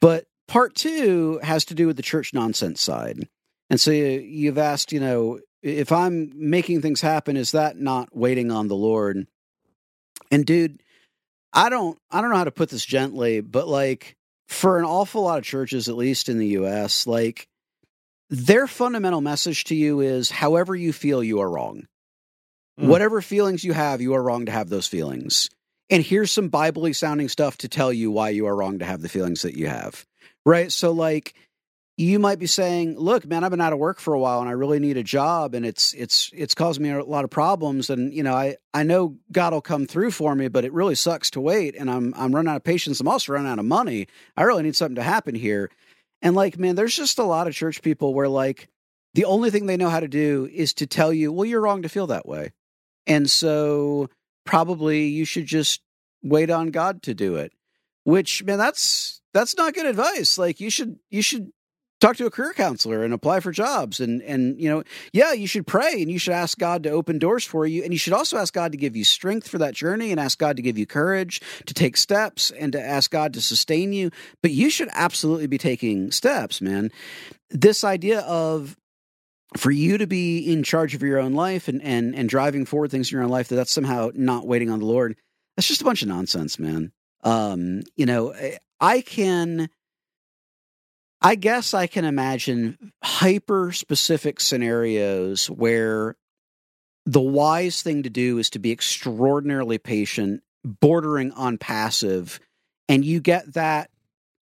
But 0.00 0.26
part 0.46 0.74
two 0.76 1.40
has 1.42 1.64
to 1.66 1.74
do 1.74 1.88
with 1.88 1.96
the 1.96 2.02
church 2.02 2.32
nonsense 2.32 2.80
side. 2.80 3.28
And 3.68 3.80
so 3.80 3.90
you've 3.90 4.58
asked, 4.58 4.92
you 4.92 5.00
know, 5.00 5.40
if 5.62 5.90
I'm 5.90 6.30
making 6.34 6.82
things 6.82 7.00
happen, 7.00 7.36
is 7.36 7.52
that 7.52 7.76
not 7.76 8.14
waiting 8.14 8.52
on 8.52 8.68
the 8.68 8.76
Lord? 8.76 9.26
And 10.30 10.46
dude, 10.46 10.82
I 11.52 11.68
don't 11.68 11.98
I 12.12 12.20
don't 12.20 12.30
know 12.30 12.36
how 12.36 12.44
to 12.44 12.52
put 12.52 12.68
this 12.68 12.86
gently, 12.86 13.40
but 13.40 13.66
like 13.66 14.14
for 14.46 14.78
an 14.78 14.84
awful 14.84 15.22
lot 15.22 15.38
of 15.38 15.44
churches, 15.44 15.88
at 15.88 15.96
least 15.96 16.28
in 16.28 16.38
the 16.38 16.58
US, 16.58 17.08
like 17.08 17.48
their 18.34 18.66
fundamental 18.66 19.20
message 19.20 19.64
to 19.64 19.74
you 19.74 20.00
is 20.00 20.30
however 20.30 20.74
you 20.74 20.92
feel, 20.92 21.22
you 21.22 21.40
are 21.40 21.50
wrong. 21.50 21.86
Mm. 22.80 22.88
Whatever 22.88 23.22
feelings 23.22 23.64
you 23.64 23.72
have, 23.72 24.00
you 24.00 24.14
are 24.14 24.22
wrong 24.22 24.46
to 24.46 24.52
have 24.52 24.68
those 24.68 24.88
feelings. 24.88 25.50
And 25.90 26.02
here's 26.02 26.32
some 26.32 26.48
biblically 26.48 26.94
sounding 26.94 27.28
stuff 27.28 27.58
to 27.58 27.68
tell 27.68 27.92
you 27.92 28.10
why 28.10 28.30
you 28.30 28.46
are 28.46 28.56
wrong 28.56 28.78
to 28.80 28.84
have 28.84 29.02
the 29.02 29.08
feelings 29.08 29.42
that 29.42 29.56
you 29.56 29.68
have. 29.68 30.04
Right? 30.44 30.72
So 30.72 30.92
like 30.92 31.34
you 31.96 32.18
might 32.18 32.40
be 32.40 32.46
saying, 32.46 32.98
"Look, 32.98 33.24
man, 33.24 33.44
I've 33.44 33.52
been 33.52 33.60
out 33.60 33.72
of 33.72 33.78
work 33.78 34.00
for 34.00 34.14
a 34.14 34.18
while 34.18 34.40
and 34.40 34.48
I 34.48 34.52
really 34.52 34.80
need 34.80 34.96
a 34.96 35.04
job 35.04 35.54
and 35.54 35.64
it's 35.64 35.92
it's 35.92 36.30
it's 36.34 36.54
caused 36.54 36.80
me 36.80 36.90
a 36.90 37.04
lot 37.04 37.24
of 37.24 37.30
problems 37.30 37.88
and 37.88 38.12
you 38.12 38.22
know, 38.22 38.34
I 38.34 38.56
I 38.72 38.82
know 38.82 39.16
God 39.30 39.52
will 39.52 39.60
come 39.60 39.86
through 39.86 40.10
for 40.10 40.34
me, 40.34 40.48
but 40.48 40.64
it 40.64 40.72
really 40.72 40.96
sucks 40.96 41.30
to 41.32 41.40
wait 41.40 41.76
and 41.78 41.88
I'm 41.88 42.12
I'm 42.16 42.34
running 42.34 42.50
out 42.50 42.56
of 42.56 42.64
patience. 42.64 43.00
I'm 43.00 43.06
also 43.06 43.32
running 43.32 43.50
out 43.50 43.60
of 43.60 43.64
money. 43.64 44.08
I 44.36 44.42
really 44.42 44.64
need 44.64 44.76
something 44.76 44.96
to 44.96 45.02
happen 45.02 45.34
here." 45.36 45.70
And 46.24 46.34
like, 46.34 46.58
man, 46.58 46.74
there's 46.74 46.96
just 46.96 47.18
a 47.18 47.24
lot 47.24 47.46
of 47.46 47.54
church 47.54 47.82
people 47.82 48.14
where 48.14 48.28
like 48.28 48.68
the 49.12 49.26
only 49.26 49.50
thing 49.50 49.66
they 49.66 49.76
know 49.76 49.90
how 49.90 50.00
to 50.00 50.08
do 50.08 50.48
is 50.52 50.72
to 50.74 50.86
tell 50.86 51.12
you, 51.12 51.30
well, 51.32 51.44
you're 51.44 51.60
wrong 51.60 51.82
to 51.82 51.88
feel 51.88 52.08
that 52.08 52.26
way. 52.26 52.52
And 53.06 53.30
so 53.30 54.08
probably 54.44 55.04
you 55.04 55.26
should 55.26 55.46
just 55.46 55.82
wait 56.22 56.50
on 56.50 56.70
God 56.70 57.02
to 57.02 57.14
do 57.14 57.36
it. 57.36 57.52
Which, 58.04 58.42
man, 58.42 58.58
that's 58.58 59.20
that's 59.32 59.56
not 59.56 59.74
good 59.74 59.86
advice. 59.86 60.38
Like 60.38 60.60
you 60.60 60.70
should 60.70 60.98
you 61.10 61.22
should 61.22 61.52
talk 62.00 62.16
to 62.16 62.26
a 62.26 62.30
career 62.30 62.52
counselor 62.52 63.04
and 63.04 63.14
apply 63.14 63.40
for 63.40 63.52
jobs. 63.52 64.00
And 64.00 64.22
and 64.22 64.60
you 64.60 64.68
know 64.68 64.82
yeah 65.12 65.32
you 65.32 65.46
should 65.46 65.66
pray 65.66 66.02
and 66.02 66.10
you 66.10 66.18
should 66.18 66.34
ask 66.34 66.58
god 66.58 66.82
to 66.84 66.90
open 66.90 67.18
doors 67.18 67.44
for 67.44 67.66
you. 67.66 67.82
And 67.82 67.92
you 67.92 67.98
should 67.98 68.12
also 68.12 68.36
ask 68.36 68.52
god 68.52 68.72
to 68.72 68.78
give 68.78 68.96
you 68.96 69.04
strength 69.04 69.48
for 69.48 69.58
that 69.58 69.74
journey 69.74 70.10
and 70.10 70.20
ask 70.20 70.38
god 70.38 70.56
to 70.56 70.62
give 70.62 70.78
you 70.78 70.86
courage 70.86 71.40
to 71.66 71.74
take 71.74 71.96
steps 71.96 72.50
and 72.50 72.72
to 72.72 72.80
ask 72.80 73.10
god 73.10 73.34
to 73.34 73.40
sustain 73.40 73.92
you. 73.92 74.10
But 74.42 74.50
you 74.50 74.70
should 74.70 74.88
absolutely 74.92 75.46
be 75.46 75.58
taking 75.58 76.10
steps 76.10 76.60
man. 76.60 76.90
This 77.50 77.84
idea 77.84 78.20
of 78.20 78.76
for 79.56 79.70
you 79.70 79.98
to 79.98 80.06
be 80.06 80.52
in 80.52 80.62
charge 80.64 80.94
of 80.94 81.02
your 81.02 81.18
own 81.18 81.32
life 81.32 81.68
and 81.68 81.80
and 81.82 82.14
and 82.14 82.28
driving 82.28 82.66
forward 82.66 82.90
things 82.90 83.10
in 83.10 83.16
your 83.16 83.24
own 83.24 83.30
life 83.30 83.48
that 83.48 83.56
that's 83.56 83.72
somehow 83.72 84.10
not 84.14 84.46
waiting 84.46 84.70
on 84.70 84.80
the 84.80 84.84
lord 84.84 85.16
that's 85.56 85.68
just 85.68 85.80
a 85.80 85.84
bunch 85.84 86.02
of 86.02 86.08
nonsense 86.08 86.58
man. 86.58 86.92
Um 87.22 87.82
you 87.96 88.06
know 88.06 88.34
i 88.80 89.00
can 89.00 89.68
I 91.20 91.36
guess 91.36 91.72
I 91.74 91.86
can 91.86 92.04
imagine 92.04 92.92
hyper 93.02 93.72
specific 93.72 94.40
scenarios 94.40 95.48
where 95.48 96.16
the 97.06 97.20
wise 97.20 97.82
thing 97.82 98.02
to 98.02 98.10
do 98.10 98.38
is 98.38 98.50
to 98.50 98.58
be 98.58 98.72
extraordinarily 98.72 99.78
patient, 99.78 100.42
bordering 100.64 101.32
on 101.32 101.58
passive, 101.58 102.40
and 102.88 103.04
you 103.04 103.20
get 103.20 103.54
that 103.54 103.90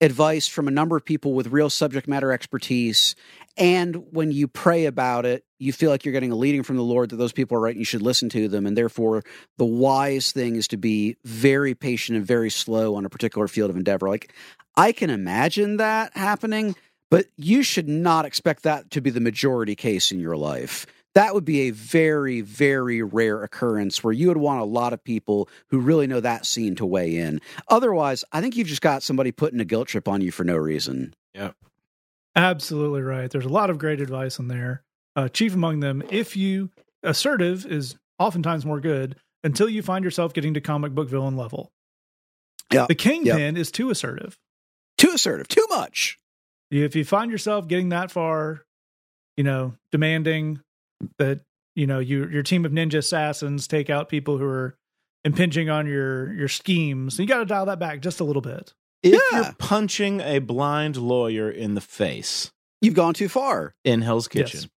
advice 0.01 0.49
from 0.49 0.69
a 0.69 0.71
number 0.71 0.97
of 0.97 1.05
people 1.05 1.35
with 1.35 1.49
real 1.49 1.71
subject 1.71 2.09
matter 2.09 2.33
expertise. 2.33 3.15
And 3.57 4.13
when 4.13 4.33
you 4.33 4.49
pray 4.49 4.87
about 4.87 5.27
it, 5.27 5.45
you 5.61 5.73
feel 5.73 5.91
like 5.91 6.05
you're 6.05 6.13
getting 6.13 6.33
a 6.33 6.37
leading 6.37 6.63
from 6.63 6.77
the 6.77 6.83
Lord 6.83 7.11
that 7.11 7.17
those 7.17 7.33
people 7.33 7.57
are 7.57 7.61
right 7.61 7.75
and 7.75 7.81
you 7.81 7.85
should 7.85 8.03
listen 8.03 8.29
to 8.31 8.49
them. 8.49 8.67
And 8.67 8.77
therefore, 8.77 9.23
the 9.59 9.65
wise 9.65 10.33
thing 10.33 10.57
is 10.57 10.67
to 10.69 10.77
be 10.77 11.17
very 11.25 11.75
patient 11.75 12.17
and 12.17 12.27
very 12.27 12.51
slow 12.51 12.95
on 12.97 13.05
a 13.05 13.11
particular 13.11 13.47
field 13.47 13.71
of 13.71 13.77
endeavor. 13.77 14.09
Like, 14.09 14.33
I 14.77 14.93
can 14.93 15.11
imagine 15.11 15.77
that 15.77 16.17
happening, 16.17 16.75
but 17.11 17.27
you 17.37 17.63
should 17.63 17.89
not 17.89 18.25
expect 18.25 18.63
that 18.63 18.91
to 18.93 19.01
be 19.01 19.11
the 19.11 19.21
majority 19.21 19.77
case 19.77 20.11
in 20.11 20.19
your 20.19 20.37
life. 20.37 20.87
That 21.15 21.35
would 21.35 21.45
be 21.45 21.63
a 21.63 21.71
very, 21.71 22.41
very 22.41 23.03
rare 23.03 23.43
occurrence 23.43 24.03
where 24.05 24.13
you 24.13 24.29
would 24.29 24.37
want 24.37 24.61
a 24.61 24.65
lot 24.65 24.93
of 24.93 25.03
people 25.03 25.49
who 25.69 25.81
really 25.81 26.07
know 26.07 26.21
that 26.21 26.47
scene 26.47 26.77
to 26.77 26.87
weigh 26.87 27.17
in. 27.17 27.41
Otherwise, 27.69 28.25
I 28.33 28.41
think 28.41 28.57
you've 28.57 28.69
just 28.69 28.81
got 28.81 29.03
somebody 29.03 29.33
putting 29.33 29.61
a 29.61 29.65
guilt 29.65 29.89
trip 29.89 30.07
on 30.07 30.21
you 30.21 30.31
for 30.31 30.45
no 30.45 30.57
reason. 30.57 31.15
Yeah. 31.35 31.51
Absolutely 32.37 33.03
right. 33.03 33.29
There's 33.29 33.45
a 33.45 33.51
lot 33.51 33.71
of 33.71 33.79
great 33.79 34.01
advice 34.01 34.39
in 34.39 34.47
there. 34.47 34.85
Uh, 35.17 35.29
chief 35.29 35.55
among 35.55 35.81
them, 35.81 36.03
if 36.11 36.37
you 36.37 36.71
assertive 37.03 37.67
is 37.67 37.97
oftentimes 38.19 38.65
more 38.65 38.81
good 38.81 39.17
until 39.43 39.69
you 39.69 39.83
find 39.83 40.05
yourself 40.05 40.33
getting 40.35 40.55
to 40.55 40.61
comic 40.61 40.95
book 40.95 41.09
villain 41.09 41.37
level. 41.37 41.73
Yeah. 42.73 42.87
The 42.87 42.95
kingpin 42.95 43.55
yep. 43.55 43.57
is 43.57 43.71
too 43.71 43.91
assertive 43.91 44.39
too 45.01 45.11
assertive, 45.15 45.49
too 45.49 45.67
much. 45.71 46.19
if 46.71 46.95
you 46.95 47.05
find 47.05 47.31
yourself 47.33 47.67
getting 47.67 47.89
that 47.89 48.11
far, 48.11 48.65
you 49.37 49.43
know, 49.43 49.75
demanding 49.91 50.61
that 51.19 51.41
you 51.75 51.87
know 51.87 51.99
you 51.99 52.29
your 52.29 52.43
team 52.43 52.65
of 52.67 52.73
ninja 52.73 52.99
assassins 52.99 53.67
take 53.67 53.89
out 53.89 54.09
people 54.11 54.37
who 54.39 54.45
are 54.45 54.77
impinging 55.25 55.71
on 55.71 55.87
your 55.87 56.33
your 56.35 56.49
schemes, 56.49 57.19
you 57.19 57.27
got 57.27 57.39
to 57.39 57.47
dial 57.47 57.67
that 57.67 57.79
back 57.79 58.01
just 58.03 58.21
a 58.21 58.25
little 58.25 58.43
bit. 58.43 58.75
If 59.03 59.15
Yeah. 59.33 59.41
you're 59.43 59.53
punching 59.59 60.21
a 60.21 60.39
blind 60.41 60.97
lawyer 60.99 61.51
in 61.51 61.75
the 61.75 61.81
face 61.81 62.51
You've 62.83 62.95
gone 62.95 63.15
too 63.15 63.29
far. 63.31 63.75
in 63.85 64.03
Hell's 64.03 64.29
Kitchen, 64.29 64.61
Yes. 64.61 64.69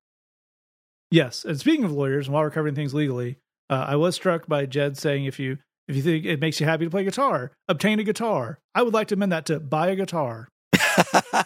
Yes, 1.14 1.46
and 1.46 1.60
speaking 1.60 1.86
of 1.86 1.92
lawyers, 1.92 2.26
and 2.26 2.34
while 2.34 2.42
we're 2.42 2.50
covering 2.50 2.74
things 2.74 2.92
legally, 2.92 3.38
uh, 3.70 3.86
I 3.88 3.98
was 3.98 4.16
struck 4.16 4.48
by 4.48 4.66
Jed 4.66 4.98
saying 4.98 5.26
if 5.26 5.38
you 5.38 5.60
if 5.88 5.96
you 5.96 6.02
think 6.02 6.26
it 6.26 6.40
makes 6.40 6.60
you 6.60 6.66
happy 6.66 6.86
to 6.86 6.90
play 6.90 7.04
guitar, 7.04 7.52
obtain 7.68 8.00
a 8.00 8.04
guitar. 8.04 8.58
I 8.74 8.82
would 8.82 8.96
like 8.96 9.10
to 9.10 9.14
amend 9.14 9.32
that 9.32 9.46
to 9.46 9.60
buy 9.60 9.90
a 9.90 9.96
guitar. 9.96 10.50
Do 10.74 10.80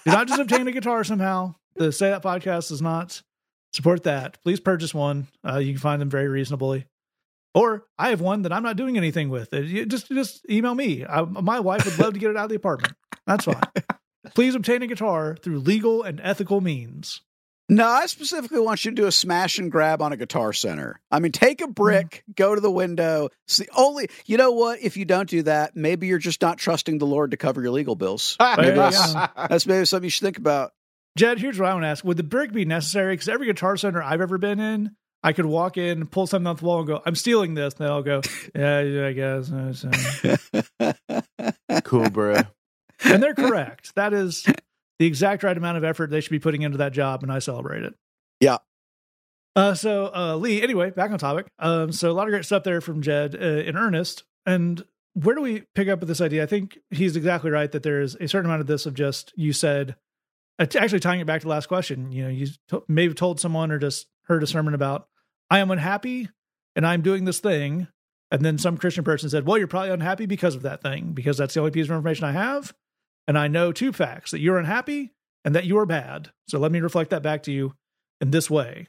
not 0.06 0.30
just 0.30 0.40
obtain 0.40 0.70
a 0.70 0.72
guitar 0.72 1.04
somehow. 1.04 1.56
The 1.76 1.92
Say 1.92 2.10
That 2.10 2.24
podcast 2.24 2.70
does 2.70 2.82
not 2.82 3.22
support 3.74 4.04
that. 4.04 4.42
Please 4.46 4.62
purchase 4.62 4.94
one. 4.94 5.28
Uh, 5.46 5.58
you 5.58 5.74
can 5.74 5.82
find 5.82 6.02
them 6.02 6.10
very 6.10 6.30
reasonably. 6.30 6.86
Or 7.54 7.88
I 8.00 8.12
have 8.12 8.22
one 8.22 8.44
that 8.44 8.54
I'm 8.54 8.64
not 8.64 8.78
doing 8.78 8.96
anything 8.96 9.28
with. 9.28 9.54
Uh, 9.54 9.58
you 9.58 9.86
Just 9.86 10.08
just 10.08 10.50
email 10.50 10.76
me. 10.76 11.04
I, 11.04 11.24
my 11.24 11.60
wife 11.60 11.84
would 11.84 12.00
love 12.00 12.14
to 12.14 12.22
get 12.22 12.30
it 12.30 12.38
out 12.38 12.46
of 12.46 12.52
the 12.52 12.56
apartment. 12.56 12.94
That's 13.26 13.44
fine. 13.44 13.62
Please 14.34 14.56
obtain 14.56 14.82
a 14.82 14.88
guitar 14.88 15.36
through 15.36 15.60
legal 15.60 16.04
and 16.04 16.22
ethical 16.24 16.62
means. 16.62 17.20
No, 17.70 17.86
I 17.86 18.06
specifically 18.06 18.62
want 18.62 18.86
you 18.86 18.92
to 18.92 18.96
do 18.96 19.08
a 19.08 19.12
smash 19.12 19.60
and 19.60 19.70
grab 19.70 20.02
on 20.02 20.14
a 20.14 20.18
guitar 20.18 20.54
center. 20.54 21.02
I 21.12 21.20
mean, 21.20 21.34
take 21.34 21.62
a 21.62 21.68
brick, 21.68 22.24
mm. 22.30 22.36
go 22.36 22.56
to 22.56 22.62
the 22.62 22.72
window. 22.72 23.28
It's 23.46 23.58
the 23.58 23.70
only, 23.76 24.10
you 24.26 24.38
know 24.38 24.52
what? 24.52 24.80
If 24.82 24.96
you 24.96 25.04
don't 25.04 25.30
do 25.30 25.44
that, 25.44 25.76
maybe 25.76 26.08
you're 26.08 26.18
just 26.18 26.42
not 26.42 26.58
trusting 26.58 26.98
the 26.98 27.06
Lord 27.06 27.32
to 27.32 27.38
cover 27.38 27.62
your 27.62 27.72
legal 27.72 27.96
bills. 27.96 28.38
There 28.58 28.70
you 28.70 28.76
that's, 28.76 29.14
that's 29.14 29.68
maybe 29.68 29.86
something 29.86 30.06
you 30.06 30.10
should 30.10 30.24
think 30.24 30.38
about. 30.38 30.72
Jed, 31.18 31.40
here's 31.40 31.60
what 31.60 31.70
I 31.70 31.74
want 31.74 31.84
to 31.84 31.88
ask: 31.88 32.06
Would 32.06 32.18
the 32.18 32.24
brick 32.24 32.54
be 32.54 32.64
necessary? 32.64 33.14
Because 33.14 33.28
every 33.28 33.48
guitar 33.48 33.76
center 33.76 34.02
I've 34.02 34.22
ever 34.22 34.38
been 34.38 34.60
in, 34.60 34.96
I 35.24 35.34
could 35.34 35.48
walk 35.48 35.78
in, 35.78 36.06
pull 36.06 36.28
something 36.28 36.48
off 36.48 36.60
the 36.60 36.66
wall, 36.66 36.80
and 36.80 36.88
go, 36.88 37.02
"I'm 37.06 37.16
stealing 37.16 37.56
this." 37.56 37.74
And 37.74 37.88
they'll 37.88 38.04
go, 38.04 38.22
"Yeah, 38.56 38.82
yeah, 38.82 39.08
I 39.08 39.14
guess." 39.14 39.52
Cool, 41.84 42.10
bro. 42.10 42.42
and 43.04 43.22
they're 43.22 43.34
correct. 43.34 43.96
That 43.96 44.14
is 44.14 44.46
the 45.00 45.06
exact 45.06 45.44
right 45.44 45.58
amount 45.58 45.78
of 45.78 45.84
effort 45.84 46.10
they 46.10 46.22
should 46.22 46.32
be 46.32 46.40
putting 46.40 46.62
into 46.62 46.78
that 46.80 46.94
job, 46.94 47.24
and 47.24 47.32
I 47.32 47.40
celebrate 47.40 47.84
it. 47.84 47.94
Yeah. 48.40 48.58
Uh, 49.56 49.74
so 49.74 50.12
uh, 50.14 50.36
Lee, 50.36 50.62
anyway, 50.62 50.92
back 50.92 51.12
on 51.12 51.18
topic. 51.18 51.48
Um, 51.60 51.92
so 51.92 52.12
a 52.12 52.14
lot 52.14 52.28
of 52.28 52.32
great 52.32 52.46
stuff 52.46 52.64
there 52.64 52.82
from 52.82 53.02
Jed 53.02 53.36
uh, 53.36 53.40
in 53.40 53.76
earnest. 53.76 54.24
And 54.46 54.84
where 55.14 55.36
do 55.36 55.42
we 55.42 55.64
pick 55.74 55.88
up 55.88 56.00
with 56.00 56.10
this 56.10 56.22
idea? 56.22 56.44
I 56.44 56.46
think 56.46 56.78
he's 56.92 57.16
exactly 57.16 57.50
right 57.50 57.72
that 57.72 57.82
there 57.82 58.02
is 58.02 58.16
a 58.16 58.28
certain 58.28 58.46
amount 58.46 58.62
of 58.62 58.68
this 58.68 58.86
of 58.86 58.94
just 58.94 59.34
you 59.36 59.54
said, 59.54 59.96
uh, 60.60 60.68
actually 60.78 61.00
tying 61.00 61.22
it 61.22 61.26
back 61.26 61.42
to 61.42 61.46
the 61.46 61.50
last 61.50 61.68
question. 61.68 62.12
You 62.12 62.26
know, 62.26 62.30
you 62.30 62.48
t- 62.70 62.80
maybe 62.88 63.16
told 63.16 63.40
someone 63.40 63.72
or 63.72 63.80
just 63.80 64.08
heard 64.26 64.44
a 64.44 64.48
sermon 64.48 64.76
about, 64.76 65.08
I 65.50 65.60
am 65.60 65.72
unhappy 65.72 66.30
and 66.76 66.86
I'm 66.86 67.02
doing 67.02 67.26
this 67.26 67.40
thing. 67.40 67.88
And 68.30 68.44
then 68.44 68.60
some 68.60 68.78
Christian 68.78 69.04
person 69.04 69.30
said, 69.30 69.48
Well, 69.48 69.58
you're 69.58 69.68
probably 69.68 69.90
unhappy 69.90 70.28
because 70.28 70.54
of 70.54 70.62
that 70.64 70.84
thing, 70.84 71.14
because 71.14 71.38
that's 71.38 71.54
the 71.54 71.62
only 71.62 71.72
piece 71.72 71.86
of 71.86 71.92
information 71.92 72.26
I 72.26 72.34
have. 72.34 72.74
And 73.28 73.38
I 73.38 73.48
know 73.48 73.72
two 73.72 73.92
facts 73.92 74.32
that 74.32 74.40
you're 74.40 74.58
unhappy 74.58 75.14
and 75.44 75.54
that 75.56 75.66
you 75.66 75.78
are 75.78 75.86
bad. 75.86 76.32
So 76.48 76.60
let 76.60 76.72
me 76.72 76.80
reflect 76.80 77.10
that 77.10 77.24
back 77.24 77.44
to 77.44 77.52
you 77.52 77.74
in 78.22 78.32
this 78.32 78.50
way. 78.50 78.88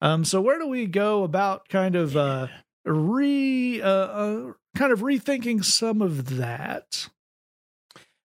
Um, 0.00 0.24
so 0.24 0.40
where 0.40 0.58
do 0.58 0.66
we 0.66 0.86
go 0.86 1.24
about 1.24 1.68
kind 1.68 1.96
of 1.96 2.16
uh, 2.16 2.48
re 2.84 3.80
uh, 3.80 3.88
uh, 3.88 4.52
kind 4.76 4.92
of 4.92 5.00
rethinking 5.00 5.64
some 5.64 6.00
of 6.02 6.36
that? 6.36 7.08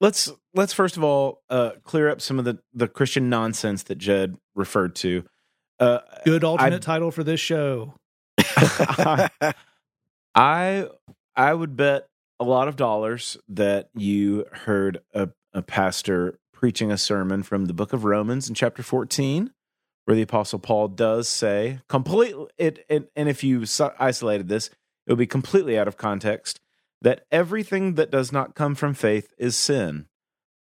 let's 0.01 0.31
let's 0.53 0.73
first 0.73 0.97
of 0.97 1.03
all 1.03 1.41
uh, 1.49 1.71
clear 1.83 2.09
up 2.09 2.21
some 2.21 2.39
of 2.39 2.45
the 2.45 2.59
the 2.73 2.87
Christian 2.87 3.29
nonsense 3.29 3.83
that 3.83 3.97
Jed 3.97 4.37
referred 4.55 4.95
to. 4.95 5.23
Uh, 5.79 5.99
Good 6.23 6.43
alternate 6.43 6.81
title 6.81 7.11
for 7.11 7.23
this 7.23 7.39
show. 7.39 7.95
I 10.35 10.87
I 11.35 11.53
would 11.53 11.75
bet 11.75 12.07
a 12.39 12.43
lot 12.43 12.67
of 12.67 12.75
dollars 12.75 13.37
that 13.47 13.89
you 13.95 14.45
heard 14.51 14.99
a, 15.13 15.29
a 15.53 15.61
pastor 15.61 16.39
preaching 16.53 16.91
a 16.91 16.97
sermon 16.97 17.43
from 17.43 17.65
the 17.65 17.73
book 17.73 17.93
of 17.93 18.05
Romans 18.05 18.49
in 18.49 18.55
chapter 18.55 18.83
14 18.83 19.51
where 20.05 20.15
the 20.15 20.21
apostle 20.21 20.59
Paul 20.59 20.87
does 20.89 21.27
say 21.27 21.79
completely 21.89 22.47
it, 22.57 22.85
it 22.89 23.11
and 23.15 23.27
if 23.27 23.43
you 23.43 23.65
so- 23.65 23.93
isolated 23.99 24.47
this 24.47 24.69
it 25.05 25.11
would 25.11 25.19
be 25.19 25.27
completely 25.27 25.77
out 25.77 25.87
of 25.87 25.97
context 25.97 26.59
that 27.01 27.25
everything 27.31 27.95
that 27.95 28.11
does 28.11 28.31
not 28.31 28.55
come 28.55 28.73
from 28.73 28.93
faith 28.93 29.33
is 29.37 29.55
sin. 29.55 30.07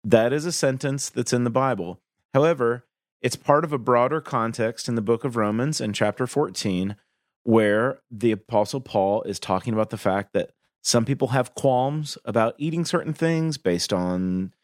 That 0.05 0.33
is 0.33 0.45
a 0.45 0.53
sentence 0.53 1.09
that's 1.09 1.33
in 1.33 1.45
the 1.45 1.51
Bible. 1.51 2.01
However, 2.35 2.85
it's 3.23 3.37
part 3.37 3.65
of 3.65 3.73
a 3.73 3.79
broader 3.79 4.21
context 4.21 4.89
in 4.89 4.95
the 4.95 5.03
book 5.03 5.25
of 5.25 5.37
Romans 5.37 5.81
in 5.81 5.93
chapter 5.93 6.27
14 6.27 6.97
where 7.45 8.01
the 8.11 8.33
apostle 8.33 8.81
Paul 8.81 9.23
is 9.23 9.41
talking 9.41 9.73
about 9.73 9.89
the 9.91 9.97
fact 9.97 10.35
that 10.35 10.51
some 10.89 11.05
people 11.05 11.29
have 11.29 11.55
qualms 11.55 12.17
about 12.25 12.55
eating 12.57 12.83
certain 12.83 13.13
things 13.13 13.59
based 13.59 13.93
on 13.93 14.55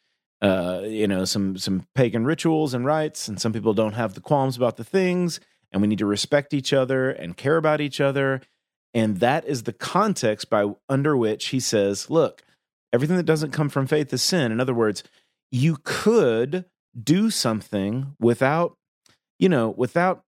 uh, 0.41 0.81
you 0.83 1.07
know 1.07 1.27
some 1.27 1.59
some 1.59 1.87
pagan 1.95 2.25
rituals 2.25 2.73
and 2.73 2.87
rites 2.87 3.29
and 3.29 3.39
some 3.39 3.53
people 3.53 3.75
don't 3.75 3.93
have 3.93 4.15
the 4.15 4.23
qualms 4.23 4.57
about 4.57 4.79
the 4.79 4.85
things 4.85 5.39
and 5.71 5.83
we 5.83 5.89
need 5.89 5.99
to 5.99 6.07
respect 6.07 6.55
each 6.55 6.73
other 6.73 7.11
and 7.11 7.37
care 7.37 7.59
about 7.59 7.83
each 7.83 8.01
other. 8.01 8.41
And 8.95 9.19
that 9.19 9.45
is 9.45 9.65
the 9.65 9.73
context 9.75 10.49
by 10.49 10.73
under 10.89 11.15
which 11.15 11.49
he 11.49 11.61
says 11.61 12.09
look 12.09 12.43
everything 12.91 13.19
that 13.19 13.27
doesn't 13.27 13.51
come 13.51 13.69
from 13.69 13.87
faith 13.87 14.11
is 14.11 14.23
sin. 14.23 14.51
In 14.51 14.61
other 14.61 14.75
words 14.75 15.05
you 15.51 15.77
could 15.85 16.65
do 16.99 17.29
something 17.29 18.17
without 18.19 18.79
you 19.39 19.51
know 19.51 19.69
without 19.77 20.25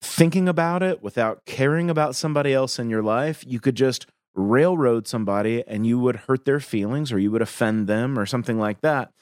thinking 0.00 0.48
about 0.48 0.82
it 0.82 1.02
without 1.02 1.44
caring 1.44 1.90
about 1.90 2.16
somebody 2.16 2.54
else 2.54 2.78
in 2.78 2.88
your 2.88 3.02
life. 3.02 3.44
You 3.46 3.60
could 3.60 3.74
just 3.74 4.06
railroad 4.34 5.06
somebody 5.06 5.64
and 5.66 5.86
you 5.86 5.98
would 5.98 6.16
hurt 6.16 6.44
their 6.44 6.60
feelings 6.60 7.12
or 7.12 7.18
you 7.18 7.30
would 7.30 7.42
offend 7.42 7.86
them 7.86 8.18
or 8.18 8.26
something 8.26 8.58
like 8.58 8.80
that. 8.80 9.12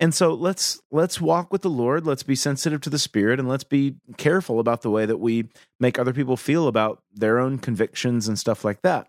And 0.00 0.12
so 0.12 0.34
let's 0.34 0.80
let's 0.90 1.20
walk 1.20 1.52
with 1.52 1.62
the 1.62 1.70
lord. 1.70 2.06
Let's 2.06 2.24
be 2.24 2.34
sensitive 2.34 2.80
to 2.82 2.90
the 2.90 2.98
spirit 2.98 3.38
and 3.38 3.48
let's 3.48 3.64
be 3.64 3.96
careful 4.16 4.58
about 4.58 4.82
the 4.82 4.90
way 4.90 5.06
that 5.06 5.18
we 5.18 5.48
make 5.78 5.98
other 5.98 6.12
people 6.12 6.36
feel 6.36 6.66
about 6.66 7.02
their 7.12 7.38
own 7.38 7.58
convictions 7.58 8.26
and 8.26 8.38
stuff 8.38 8.64
like 8.64 8.82
that. 8.82 9.08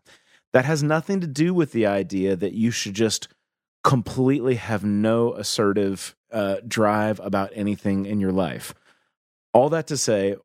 That 0.52 0.66
has 0.66 0.84
nothing 0.84 1.20
to 1.22 1.28
do 1.28 1.54
with 1.54 1.72
the 1.72 1.88
idea 1.88 2.36
that 2.36 2.54
you 2.54 2.70
should 2.70 2.94
just 2.94 3.28
completely 3.84 4.56
have 4.56 4.84
no 4.84 5.34
assertive 5.34 6.16
uh, 6.32 6.58
drive 6.68 7.20
about 7.22 7.50
anything 7.54 8.06
in 8.06 8.20
your 8.20 8.32
life. 8.32 8.76
All 9.52 9.70
that 9.70 9.88
to 9.88 9.98
say 9.98 10.36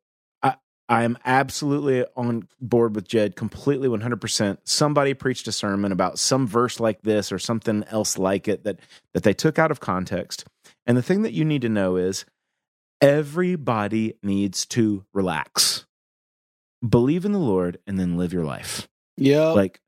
I 0.89 1.03
am 1.03 1.19
absolutely 1.23 2.03
on 2.17 2.47
board 2.59 2.95
with 2.95 3.07
Jed 3.07 3.35
completely 3.35 3.87
100%. 3.87 4.57
Somebody 4.63 5.13
preached 5.13 5.47
a 5.47 5.51
sermon 5.51 5.91
about 5.91 6.17
some 6.17 6.47
verse 6.47 6.79
like 6.79 7.03
this 7.03 7.31
or 7.31 7.37
something 7.37 7.83
else 7.91 8.17
like 8.17 8.47
it 8.47 8.63
that 8.63 8.79
that 9.13 9.21
they 9.21 9.33
took 9.33 9.59
out 9.59 9.69
of 9.69 9.79
context. 9.79 10.45
And 10.87 10.97
the 10.97 11.03
thing 11.03 11.21
that 11.21 11.33
you 11.33 11.45
need 11.45 11.61
to 11.61 11.69
know 11.69 11.95
is 11.95 12.25
everybody 12.99 14.15
needs 14.23 14.65
to 14.67 15.05
relax. 15.13 15.85
Believe 16.87 17.23
in 17.23 17.33
the 17.33 17.39
Lord 17.39 17.77
and 17.85 17.99
then 17.99 18.17
live 18.17 18.33
your 18.33 18.45
life. 18.45 18.87
Yeah. 19.15 19.49
Like 19.49 19.81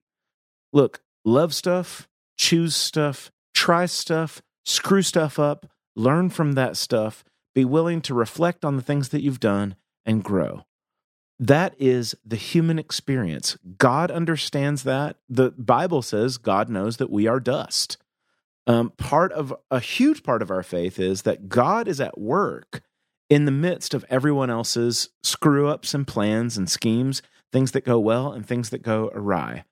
look, 0.72 1.02
love 1.26 1.56
stuff, 1.56 2.08
choose 2.38 2.76
stuff, 2.76 3.32
try 3.56 3.88
stuff, 3.88 4.44
screw 4.66 5.02
stuff 5.02 5.40
up, 5.40 5.66
learn 5.96 6.30
from 6.30 6.52
that 6.52 6.78
stuff, 6.78 7.24
be 7.56 7.66
willing 7.66 8.02
to 8.02 8.14
reflect 8.14 8.64
on 8.64 8.76
the 8.76 8.84
things 8.84 9.10
that 9.10 9.24
you've 9.24 9.40
done 9.40 9.76
and 10.06 10.24
grow. 10.24 10.64
That 11.42 11.74
is 11.80 12.16
the 12.24 12.36
human 12.36 12.78
experience. 12.78 13.58
God 13.80 14.12
understands 14.12 14.84
that. 14.84 15.18
The 15.28 15.50
Bible 15.58 16.04
says 16.04 16.38
God 16.38 16.70
knows 16.70 16.98
that 16.98 17.10
we 17.10 17.26
are 17.26 17.40
dust. 17.40 17.98
Um, 18.68 18.92
part 18.92 19.32
of 19.32 19.52
a 19.72 19.80
huge 19.80 20.22
part 20.22 20.44
of 20.44 20.52
our 20.52 20.62
faith 20.62 21.00
is 21.00 21.24
that 21.24 21.50
God 21.50 21.88
is 21.88 22.00
at 22.00 22.20
work 22.20 22.84
in 23.28 23.46
the 23.46 23.52
midst 23.52 23.96
of 23.96 24.06
everyone 24.08 24.52
else's 24.52 25.10
screw 25.24 25.68
ups 25.68 25.96
and 25.96 26.06
plans 26.06 26.58
and 26.58 26.70
schemes, 26.70 27.24
things 27.52 27.72
that 27.72 27.86
go 27.86 28.00
well 28.00 28.32
and 28.32 28.46
things 28.46 28.70
that 28.70 28.84
go 28.84 29.10
awry. 29.16 29.64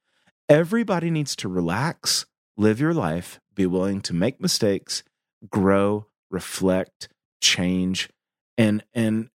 Everybody 0.49 1.11
needs 1.11 1.35
to 1.35 1.47
relax, 1.47 2.25
live 2.57 2.79
your 2.79 2.95
life, 2.95 3.39
be 3.53 3.67
willing 3.67 4.01
to 4.01 4.13
make 4.15 4.41
mistakes, 4.41 5.03
grow, 5.51 6.07
reflect, 6.31 7.09
change, 7.41 8.09
and 8.57 8.83
and 8.95 9.29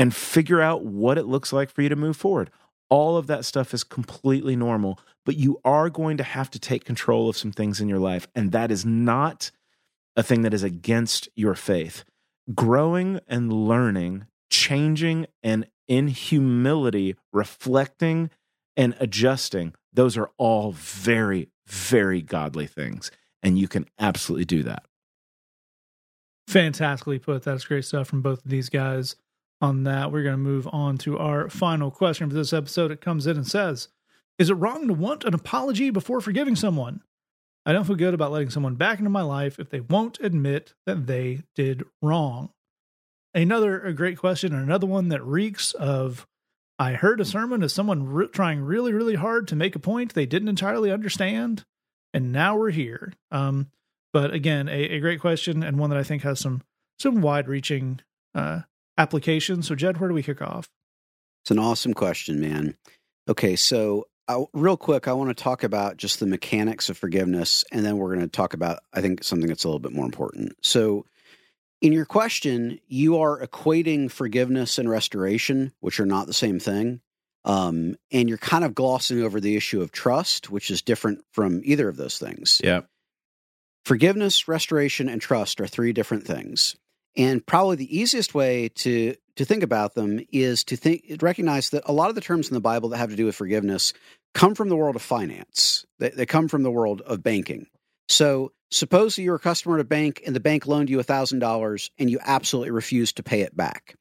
and 0.00 0.16
figure 0.16 0.62
out 0.62 0.82
what 0.82 1.18
it 1.18 1.26
looks 1.26 1.52
like 1.52 1.68
for 1.70 1.82
you 1.82 1.90
to 1.90 1.94
move 1.94 2.16
forward. 2.16 2.50
All 2.88 3.18
of 3.18 3.26
that 3.26 3.44
stuff 3.44 3.74
is 3.74 3.84
completely 3.84 4.56
normal, 4.56 4.98
but 5.26 5.36
you 5.36 5.60
are 5.62 5.90
going 5.90 6.16
to 6.16 6.24
have 6.24 6.50
to 6.52 6.58
take 6.58 6.86
control 6.86 7.28
of 7.28 7.36
some 7.36 7.52
things 7.52 7.82
in 7.82 7.88
your 7.88 7.98
life. 7.98 8.26
And 8.34 8.50
that 8.52 8.70
is 8.70 8.86
not 8.86 9.50
a 10.16 10.22
thing 10.22 10.40
that 10.40 10.54
is 10.54 10.62
against 10.62 11.28
your 11.36 11.54
faith. 11.54 12.04
Growing 12.54 13.20
and 13.28 13.52
learning, 13.52 14.24
changing, 14.48 15.26
and 15.42 15.66
in 15.86 16.08
humility, 16.08 17.14
reflecting 17.30 18.30
and 18.78 18.96
adjusting, 19.00 19.74
those 19.92 20.16
are 20.16 20.30
all 20.38 20.72
very, 20.72 21.50
very 21.66 22.22
godly 22.22 22.66
things. 22.66 23.10
And 23.42 23.58
you 23.58 23.68
can 23.68 23.84
absolutely 23.98 24.46
do 24.46 24.62
that. 24.62 24.84
fantastically 26.48 27.18
put. 27.18 27.42
That's 27.42 27.64
great 27.64 27.84
stuff 27.84 28.08
from 28.08 28.22
both 28.22 28.44
of 28.44 28.50
these 28.50 28.70
guys 28.70 29.16
on 29.60 29.84
that. 29.84 30.10
We're 30.10 30.22
going 30.22 30.34
to 30.34 30.38
move 30.38 30.68
on 30.72 30.98
to 30.98 31.18
our 31.18 31.48
final 31.48 31.90
question 31.90 32.28
for 32.28 32.34
this 32.34 32.52
episode. 32.52 32.90
It 32.90 33.00
comes 33.00 33.26
in 33.26 33.36
and 33.36 33.46
says, 33.46 33.88
Is 34.38 34.50
it 34.50 34.54
wrong 34.54 34.88
to 34.88 34.94
want 34.94 35.24
an 35.24 35.34
apology 35.34 35.90
before 35.90 36.20
forgiving 36.20 36.56
someone? 36.56 37.02
I 37.66 37.72
don't 37.72 37.84
feel 37.84 37.96
good 37.96 38.14
about 38.14 38.32
letting 38.32 38.50
someone 38.50 38.76
back 38.76 38.98
into 38.98 39.10
my 39.10 39.22
life 39.22 39.58
if 39.58 39.68
they 39.70 39.80
won't 39.80 40.18
admit 40.20 40.74
that 40.86 41.06
they 41.06 41.42
did 41.54 41.84
wrong. 42.00 42.50
Another 43.34 43.80
a 43.80 43.92
great 43.92 44.18
question, 44.18 44.52
and 44.52 44.62
another 44.62 44.86
one 44.86 45.08
that 45.10 45.22
reeks 45.24 45.72
of 45.74 46.26
I 46.78 46.94
heard 46.94 47.20
a 47.20 47.26
sermon 47.26 47.62
of 47.62 47.70
someone 47.70 48.08
re- 48.08 48.28
trying 48.28 48.62
really, 48.62 48.92
really 48.92 49.14
hard 49.14 49.46
to 49.48 49.56
make 49.56 49.76
a 49.76 49.80
point 49.80 50.14
they 50.14 50.26
didn't 50.26 50.48
entirely 50.48 50.90
understand, 50.90 51.64
and 52.14 52.32
now 52.32 52.56
we're 52.56 52.70
here. 52.70 53.12
Um, 53.30 53.70
but 54.12 54.32
again, 54.32 54.68
a, 54.68 54.96
a 54.96 55.00
great 55.00 55.20
question 55.20 55.62
and 55.62 55.78
one 55.78 55.90
that 55.90 55.98
I 55.98 56.02
think 56.02 56.22
has 56.22 56.40
some 56.40 56.62
some 56.98 57.20
wide 57.20 57.48
reaching 57.48 58.00
uh, 58.34 58.62
applications. 59.00 59.66
So, 59.66 59.74
Jed, 59.74 59.98
where 59.98 60.08
do 60.08 60.14
we 60.14 60.22
kick 60.22 60.42
off? 60.42 60.68
It's 61.42 61.50
an 61.50 61.58
awesome 61.58 61.94
question, 61.94 62.40
man. 62.40 62.76
Okay, 63.28 63.56
so 63.56 64.06
uh, 64.28 64.44
real 64.52 64.76
quick, 64.76 65.08
I 65.08 65.12
want 65.14 65.36
to 65.36 65.42
talk 65.42 65.64
about 65.64 65.96
just 65.96 66.20
the 66.20 66.26
mechanics 66.26 66.90
of 66.90 66.98
forgiveness, 66.98 67.64
and 67.72 67.84
then 67.84 67.96
we're 67.96 68.14
going 68.14 68.20
to 68.20 68.28
talk 68.28 68.54
about, 68.54 68.80
I 68.92 69.00
think, 69.00 69.24
something 69.24 69.48
that's 69.48 69.64
a 69.64 69.68
little 69.68 69.80
bit 69.80 69.92
more 69.92 70.04
important. 70.04 70.54
So, 70.62 71.06
in 71.80 71.92
your 71.92 72.04
question, 72.04 72.78
you 72.88 73.20
are 73.20 73.44
equating 73.44 74.10
forgiveness 74.10 74.78
and 74.78 74.88
restoration, 74.88 75.72
which 75.80 75.98
are 75.98 76.06
not 76.06 76.26
the 76.26 76.34
same 76.34 76.60
thing. 76.60 77.00
Um, 77.46 77.96
and 78.12 78.28
you're 78.28 78.36
kind 78.36 78.64
of 78.64 78.74
glossing 78.74 79.22
over 79.22 79.40
the 79.40 79.56
issue 79.56 79.80
of 79.80 79.90
trust, 79.90 80.50
which 80.50 80.70
is 80.70 80.82
different 80.82 81.24
from 81.32 81.62
either 81.64 81.88
of 81.88 81.96
those 81.96 82.18
things. 82.18 82.60
Yeah. 82.62 82.82
Forgiveness, 83.86 84.46
restoration, 84.46 85.08
and 85.08 85.22
trust 85.22 85.58
are 85.58 85.66
three 85.66 85.94
different 85.94 86.26
things. 86.26 86.76
And 87.16 87.44
probably 87.44 87.76
the 87.76 87.98
easiest 87.98 88.34
way 88.34 88.68
to 88.76 89.14
to 89.36 89.44
think 89.44 89.62
about 89.62 89.94
them 89.94 90.20
is 90.30 90.64
to 90.64 90.76
think 90.76 91.16
recognize 91.22 91.70
that 91.70 91.82
a 91.86 91.92
lot 91.92 92.10
of 92.10 92.14
the 92.14 92.20
terms 92.20 92.48
in 92.48 92.54
the 92.54 92.60
Bible 92.60 92.90
that 92.90 92.98
have 92.98 93.10
to 93.10 93.16
do 93.16 93.24
with 93.24 93.36
forgiveness 93.36 93.92
come 94.34 94.54
from 94.54 94.68
the 94.68 94.76
world 94.76 94.96
of 94.96 95.02
finance. 95.02 95.86
They, 95.98 96.10
they 96.10 96.26
come 96.26 96.46
from 96.46 96.62
the 96.62 96.70
world 96.70 97.00
of 97.02 97.22
banking. 97.22 97.66
So 98.08 98.52
suppose 98.70 99.18
you're 99.18 99.36
a 99.36 99.40
customer 99.40 99.76
at 99.76 99.80
a 99.80 99.84
bank 99.84 100.22
and 100.26 100.36
the 100.36 100.40
bank 100.40 100.66
loaned 100.66 100.90
you 100.90 100.98
$1,000 100.98 101.90
and 101.98 102.10
you 102.10 102.18
absolutely 102.22 102.70
refuse 102.70 103.12
to 103.14 103.22
pay 103.22 103.40
it 103.40 103.56
back. 103.56 103.94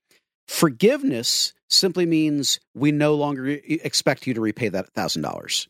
Forgiveness 0.47 1.53
simply 1.69 2.05
means 2.05 2.59
we 2.73 2.91
no 2.91 3.15
longer 3.15 3.47
expect 3.47 4.27
you 4.27 4.33
to 4.33 4.41
repay 4.41 4.69
that 4.69 4.93
$1,000. 4.93 5.67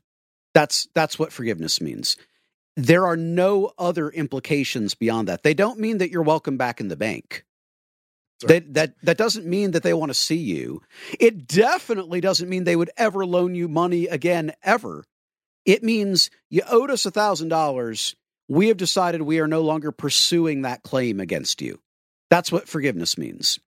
That's 0.54 0.88
that's 0.96 1.20
what 1.20 1.32
forgiveness 1.32 1.80
means 1.80 2.18
there 2.86 3.06
are 3.06 3.18
no 3.18 3.72
other 3.78 4.10
implications 4.10 4.96
beyond 4.96 5.28
that. 5.28 5.44
They 5.44 5.54
don't 5.54 5.80
mean 5.80 5.98
that 5.98 6.12
you're 6.12 6.22
welcome 6.22 6.58
back 6.58 6.80
in 6.80 6.88
the 6.88 6.96
bank. 6.96 7.46
That, 8.48 8.74
that 8.76 8.94
that 9.04 9.18
doesn't 9.18 9.46
mean 9.46 9.72
that 9.72 9.84
they 9.84 9.94
want 9.94 10.12
to 10.12 10.14
see 10.14 10.38
you. 10.38 10.82
It 11.20 11.46
definitely 11.46 12.22
doesn't 12.22 12.48
mean 12.48 12.64
they 12.64 12.78
would 12.78 12.92
ever 12.96 13.26
loan 13.26 13.54
you 13.54 13.68
money 13.68 14.08
again 14.08 14.54
ever. 14.64 15.04
It 15.66 15.84
means 15.84 16.30
you 16.50 16.62
owed 16.70 16.90
us 16.90 17.06
a 17.06 17.12
thousand 17.12 17.50
dollars. 17.50 18.16
We 18.48 18.70
have 18.70 18.78
decided 18.78 19.22
we 19.22 19.42
are 19.42 19.48
no 19.48 19.62
longer 19.62 19.92
pursuing 19.92 20.62
that 20.62 20.84
claim 20.84 21.20
against 21.20 21.62
you. 21.62 21.82
That's 22.30 22.50
what 22.50 22.70
forgiveness 22.70 23.18
means. 23.18 23.60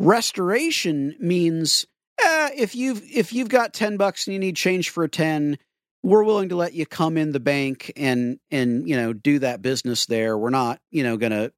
Restoration 0.00 1.14
means 1.20 1.86
eh, 2.20 2.50
if 2.56 2.74
you've 2.74 3.00
if 3.04 3.32
you've 3.32 3.48
got 3.48 3.74
ten 3.74 3.96
bucks 3.96 4.26
and 4.26 4.34
you 4.34 4.40
need 4.40 4.56
change 4.56 4.90
for 4.90 5.04
a 5.04 5.08
ten, 5.08 5.56
we're 6.04 6.22
willing 6.22 6.50
to 6.50 6.56
let 6.56 6.74
you 6.74 6.84
come 6.84 7.16
in 7.16 7.32
the 7.32 7.40
bank 7.40 7.90
and 7.96 8.38
and 8.50 8.86
you 8.86 8.94
know 8.94 9.14
do 9.14 9.38
that 9.38 9.62
business 9.62 10.04
there. 10.04 10.36
We're 10.36 10.50
not 10.50 10.78
you 10.90 11.02
know 11.02 11.16
going 11.16 11.32
to 11.32 11.50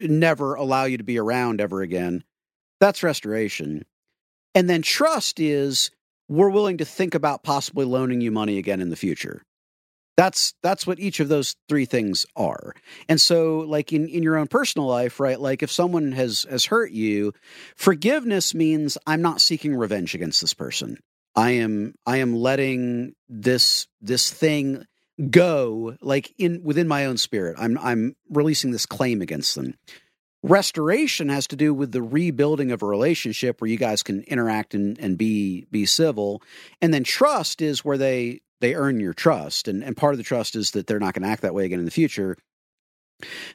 never 0.00 0.54
allow 0.54 0.84
you 0.84 0.96
to 0.98 1.04
be 1.04 1.18
around 1.18 1.60
ever 1.60 1.82
again. 1.82 2.22
That's 2.78 3.02
restoration. 3.02 3.84
And 4.54 4.70
then 4.70 4.82
trust 4.82 5.40
is 5.40 5.90
we're 6.28 6.50
willing 6.50 6.78
to 6.78 6.84
think 6.84 7.14
about 7.14 7.42
possibly 7.42 7.84
loaning 7.84 8.20
you 8.20 8.30
money 8.30 8.58
again 8.58 8.80
in 8.80 8.90
the 8.90 8.96
future. 8.96 9.42
That's 10.16 10.54
that's 10.62 10.86
what 10.86 11.00
each 11.00 11.18
of 11.18 11.28
those 11.28 11.56
three 11.68 11.84
things 11.84 12.26
are. 12.36 12.74
And 13.08 13.20
so 13.20 13.58
like 13.60 13.92
in, 13.92 14.06
in 14.08 14.22
your 14.22 14.36
own 14.36 14.46
personal 14.46 14.86
life 14.86 15.18
right 15.18 15.40
like 15.40 15.64
if 15.64 15.70
someone 15.72 16.12
has 16.12 16.46
has 16.48 16.64
hurt 16.64 16.92
you 16.92 17.32
forgiveness 17.74 18.54
means 18.54 18.96
i'm 19.06 19.22
not 19.22 19.40
seeking 19.40 19.74
revenge 19.74 20.14
against 20.14 20.40
this 20.40 20.54
person 20.54 20.98
I 21.34 21.52
am 21.52 21.94
I 22.06 22.18
am 22.18 22.34
letting 22.34 23.14
this 23.28 23.86
this 24.00 24.30
thing 24.30 24.84
go 25.30 25.96
like 26.00 26.32
in 26.38 26.62
within 26.62 26.88
my 26.88 27.06
own 27.06 27.16
spirit. 27.16 27.56
I'm 27.58 27.78
I'm 27.78 28.16
releasing 28.28 28.70
this 28.70 28.86
claim 28.86 29.22
against 29.22 29.54
them. 29.54 29.74
Restoration 30.42 31.28
has 31.28 31.46
to 31.48 31.56
do 31.56 31.74
with 31.74 31.92
the 31.92 32.02
rebuilding 32.02 32.72
of 32.72 32.82
a 32.82 32.86
relationship 32.86 33.60
where 33.60 33.70
you 33.70 33.76
guys 33.76 34.02
can 34.02 34.22
interact 34.22 34.74
and, 34.74 34.98
and 34.98 35.18
be 35.18 35.66
be 35.70 35.84
civil. 35.86 36.42
And 36.80 36.94
then 36.94 37.04
trust 37.04 37.60
is 37.60 37.84
where 37.84 37.98
they 37.98 38.40
they 38.60 38.74
earn 38.74 39.00
your 39.00 39.14
trust. 39.14 39.68
And 39.68 39.84
and 39.84 39.96
part 39.96 40.14
of 40.14 40.18
the 40.18 40.24
trust 40.24 40.56
is 40.56 40.72
that 40.72 40.86
they're 40.86 40.98
not 40.98 41.14
going 41.14 41.22
to 41.22 41.28
act 41.28 41.42
that 41.42 41.54
way 41.54 41.66
again 41.66 41.78
in 41.78 41.84
the 41.84 41.90
future. 41.90 42.36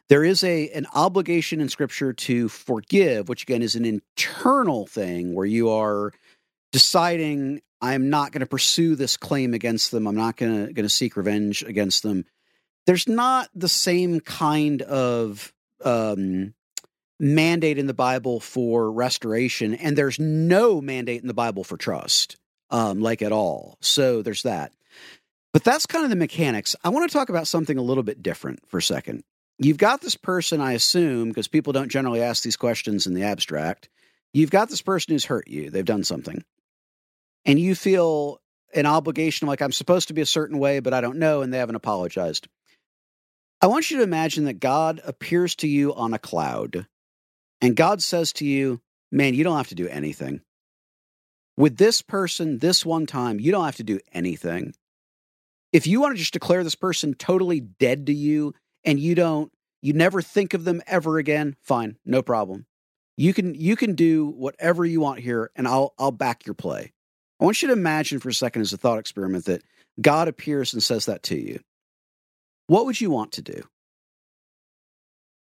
There 0.09 0.23
is 0.23 0.43
a 0.43 0.69
an 0.69 0.86
obligation 0.93 1.59
in 1.59 1.69
scripture 1.69 2.13
to 2.13 2.49
forgive, 2.49 3.30
which 3.30 3.43
again 3.43 3.63
is 3.63 3.76
an 3.76 3.86
internal 3.86 4.86
thing 4.86 5.34
where 5.34 5.47
you 5.47 5.69
are 5.69 6.11
deciding 6.71 7.61
I'm 7.82 8.09
not 8.09 8.32
going 8.32 8.41
to 8.41 8.45
pursue 8.45 8.95
this 8.95 9.17
claim 9.17 9.53
against 9.53 9.91
them. 9.91 10.07
I'm 10.07 10.15
not 10.15 10.38
going 10.38 10.73
to 10.73 10.89
seek 10.89 11.17
revenge 11.17 11.63
against 11.63 12.03
them. 12.03 12.26
There's 12.86 13.07
not 13.07 13.49
the 13.53 13.69
same 13.69 14.19
kind 14.19 14.82
of 14.84 15.53
um, 15.84 16.53
mandate 17.19 17.78
in 17.78 17.88
the 17.88 17.93
Bible 17.93 18.39
for 18.39 18.91
restoration, 18.91 19.73
and 19.73 19.97
there's 19.97 20.19
no 20.19 20.82
mandate 20.82 21.21
in 21.21 21.28
the 21.28 21.34
Bible 21.34 21.63
for 21.63 21.78
trust, 21.78 22.38
um, 22.69 23.01
like 23.01 23.21
at 23.21 23.32
all. 23.32 23.78
So 23.82 24.21
there's 24.21 24.43
that. 24.43 24.73
But 25.53 25.63
that's 25.63 25.86
kind 25.86 26.03
of 26.03 26.09
the 26.09 26.15
mechanics. 26.15 26.76
I 26.84 26.89
want 26.89 27.09
to 27.09 27.17
talk 27.17 27.30
about 27.30 27.47
something 27.47 27.78
a 27.78 27.82
little 27.82 28.03
bit 28.03 28.21
different 28.21 28.67
for 28.67 28.78
a 28.78 28.84
second. 28.84 29.23
You've 29.57 29.78
got 29.78 30.01
this 30.01 30.15
person, 30.15 30.59
I 30.59 30.73
assume, 30.73 31.30
because 31.30 31.47
people 31.47 31.71
don't 31.71 31.89
generally 31.89 32.21
ask 32.21 32.43
these 32.43 32.57
questions 32.57 33.07
in 33.07 33.13
the 33.13 33.23
abstract. 33.23 33.89
You've 34.34 34.51
got 34.51 34.69
this 34.69 34.82
person 34.82 35.13
who's 35.13 35.26
hurt 35.26 35.47
you. 35.47 35.69
They've 35.69 35.86
done 35.86 36.03
something 36.03 36.43
and 37.45 37.59
you 37.59 37.75
feel 37.75 38.41
an 38.73 38.85
obligation 38.85 39.47
like 39.47 39.61
I'm 39.61 39.71
supposed 39.71 40.09
to 40.09 40.13
be 40.13 40.21
a 40.21 40.25
certain 40.25 40.59
way, 40.59 40.79
but 40.79 40.93
I 40.93 41.01
don't 41.01 41.19
know, 41.19 41.41
and 41.41 41.53
they 41.53 41.59
haven't 41.59 41.75
apologized. 41.75 42.47
I 43.61 43.67
want 43.67 43.89
you 43.89 43.97
to 43.97 44.03
imagine 44.03 44.45
that 44.45 44.59
God 44.59 45.01
appears 45.05 45.55
to 45.57 45.67
you 45.67 45.93
on 45.93 46.13
a 46.13 46.19
cloud, 46.19 46.85
and 47.61 47.75
God 47.75 48.01
says 48.01 48.33
to 48.33 48.45
you, 48.45 48.81
Man, 49.11 49.33
you 49.33 49.43
don't 49.43 49.57
have 49.57 49.69
to 49.69 49.75
do 49.75 49.87
anything. 49.87 50.41
With 51.55 51.77
this 51.77 52.01
person, 52.01 52.57
this 52.57 52.85
one 52.85 53.05
time, 53.05 53.39
you 53.39 53.51
don't 53.51 53.63
have 53.63 53.77
to 53.77 53.83
do 53.83 53.99
anything. 54.11 54.73
If 55.71 55.87
you 55.87 56.01
want 56.01 56.15
to 56.15 56.19
just 56.19 56.33
declare 56.33 56.63
this 56.63 56.75
person 56.75 57.13
totally 57.13 57.61
dead 57.61 58.07
to 58.07 58.13
you 58.13 58.53
and 58.83 58.99
you 58.99 59.15
don't, 59.15 59.51
you 59.81 59.93
never 59.93 60.21
think 60.21 60.53
of 60.53 60.65
them 60.65 60.81
ever 60.87 61.17
again, 61.17 61.55
fine, 61.61 61.97
no 62.05 62.21
problem. 62.21 62.65
You 63.17 63.33
can 63.33 63.55
you 63.55 63.77
can 63.77 63.95
do 63.95 64.25
whatever 64.25 64.85
you 64.85 64.99
want 64.99 65.19
here, 65.21 65.51
and 65.55 65.67
I'll 65.67 65.93
I'll 65.97 66.11
back 66.11 66.45
your 66.45 66.55
play. 66.55 66.91
I 67.39 67.45
want 67.45 67.61
you 67.61 67.67
to 67.67 67.73
imagine 67.73 68.19
for 68.19 68.29
a 68.29 68.33
second 68.33 68.61
as 68.61 68.73
a 68.73 68.77
thought 68.77 68.99
experiment 68.99 69.45
that 69.45 69.63
God 69.99 70.27
appears 70.27 70.73
and 70.73 70.81
says 70.81 71.05
that 71.05 71.23
to 71.23 71.38
you. 71.38 71.59
What 72.67 72.86
would 72.86 72.99
you 72.99 73.11
want 73.11 73.33
to 73.33 73.41
do? 73.41 73.63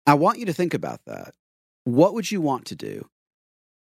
I 0.06 0.14
want 0.14 0.38
you 0.38 0.46
to 0.46 0.52
think 0.52 0.74
about 0.74 1.00
that. 1.06 1.34
What 1.84 2.14
would 2.14 2.30
you 2.30 2.40
want 2.40 2.66
to 2.66 2.76
do? 2.76 3.08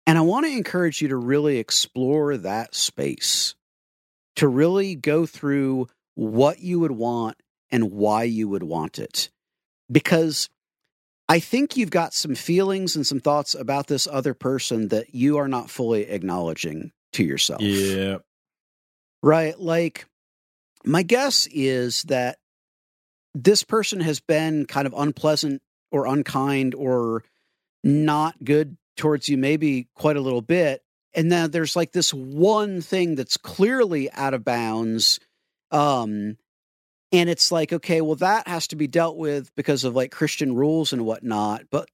And 0.07 0.18
I 0.18 0.22
want 0.22 0.47
to 0.47 0.53
encourage 0.53 1.01
you 1.01 1.09
to 1.09 1.16
really 1.16 1.59
explore 1.59 2.37
that 2.39 2.74
space, 2.74 3.55
to 4.37 4.49
really 4.49 4.95
go 4.95 5.24
through 5.26 5.89
what 6.14 6.61
you 6.61 6.80
would 6.80 6.93
want 6.93 7.37
and 7.70 7.91
why 7.91 8.24
you 8.24 8.49
would 8.49 8.62
want 8.62 8.99
it. 8.99 9.30
Because 9.91 10.49
I 11.28 11.41
think 11.41 11.76
you've 11.76 11.91
got 11.91 12.12
some 12.12 12.35
feelings 12.35 12.97
and 12.97 13.07
some 13.07 13.20
thoughts 13.20 13.55
about 13.55 13.87
this 13.87 14.07
other 14.07 14.35
person 14.35 14.89
that 14.89 15.14
you 15.14 15.39
are 15.39 15.49
not 15.49 15.70
fully 15.70 16.03
acknowledging 16.03 16.93
to 17.15 17.25
yourself. 17.25 17.62
Yeah. 17.62 18.19
Right. 19.23 19.59
Like, 19.59 20.07
my 20.85 21.03
guess 21.03 21.47
is 21.51 22.03
that 22.05 22.39
this 23.35 23.65
person 23.65 24.01
has 24.01 24.21
been 24.21 24.67
kind 24.67 24.87
of 24.87 24.95
unpleasant 24.97 25.62
or 25.91 26.07
unkind 26.07 26.75
or 26.75 27.25
not 27.83 28.35
good 28.43 28.77
towards 28.97 29.29
you, 29.29 29.37
maybe 29.37 29.89
quite 29.95 30.17
a 30.17 30.21
little 30.21 30.43
bit. 30.43 30.83
And 31.15 31.31
then 31.31 31.51
there's 31.51 31.77
like 31.77 31.93
this 31.93 32.12
one 32.12 32.81
thing 32.81 33.15
that's 33.15 33.37
clearly 33.37 34.11
out 34.12 34.35
of 34.35 34.45
bounds. 34.45 35.21
Um, 35.71 36.37
and 37.12 37.31
it's 37.31 37.53
like, 37.53 37.73
okay, 37.73 38.01
well, 38.01 38.17
that 38.17 38.49
has 38.49 38.69
to 38.69 38.77
be 38.77 38.89
dealt 38.89 39.17
with 39.17 39.55
because 39.55 39.85
of 39.85 39.95
like 39.95 40.11
Christian 40.11 40.55
rules 40.55 40.93
and 40.93 41.07
whatnot. 41.07 41.65
But 41.71 41.89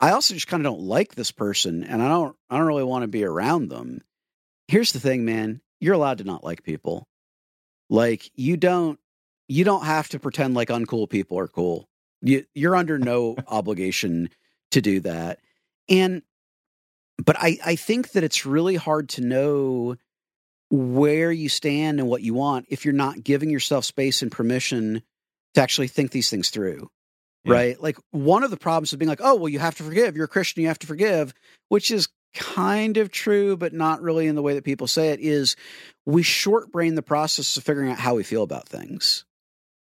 I 0.00 0.10
also 0.10 0.34
just 0.34 0.46
kind 0.46 0.64
of 0.64 0.72
don't 0.72 0.82
like 0.82 1.14
this 1.14 1.30
person 1.30 1.84
and 1.84 2.02
I 2.02 2.08
don't 2.08 2.36
I 2.50 2.58
don't 2.58 2.66
really 2.66 2.84
want 2.84 3.02
to 3.02 3.08
be 3.08 3.24
around 3.24 3.68
them 3.68 4.02
here's 4.74 4.90
the 4.90 4.98
thing, 4.98 5.24
man. 5.24 5.60
You're 5.78 5.94
allowed 5.94 6.18
to 6.18 6.24
not 6.24 6.42
like 6.42 6.64
people. 6.64 7.06
Like 7.88 8.28
you 8.34 8.56
don't 8.56 8.98
you 9.46 9.62
don't 9.62 9.84
have 9.84 10.08
to 10.08 10.18
pretend 10.18 10.54
like 10.54 10.68
uncool 10.68 11.08
people 11.08 11.38
are 11.38 11.46
cool. 11.46 11.88
You 12.22 12.44
you're 12.54 12.74
under 12.74 12.98
no 12.98 13.36
obligation 13.46 14.30
to 14.72 14.80
do 14.80 14.98
that. 15.00 15.38
And 15.88 16.22
but 17.24 17.36
I, 17.38 17.56
I 17.64 17.76
think 17.76 18.12
that 18.12 18.24
it's 18.24 18.44
really 18.44 18.74
hard 18.74 19.10
to 19.10 19.20
know 19.20 19.94
where 20.70 21.30
you 21.30 21.48
stand 21.48 22.00
and 22.00 22.08
what 22.08 22.22
you 22.22 22.34
want 22.34 22.66
if 22.68 22.84
you're 22.84 22.94
not 22.94 23.22
giving 23.22 23.50
yourself 23.50 23.84
space 23.84 24.22
and 24.22 24.32
permission 24.32 25.02
to 25.54 25.62
actually 25.62 25.86
think 25.86 26.10
these 26.10 26.30
things 26.30 26.50
through. 26.50 26.90
Yeah. 27.44 27.52
Right. 27.52 27.80
Like 27.80 27.98
one 28.10 28.42
of 28.42 28.50
the 28.50 28.56
problems 28.56 28.92
of 28.92 28.98
being 28.98 29.08
like, 29.08 29.20
oh, 29.22 29.36
well, 29.36 29.50
you 29.50 29.60
have 29.60 29.76
to 29.76 29.84
forgive. 29.84 30.16
You're 30.16 30.24
a 30.24 30.28
Christian, 30.28 30.62
you 30.62 30.68
have 30.68 30.80
to 30.80 30.88
forgive, 30.88 31.32
which 31.68 31.92
is 31.92 32.08
kind 32.34 32.96
of 32.96 33.10
true, 33.10 33.56
but 33.56 33.72
not 33.72 34.02
really 34.02 34.26
in 34.26 34.34
the 34.34 34.42
way 34.42 34.54
that 34.54 34.64
people 34.64 34.86
say 34.86 35.10
it, 35.10 35.20
is 35.20 35.56
we 36.04 36.22
short 36.22 36.70
brain 36.70 36.94
the 36.94 37.02
process 37.02 37.56
of 37.56 37.64
figuring 37.64 37.90
out 37.90 37.98
how 37.98 38.14
we 38.14 38.22
feel 38.22 38.42
about 38.42 38.68
things. 38.68 39.24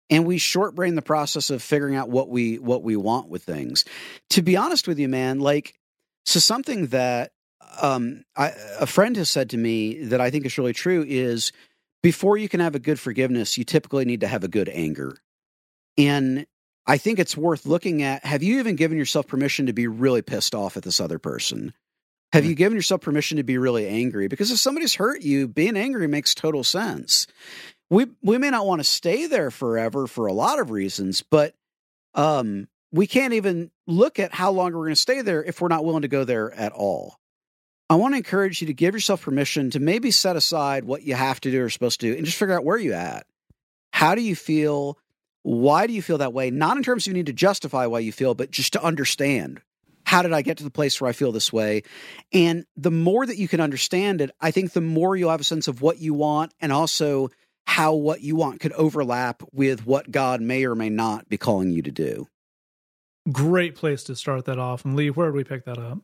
And 0.09 0.25
we 0.25 0.37
short 0.37 0.73
brain 0.73 0.95
the 0.95 1.01
process 1.01 1.49
of 1.49 1.61
figuring 1.61 1.95
out 1.95 2.09
what 2.09 2.29
we 2.29 2.59
what 2.59 2.81
we 2.81 2.95
want 2.95 3.27
with 3.27 3.43
things. 3.43 3.83
To 4.31 4.41
be 4.41 4.55
honest 4.55 4.87
with 4.87 4.99
you, 4.99 5.09
man, 5.09 5.39
like 5.39 5.75
so 6.25 6.39
something 6.39 6.87
that 6.87 7.31
um, 7.81 8.23
I, 8.35 8.53
a 8.79 8.87
friend 8.87 9.15
has 9.17 9.29
said 9.29 9.49
to 9.51 9.57
me 9.57 10.05
that 10.05 10.21
I 10.21 10.29
think 10.29 10.45
is 10.45 10.57
really 10.57 10.73
true 10.73 11.05
is 11.07 11.51
before 12.01 12.37
you 12.37 12.47
can 12.47 12.61
have 12.61 12.75
a 12.75 12.79
good 12.79 12.99
forgiveness, 12.99 13.57
you 13.57 13.63
typically 13.63 14.05
need 14.05 14.21
to 14.21 14.27
have 14.27 14.43
a 14.43 14.47
good 14.47 14.69
anger. 14.69 15.17
And 15.97 16.45
I 16.85 16.97
think 16.97 17.19
it's 17.19 17.35
worth 17.35 17.65
looking 17.65 18.01
at 18.01 18.23
have 18.25 18.43
you 18.43 18.59
even 18.59 18.77
given 18.77 18.97
yourself 18.97 19.27
permission 19.27 19.65
to 19.65 19.73
be 19.73 19.87
really 19.87 20.21
pissed 20.21 20.55
off 20.55 20.77
at 20.77 20.83
this 20.83 21.01
other 21.01 21.19
person? 21.19 21.73
Have 22.33 22.45
you 22.45 22.55
given 22.55 22.75
yourself 22.75 23.01
permission 23.01 23.37
to 23.37 23.43
be 23.43 23.57
really 23.57 23.87
angry? 23.87 24.27
Because 24.27 24.51
if 24.51 24.59
somebody's 24.59 24.95
hurt 24.95 25.21
you, 25.21 25.47
being 25.47 25.77
angry 25.77 26.07
makes 26.07 26.35
total 26.35 26.63
sense. 26.63 27.25
We 27.89 28.07
we 28.21 28.37
may 28.37 28.49
not 28.49 28.65
want 28.65 28.79
to 28.79 28.83
stay 28.83 29.27
there 29.27 29.49
forever 29.49 30.07
for 30.07 30.27
a 30.27 30.33
lot 30.33 30.59
of 30.59 30.71
reasons, 30.71 31.21
but 31.21 31.55
um, 32.15 32.67
we 32.91 33.07
can't 33.07 33.33
even 33.33 33.71
look 33.85 34.19
at 34.19 34.33
how 34.33 34.51
long 34.51 34.73
we're 34.73 34.83
going 34.83 34.89
to 34.89 34.95
stay 34.95 35.21
there 35.21 35.41
if 35.43 35.61
we're 35.61 35.69
not 35.69 35.85
willing 35.85 36.01
to 36.01 36.09
go 36.09 36.25
there 36.25 36.51
at 36.53 36.73
all. 36.73 37.17
I 37.89 37.95
want 37.95 38.13
to 38.13 38.17
encourage 38.17 38.59
you 38.59 38.67
to 38.67 38.73
give 38.73 38.93
yourself 38.93 39.21
permission 39.21 39.69
to 39.71 39.79
maybe 39.79 40.11
set 40.11 40.35
aside 40.35 40.83
what 40.83 41.03
you 41.03 41.15
have 41.15 41.39
to 41.41 41.51
do 41.51 41.63
or 41.63 41.69
supposed 41.69 42.01
to 42.01 42.11
do 42.11 42.17
and 42.17 42.25
just 42.25 42.37
figure 42.37 42.55
out 42.55 42.65
where 42.65 42.77
you 42.77 42.91
at. 42.91 43.25
How 43.93 44.15
do 44.15 44.21
you 44.21 44.35
feel? 44.35 44.97
Why 45.43 45.87
do 45.87 45.93
you 45.93 46.01
feel 46.01 46.17
that 46.17 46.33
way? 46.33 46.51
Not 46.51 46.75
in 46.75 46.83
terms 46.83 47.07
of 47.07 47.11
you 47.11 47.13
need 47.13 47.27
to 47.27 47.33
justify 47.33 47.85
why 47.85 47.99
you 47.99 48.11
feel, 48.11 48.35
but 48.35 48.51
just 48.51 48.73
to 48.73 48.83
understand 48.83 49.61
how 50.07 50.21
did 50.21 50.31
I 50.31 50.41
get 50.41 50.59
to 50.59 50.63
the 50.63 50.71
place 50.71 51.01
where 51.01 51.09
I 51.09 51.11
feel 51.11 51.33
this 51.33 51.51
way? 51.51 51.83
And 52.31 52.65
the 52.77 52.89
more 52.89 53.25
that 53.25 53.35
you 53.35 53.49
can 53.49 53.59
understand 53.59 54.21
it, 54.21 54.31
I 54.39 54.51
think 54.51 54.71
the 54.71 54.79
more 54.79 55.17
you'll 55.17 55.31
have 55.31 55.41
a 55.41 55.43
sense 55.43 55.67
of 55.67 55.81
what 55.81 55.99
you 55.99 56.13
want 56.13 56.53
and 56.61 56.71
also 56.71 57.29
how 57.65 57.93
what 57.93 58.21
you 58.21 58.37
want 58.37 58.61
could 58.61 58.71
overlap 58.71 59.43
with 59.51 59.85
what 59.85 60.09
God 60.09 60.39
may 60.39 60.63
or 60.63 60.75
may 60.75 60.89
not 60.89 61.27
be 61.27 61.37
calling 61.37 61.71
you 61.71 61.81
to 61.81 61.91
do. 61.91 62.25
Great 63.29 63.75
place 63.75 64.05
to 64.05 64.15
start 64.15 64.45
that 64.45 64.57
off. 64.57 64.85
And 64.85 64.95
Lee, 64.95 65.09
where 65.09 65.27
did 65.27 65.35
we 65.35 65.43
pick 65.43 65.65
that 65.65 65.77
up? 65.77 65.99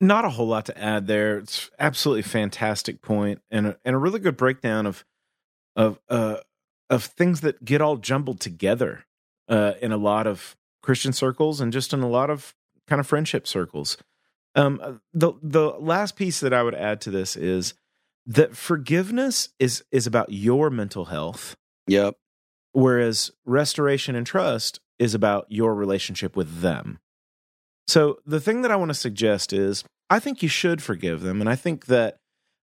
Not 0.00 0.24
a 0.24 0.30
whole 0.30 0.48
lot 0.48 0.66
to 0.66 0.76
add 0.76 1.06
there. 1.06 1.38
It's 1.38 1.70
absolutely 1.78 2.22
fantastic 2.22 3.00
point 3.00 3.42
and 3.48 3.68
a, 3.68 3.78
and 3.84 3.94
a 3.94 3.98
really 3.98 4.18
good 4.18 4.36
breakdown 4.36 4.86
of 4.86 5.04
of 5.76 6.00
uh 6.08 6.38
of 6.90 7.04
things 7.04 7.42
that 7.42 7.64
get 7.64 7.80
all 7.80 7.96
jumbled 7.96 8.40
together 8.40 9.04
uh 9.48 9.74
in 9.80 9.92
a 9.92 9.96
lot 9.96 10.26
of 10.26 10.56
Christian 10.82 11.12
circles 11.12 11.60
and 11.60 11.72
just 11.72 11.92
in 11.92 12.00
a 12.00 12.08
lot 12.08 12.28
of 12.28 12.56
kind 12.88 13.00
of 13.00 13.06
friendship 13.06 13.46
circles. 13.46 13.96
Um, 14.54 14.80
uh, 14.82 14.92
the 15.12 15.32
the 15.42 15.68
last 15.78 16.16
piece 16.16 16.40
that 16.40 16.52
I 16.52 16.62
would 16.62 16.74
add 16.74 17.00
to 17.02 17.10
this 17.10 17.36
is 17.36 17.74
that 18.26 18.56
forgiveness 18.56 19.48
is 19.58 19.84
is 19.90 20.06
about 20.06 20.32
your 20.32 20.70
mental 20.70 21.06
health. 21.06 21.56
Yep. 21.86 22.16
Whereas 22.72 23.30
restoration 23.44 24.14
and 24.14 24.26
trust 24.26 24.80
is 24.98 25.14
about 25.14 25.46
your 25.48 25.74
relationship 25.74 26.36
with 26.36 26.60
them. 26.60 27.00
So 27.86 28.18
the 28.24 28.40
thing 28.40 28.62
that 28.62 28.70
I 28.70 28.76
want 28.76 28.90
to 28.90 28.94
suggest 28.94 29.52
is 29.52 29.84
I 30.08 30.18
think 30.18 30.42
you 30.42 30.48
should 30.48 30.82
forgive 30.82 31.22
them 31.22 31.40
and 31.40 31.50
I 31.50 31.56
think 31.56 31.86
that 31.86 32.18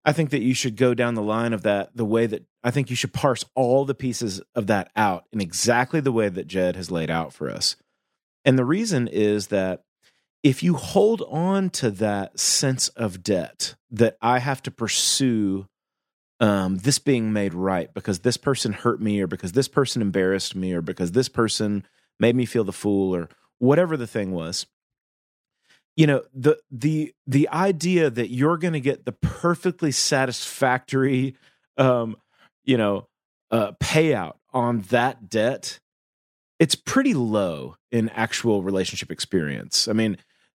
I 0.04 0.12
think 0.12 0.30
that 0.30 0.42
you 0.42 0.54
should 0.54 0.76
go 0.76 0.94
down 0.94 1.14
the 1.14 1.22
line 1.22 1.52
of 1.52 1.62
that 1.62 1.90
the 1.94 2.04
way 2.04 2.26
that 2.26 2.44
I 2.62 2.70
think 2.70 2.90
you 2.90 2.96
should 2.96 3.12
parse 3.12 3.44
all 3.54 3.84
the 3.84 3.94
pieces 3.94 4.40
of 4.54 4.66
that 4.68 4.90
out 4.96 5.24
in 5.32 5.40
exactly 5.40 6.00
the 6.00 6.12
way 6.12 6.28
that 6.28 6.46
Jed 6.46 6.76
has 6.76 6.90
laid 6.90 7.10
out 7.10 7.32
for 7.32 7.50
us. 7.50 7.76
And 8.44 8.58
the 8.58 8.64
reason 8.64 9.08
is 9.08 9.48
that 9.48 9.82
if 10.48 10.62
you 10.62 10.72
hold 10.72 11.22
on 11.28 11.68
to 11.68 11.90
that 11.90 12.40
sense 12.40 12.88
of 12.88 13.22
debt 13.22 13.74
that 13.90 14.16
I 14.22 14.38
have 14.38 14.62
to 14.62 14.70
pursue 14.70 15.66
um, 16.40 16.78
this 16.78 16.98
being 16.98 17.34
made 17.34 17.52
right 17.52 17.92
because 17.92 18.20
this 18.20 18.38
person 18.38 18.72
hurt 18.72 18.98
me 18.98 19.20
or 19.20 19.26
because 19.26 19.52
this 19.52 19.68
person 19.68 20.00
embarrassed 20.00 20.56
me 20.56 20.72
or 20.72 20.80
because 20.80 21.12
this 21.12 21.28
person 21.28 21.86
made 22.18 22.34
me 22.34 22.46
feel 22.46 22.64
the 22.64 22.72
fool 22.72 23.14
or 23.14 23.28
whatever 23.58 23.94
the 23.98 24.06
thing 24.06 24.32
was 24.32 24.64
you 25.96 26.06
know 26.06 26.22
the 26.32 26.56
the 26.70 27.12
the 27.26 27.46
idea 27.50 28.08
that 28.08 28.30
you're 28.30 28.56
going 28.56 28.72
to 28.72 28.80
get 28.80 29.04
the 29.04 29.12
perfectly 29.12 29.92
satisfactory 29.92 31.36
um 31.76 32.16
you 32.64 32.78
know 32.78 33.06
uh 33.50 33.72
payout 33.82 34.36
on 34.54 34.80
that 34.88 35.28
debt 35.28 35.78
it's 36.58 36.74
pretty 36.74 37.14
low 37.14 37.76
in 37.90 38.08
actual 38.10 38.62
relationship 38.62 39.10
experience. 39.10 39.88
I 39.88 39.92
mean 39.92 40.18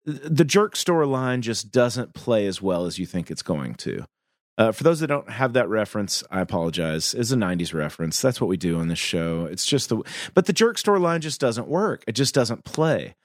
the 0.10 0.46
jerk 0.46 0.76
store 0.76 1.06
line 1.06 1.42
just 1.42 1.72
doesn't 1.72 2.14
play 2.14 2.48
as 2.48 2.62
well 2.62 2.86
as 2.86 3.00
you 3.00 3.06
think 3.06 3.30
it's 3.30 3.42
going 3.42 3.76
to. 3.76 4.06
Uh, 4.58 4.74
for 4.74 4.84
those 4.84 5.00
that 5.00 5.08
don't 5.08 5.30
have 5.30 5.54
that 5.54 5.70
reference, 5.70 6.22
I 6.30 6.42
apologize. 6.42 7.14
It's 7.14 7.32
a 7.32 7.36
'90s 7.36 7.74
reference. 7.74 8.22
That's 8.22 8.42
what 8.42 8.50
we 8.50 8.58
do 8.58 8.78
on 8.78 8.90
this 8.90 9.00
show. 9.00 9.46
It's 9.46 9.66
just 9.66 9.88
the, 9.88 10.04
but 10.34 10.48
the 10.48 10.54
jerk 10.54 10.78
store 10.78 11.00
line 11.00 11.22
just 11.22 11.40
doesn't 11.40 11.70
work. 11.70 12.04
It 12.08 12.12
just 12.12 12.36
doesn't 12.36 12.66
play. 12.66 13.16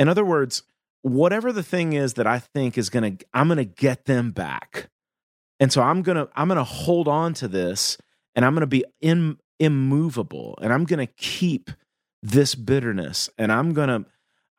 In 0.00 0.08
other 0.08 0.24
words, 0.24 0.64
whatever 1.02 1.52
the 1.52 1.62
thing 1.62 1.92
is 1.92 2.14
that 2.14 2.26
I 2.26 2.40
think 2.40 2.76
is 2.76 2.90
gonna, 2.90 3.12
I'm 3.32 3.46
gonna 3.46 3.64
get 3.64 4.06
them 4.06 4.32
back, 4.32 4.90
and 5.60 5.72
so 5.72 5.80
I'm 5.80 6.02
gonna, 6.02 6.28
I'm 6.34 6.48
gonna 6.48 6.64
hold 6.64 7.06
on 7.06 7.34
to 7.34 7.46
this, 7.46 7.96
and 8.34 8.44
I'm 8.44 8.54
gonna 8.54 8.66
be 8.66 8.84
in, 9.00 9.38
immovable, 9.60 10.58
and 10.60 10.72
I'm 10.72 10.86
gonna 10.86 11.06
keep 11.06 11.70
this 12.20 12.56
bitterness, 12.56 13.30
and 13.38 13.52
I'm 13.52 13.74
gonna 13.74 14.06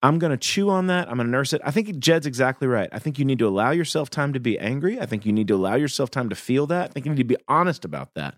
I'm 0.04 0.18
going 0.18 0.32
to 0.32 0.38
chew 0.38 0.70
on 0.70 0.88
that. 0.88 1.08
I'm 1.10 1.16
going 1.16 1.28
to 1.28 1.32
nurse 1.32 1.54
it. 1.54 1.62
I 1.64 1.72
think 1.72 2.00
Jed's 2.00 2.26
exactly 2.26 2.68
right. 2.68 2.90
I 2.92 3.00
think 3.00 3.20
you 3.20 3.26
need 3.26 3.40
to 3.40 3.48
allow 3.48 3.72
yourself 3.72 4.10
time 4.10 4.34
to 4.34 4.40
be 4.40 4.58
angry. 4.58 5.00
I 5.00 5.06
think 5.06 5.26
you 5.26 5.32
need 5.32 5.48
to 5.50 5.56
allow 5.56 5.76
yourself 5.76 6.10
time 6.10 6.30
to 6.30 6.36
feel 6.36 6.66
that. 6.68 6.90
I 6.90 6.94
think 6.94 7.06
you 7.06 7.12
need 7.12 7.18
to 7.20 7.24
be 7.24 7.38
honest 7.48 7.86
about 7.86 8.16
that. 8.16 8.36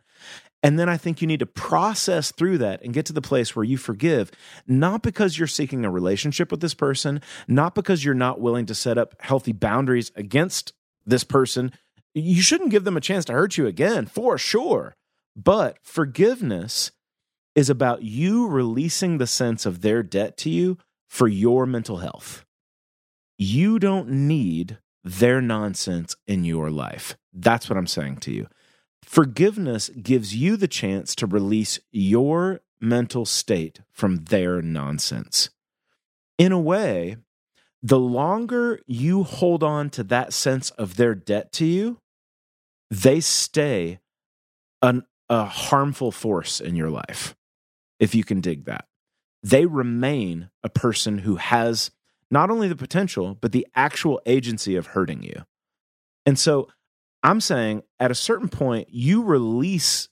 And 0.62 0.80
then 0.80 0.88
I 0.88 0.96
think 0.96 1.22
you 1.22 1.28
need 1.28 1.40
to 1.40 1.46
process 1.46 2.32
through 2.32 2.60
that 2.60 2.82
and 2.84 2.94
get 2.94 3.06
to 3.08 3.14
the 3.14 3.22
place 3.22 3.56
where 3.56 3.66
you 3.66 3.78
forgive, 3.78 4.32
not 4.66 5.04
because 5.04 5.38
you're 5.38 5.48
seeking 5.48 5.84
a 5.84 5.92
relationship 5.92 6.52
with 6.52 6.62
this 6.62 6.74
person, 6.74 7.22
not 7.48 7.76
because 7.76 8.04
you're 8.04 8.14
not 8.14 8.40
willing 8.40 8.66
to 8.68 8.76
set 8.76 8.98
up 8.98 9.14
healthy 9.20 9.52
boundaries 9.52 10.12
against 10.16 10.74
this 11.06 11.26
person. 11.26 11.72
You 12.14 12.42
shouldn't 12.42 12.72
give 12.72 12.86
them 12.86 12.96
a 12.96 13.02
chance 13.02 13.26
to 13.26 13.34
hurt 13.34 13.58
you 13.58 13.68
again, 13.68 14.06
for 14.06 14.38
sure. 14.38 14.96
But 15.36 15.78
forgiveness 15.82 16.92
is 17.56 17.70
about 17.70 18.04
you 18.04 18.48
releasing 18.48 19.18
the 19.18 19.28
sense 19.28 19.66
of 19.66 19.82
their 19.82 20.02
debt 20.02 20.38
to 20.38 20.50
you 20.50 20.78
for 21.14 21.28
your 21.28 21.68
mental 21.68 21.98
health. 21.98 22.44
You 23.38 23.78
don't 23.78 24.10
need 24.10 24.80
their 25.04 25.42
nonsense 25.42 26.16
in 26.26 26.44
your 26.44 26.72
life. 26.72 27.16
That's 27.32 27.70
what 27.70 27.78
I'm 27.78 27.86
saying 27.86 28.18
to 28.22 28.32
you. 28.32 28.48
Forgiveness 29.06 29.90
gives 29.90 30.36
you 30.36 30.58
the 30.58 30.68
chance 30.68 31.14
to 31.16 31.28
release 31.28 31.80
your 31.92 32.62
mental 32.82 33.26
state 33.26 33.82
from 33.92 34.26
their 34.26 34.60
nonsense. 34.64 35.52
In 36.40 36.52
a 36.52 36.60
way, 36.60 37.18
the 37.84 38.00
longer 38.00 38.80
you 38.88 39.22
hold 39.22 39.62
on 39.62 39.92
to 39.92 40.04
that 40.06 40.34
sense 40.34 40.72
of 40.72 40.96
their 40.96 41.14
debt 41.14 41.52
to 41.52 41.66
you, 41.66 42.00
they 42.90 43.20
stay 43.20 44.00
an, 44.82 45.04
a 45.30 45.46
harmful 45.46 46.12
force 46.12 46.60
in 46.60 46.76
your 46.76 46.90
life, 46.90 47.36
if 48.00 48.16
you 48.16 48.24
can 48.24 48.42
dig 48.42 48.66
that 48.66 48.88
they 49.44 49.66
remain 49.66 50.50
a 50.64 50.70
person 50.70 51.20
who 51.20 51.36
has 51.36 51.92
not 52.32 52.50
only 52.50 52.68
the 52.68 52.76
potential, 52.76 53.38
but 53.40 53.52
the 53.52 53.68
actual 53.76 54.22
agency 54.26 54.76
of 54.76 54.88
hurting 54.88 55.22
you. 55.22 55.44
And 56.26 56.40
so 56.40 56.70
I'm 57.22 57.42
saying 57.42 57.84
at 58.00 58.12
a 58.12 58.16
certain 58.16 58.50
point, 58.50 58.88
you 58.90 59.24
release 59.24 60.10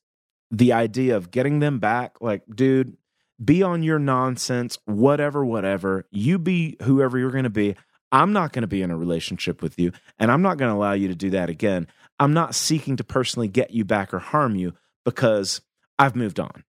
the 0.51 0.73
idea 0.73 1.15
of 1.15 1.31
getting 1.31 1.59
them 1.59 1.79
back. 1.79 2.17
Like, 2.21 2.43
dude, 2.53 2.97
be 3.43 3.63
on 3.63 3.83
your 3.83 3.99
nonsense, 3.99 4.77
whatever, 4.85 5.45
whatever. 5.45 6.05
You 6.11 6.37
be 6.37 6.77
whoever 6.83 7.17
you're 7.17 7.31
going 7.31 7.45
to 7.45 7.49
be. 7.49 7.75
I'm 8.11 8.33
not 8.33 8.51
going 8.51 8.63
to 8.63 8.67
be 8.67 8.81
in 8.81 8.91
a 8.91 8.97
relationship 8.97 9.61
with 9.61 9.79
you, 9.79 9.93
and 10.19 10.29
I'm 10.29 10.41
not 10.41 10.57
going 10.57 10.69
to 10.69 10.75
allow 10.75 10.91
you 10.91 11.07
to 11.07 11.15
do 11.15 11.29
that 11.29 11.49
again. 11.49 11.87
I'm 12.19 12.33
not 12.33 12.53
seeking 12.53 12.97
to 12.97 13.05
personally 13.05 13.47
get 13.47 13.71
you 13.71 13.85
back 13.85 14.13
or 14.13 14.19
harm 14.19 14.55
you 14.55 14.73
because 15.05 15.61
I've 15.97 16.15
moved 16.15 16.39
on. 16.39 16.65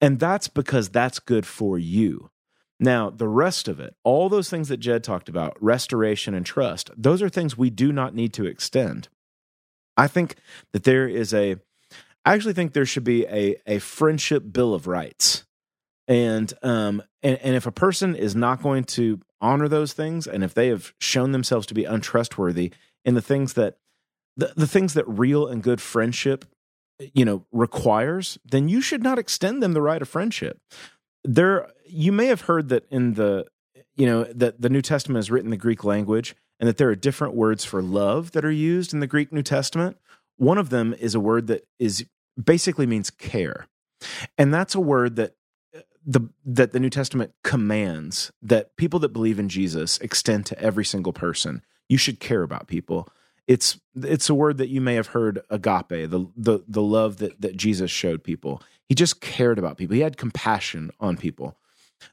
And 0.00 0.18
that's 0.20 0.48
because 0.48 0.90
that's 0.90 1.18
good 1.18 1.46
for 1.46 1.78
you. 1.78 2.30
Now, 2.78 3.10
the 3.10 3.28
rest 3.28 3.68
of 3.68 3.80
it, 3.80 3.94
all 4.04 4.28
those 4.28 4.50
things 4.50 4.68
that 4.68 4.78
Jed 4.78 5.02
talked 5.02 5.28
about, 5.28 5.56
restoration 5.62 6.34
and 6.34 6.44
trust, 6.44 6.90
those 6.96 7.22
are 7.22 7.28
things 7.30 7.56
we 7.56 7.70
do 7.70 7.92
not 7.92 8.14
need 8.14 8.32
to 8.34 8.46
extend. 8.46 9.08
I 9.96 10.08
think 10.08 10.36
that 10.72 10.84
there 10.84 11.08
is 11.08 11.32
a, 11.32 11.56
I 12.24 12.34
actually 12.34 12.52
think 12.54 12.72
there 12.72 12.84
should 12.86 13.04
be 13.04 13.24
a, 13.26 13.56
a 13.66 13.78
friendship 13.78 14.52
bill 14.52 14.74
of 14.74 14.86
rights 14.86 15.44
And 16.08 16.52
um 16.62 17.02
and, 17.22 17.38
and 17.38 17.56
if 17.56 17.66
a 17.66 17.72
person 17.72 18.14
is 18.14 18.36
not 18.36 18.62
going 18.62 18.84
to 18.84 19.20
honor 19.40 19.68
those 19.68 19.92
things, 19.92 20.26
and 20.26 20.44
if 20.44 20.54
they 20.54 20.68
have 20.68 20.92
shown 21.00 21.32
themselves 21.32 21.66
to 21.66 21.74
be 21.74 21.84
untrustworthy 21.84 22.72
in 23.04 23.14
the 23.14 23.22
things 23.22 23.54
that 23.54 23.78
the, 24.36 24.52
the 24.56 24.66
things 24.66 24.94
that 24.94 25.08
real 25.08 25.46
and 25.46 25.62
good 25.62 25.80
friendship 25.80 26.44
you 27.14 27.24
know 27.24 27.44
requires 27.52 28.38
then 28.44 28.68
you 28.68 28.80
should 28.80 29.02
not 29.02 29.18
extend 29.18 29.62
them 29.62 29.72
the 29.72 29.82
right 29.82 30.02
of 30.02 30.08
friendship. 30.08 30.60
There 31.24 31.70
you 31.86 32.12
may 32.12 32.26
have 32.26 32.42
heard 32.42 32.68
that 32.70 32.86
in 32.90 33.14
the 33.14 33.46
you 33.96 34.06
know 34.06 34.24
that 34.24 34.60
the 34.60 34.68
new 34.68 34.82
testament 34.82 35.18
is 35.18 35.30
written 35.30 35.48
in 35.48 35.50
the 35.50 35.56
greek 35.56 35.84
language 35.84 36.34
and 36.58 36.68
that 36.68 36.76
there 36.76 36.88
are 36.88 36.94
different 36.94 37.34
words 37.34 37.64
for 37.64 37.82
love 37.82 38.32
that 38.32 38.44
are 38.44 38.50
used 38.50 38.94
in 38.94 39.00
the 39.00 39.06
greek 39.06 39.32
new 39.32 39.42
testament. 39.42 39.96
One 40.36 40.58
of 40.58 40.70
them 40.70 40.94
is 40.94 41.14
a 41.14 41.20
word 41.20 41.46
that 41.48 41.66
is 41.78 42.06
basically 42.42 42.86
means 42.86 43.10
care. 43.10 43.66
And 44.36 44.52
that's 44.52 44.74
a 44.74 44.80
word 44.80 45.16
that 45.16 45.34
uh, 45.74 45.80
the 46.04 46.28
that 46.44 46.72
the 46.72 46.80
new 46.80 46.90
testament 46.90 47.32
commands 47.42 48.30
that 48.42 48.76
people 48.76 49.00
that 49.00 49.12
believe 49.12 49.38
in 49.38 49.48
jesus 49.48 49.98
extend 49.98 50.46
to 50.46 50.58
every 50.60 50.84
single 50.84 51.12
person. 51.12 51.62
You 51.88 51.98
should 51.98 52.20
care 52.20 52.42
about 52.42 52.68
people 52.68 53.08
it's 53.46 53.78
it's 54.02 54.28
a 54.28 54.34
word 54.34 54.58
that 54.58 54.68
you 54.68 54.80
may 54.80 54.94
have 54.94 55.08
heard 55.08 55.40
agape 55.50 55.88
the 55.88 56.26
the 56.36 56.60
the 56.66 56.82
love 56.82 57.18
that 57.18 57.40
that 57.40 57.56
Jesus 57.56 57.90
showed 57.90 58.24
people. 58.24 58.62
He 58.88 58.94
just 58.94 59.20
cared 59.20 59.58
about 59.58 59.76
people. 59.78 59.94
He 59.94 60.02
had 60.02 60.16
compassion 60.16 60.90
on 61.00 61.16
people. 61.16 61.56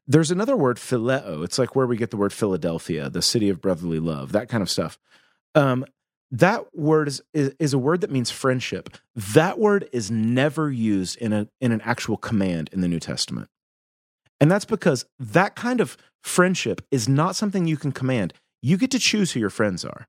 There's 0.07 0.31
another 0.31 0.55
word 0.55 0.77
phileo. 0.77 1.43
It's 1.43 1.59
like 1.59 1.75
where 1.75 1.87
we 1.87 1.97
get 1.97 2.11
the 2.11 2.17
word 2.17 2.33
Philadelphia 2.33 3.09
the 3.09 3.21
city 3.21 3.49
of 3.49 3.61
brotherly 3.61 3.99
love 3.99 4.31
that 4.31 4.49
kind 4.49 4.61
of 4.61 4.69
stuff. 4.69 4.99
Um 5.55 5.85
that 6.31 6.75
word 6.75 7.07
is, 7.09 7.21
is, 7.35 7.53
is 7.59 7.73
a 7.73 7.77
word 7.77 8.01
that 8.01 8.09
means 8.09 8.31
friendship. 8.31 8.89
That 9.15 9.59
word 9.59 9.87
is 9.91 10.09
never 10.09 10.71
used 10.71 11.17
in 11.17 11.33
a 11.33 11.47
in 11.61 11.71
an 11.71 11.81
actual 11.81 12.17
command 12.17 12.69
in 12.71 12.81
the 12.81 12.87
New 12.87 12.99
Testament. 12.99 13.49
And 14.39 14.51
that's 14.51 14.65
because 14.65 15.05
that 15.19 15.55
kind 15.55 15.79
of 15.79 15.97
friendship 16.21 16.81
is 16.91 17.07
not 17.07 17.35
something 17.35 17.65
you 17.65 17.77
can 17.77 17.91
command. 17.91 18.33
You 18.61 18.77
get 18.77 18.91
to 18.91 18.99
choose 18.99 19.31
who 19.31 19.39
your 19.39 19.49
friends 19.49 19.85
are 19.85 20.07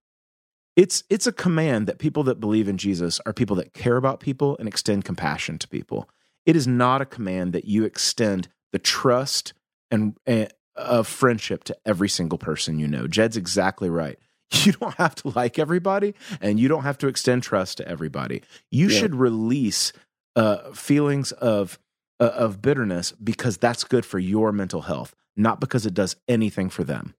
it's 0.77 1.05
it's 1.09 1.27
a 1.27 1.33
command 1.33 1.87
that 1.87 1.99
people 1.99 2.25
that 2.25 2.41
believe 2.41 2.68
in 2.68 2.79
Jesus 2.79 3.20
are 3.27 3.33
people 3.33 3.57
that 3.57 3.72
care 3.75 3.97
about 3.97 4.20
people 4.20 4.57
and 4.59 4.68
extend 4.68 5.05
compassion 5.05 5.59
to 5.59 5.68
people. 5.68 6.09
It 6.47 6.57
is 6.57 6.66
not 6.66 7.01
a 7.01 7.07
command 7.07 7.53
that 7.53 7.64
you 7.64 7.85
extend 7.85 8.49
the 8.72 8.79
trust 8.79 9.55
and 9.91 10.16
uh, 10.27 10.47
of 10.77 11.07
friendship 11.07 11.64
to 11.64 11.77
every 11.87 12.09
single 12.09 12.39
person 12.39 12.79
you 12.79 12.89
know. 12.89 13.07
Jed's 13.07 13.37
exactly 13.37 13.89
right. 13.89 14.18
You 14.64 14.72
don't 14.72 14.95
have 14.95 15.16
to 15.16 15.33
like 15.35 15.59
everybody, 15.59 16.14
and 16.41 16.61
you 16.61 16.68
don't 16.68 16.85
have 16.85 16.99
to 16.99 17.09
extend 17.09 17.43
trust 17.43 17.79
to 17.79 17.89
everybody. 17.89 18.43
You 18.70 18.89
yeah. 18.89 19.01
should 19.01 19.14
release 19.14 19.93
uh, 20.37 20.70
feelings 20.72 21.33
of 21.33 21.79
uh, 22.20 22.31
of 22.35 22.62
bitterness 22.62 23.12
because 23.12 23.57
that's 23.57 23.83
good 23.83 24.07
for 24.07 24.18
your 24.18 24.53
mental 24.53 24.83
health, 24.83 25.14
not 25.37 25.61
because 25.61 25.87
it 25.87 25.95
does 25.95 26.14
anything 26.29 26.70
for 26.70 26.85
them. 26.85 27.14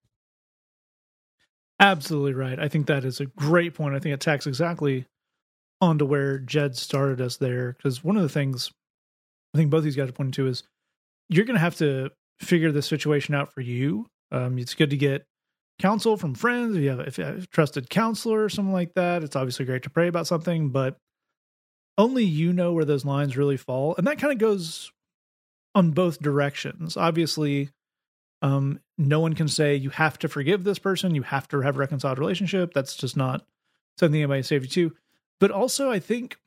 Absolutely 1.80 2.34
right. 2.34 2.59
I 2.59 2.67
think 2.67 2.88
that 2.88 3.03
is 3.03 3.19
a 3.19 3.26
great 3.26 3.73
point. 3.73 3.95
I 3.95 3.99
think 3.99 4.13
it 4.13 4.21
tacks 4.21 4.47
exactly 4.47 5.05
onto 5.82 6.05
where 6.05 6.39
Jed 6.39 6.76
started 6.76 7.19
us 7.19 7.38
there. 7.38 7.73
Because 7.73 8.03
one 8.03 8.15
of 8.15 8.23
the 8.23 8.30
things 8.30 8.71
I 9.53 9.57
think 9.57 9.71
both 9.71 9.84
these 9.84 9.95
guys 9.95 10.09
are 10.09 10.13
pointing 10.13 10.32
to 10.34 10.47
is 10.47 10.63
you're 11.30 11.45
going 11.45 11.55
to 11.55 11.61
have 11.61 11.78
to 11.78 12.11
figure 12.39 12.71
the 12.71 12.82
situation 12.82 13.36
out 13.36 13.53
for 13.53 13.61
you. 13.61 14.07
Um, 14.32 14.57
it's 14.57 14.73
good 14.73 14.89
to 14.91 14.97
get 14.97 15.26
counsel 15.80 16.17
from 16.17 16.36
friends. 16.36 16.76
If 16.76 16.84
you, 16.84 16.89
have, 16.89 16.99
if 17.01 17.17
you 17.17 17.26
have 17.26 17.43
a 17.43 17.47
trusted 17.47 17.89
counselor 17.89 18.43
or 18.43 18.49
something 18.49 18.73
like 18.73 18.93
that, 18.95 19.23
it's 19.23 19.36
obviously 19.36 19.65
great 19.65 19.84
to 19.84 19.89
pray 19.89 20.07
about 20.07 20.28
something, 20.28 20.69
but 20.69 20.97
only 21.97 22.23
you 22.23 22.53
know 22.53 22.73
where 22.73 22.86
those 22.86 23.05
lines 23.05 23.38
really 23.38 23.57
fall. 23.57 23.95
And 23.97 24.07
that 24.07 24.19
kind 24.19 24.34
of 24.34 24.39
goes 24.39 24.91
on 25.73 25.91
both 25.91 26.21
directions. 26.21 26.97
Obviously, 26.97 27.69
um, 28.46 28.80
no 28.96 29.20
one 29.20 29.34
can 29.34 29.48
say 29.48 29.76
you 29.76 29.89
have 29.89 30.20
to 30.20 30.28
forgive 30.28 30.64
this 30.64 30.78
person, 30.78 31.16
you 31.16 31.24
have 31.24 31.48
to 31.48 31.62
have 31.62 31.78
a 31.78 31.80
reconciled 31.80 32.20
relationship. 32.20 32.76
That's 32.76 32.96
just 32.96 33.18
not 33.18 33.43
something 33.98 34.22
anybody 34.22 34.43
saved 34.43 34.66
you 34.76 34.89
to. 34.89 34.96
But 35.39 35.50
also, 35.50 35.89
I 35.89 35.98
think 35.98 36.38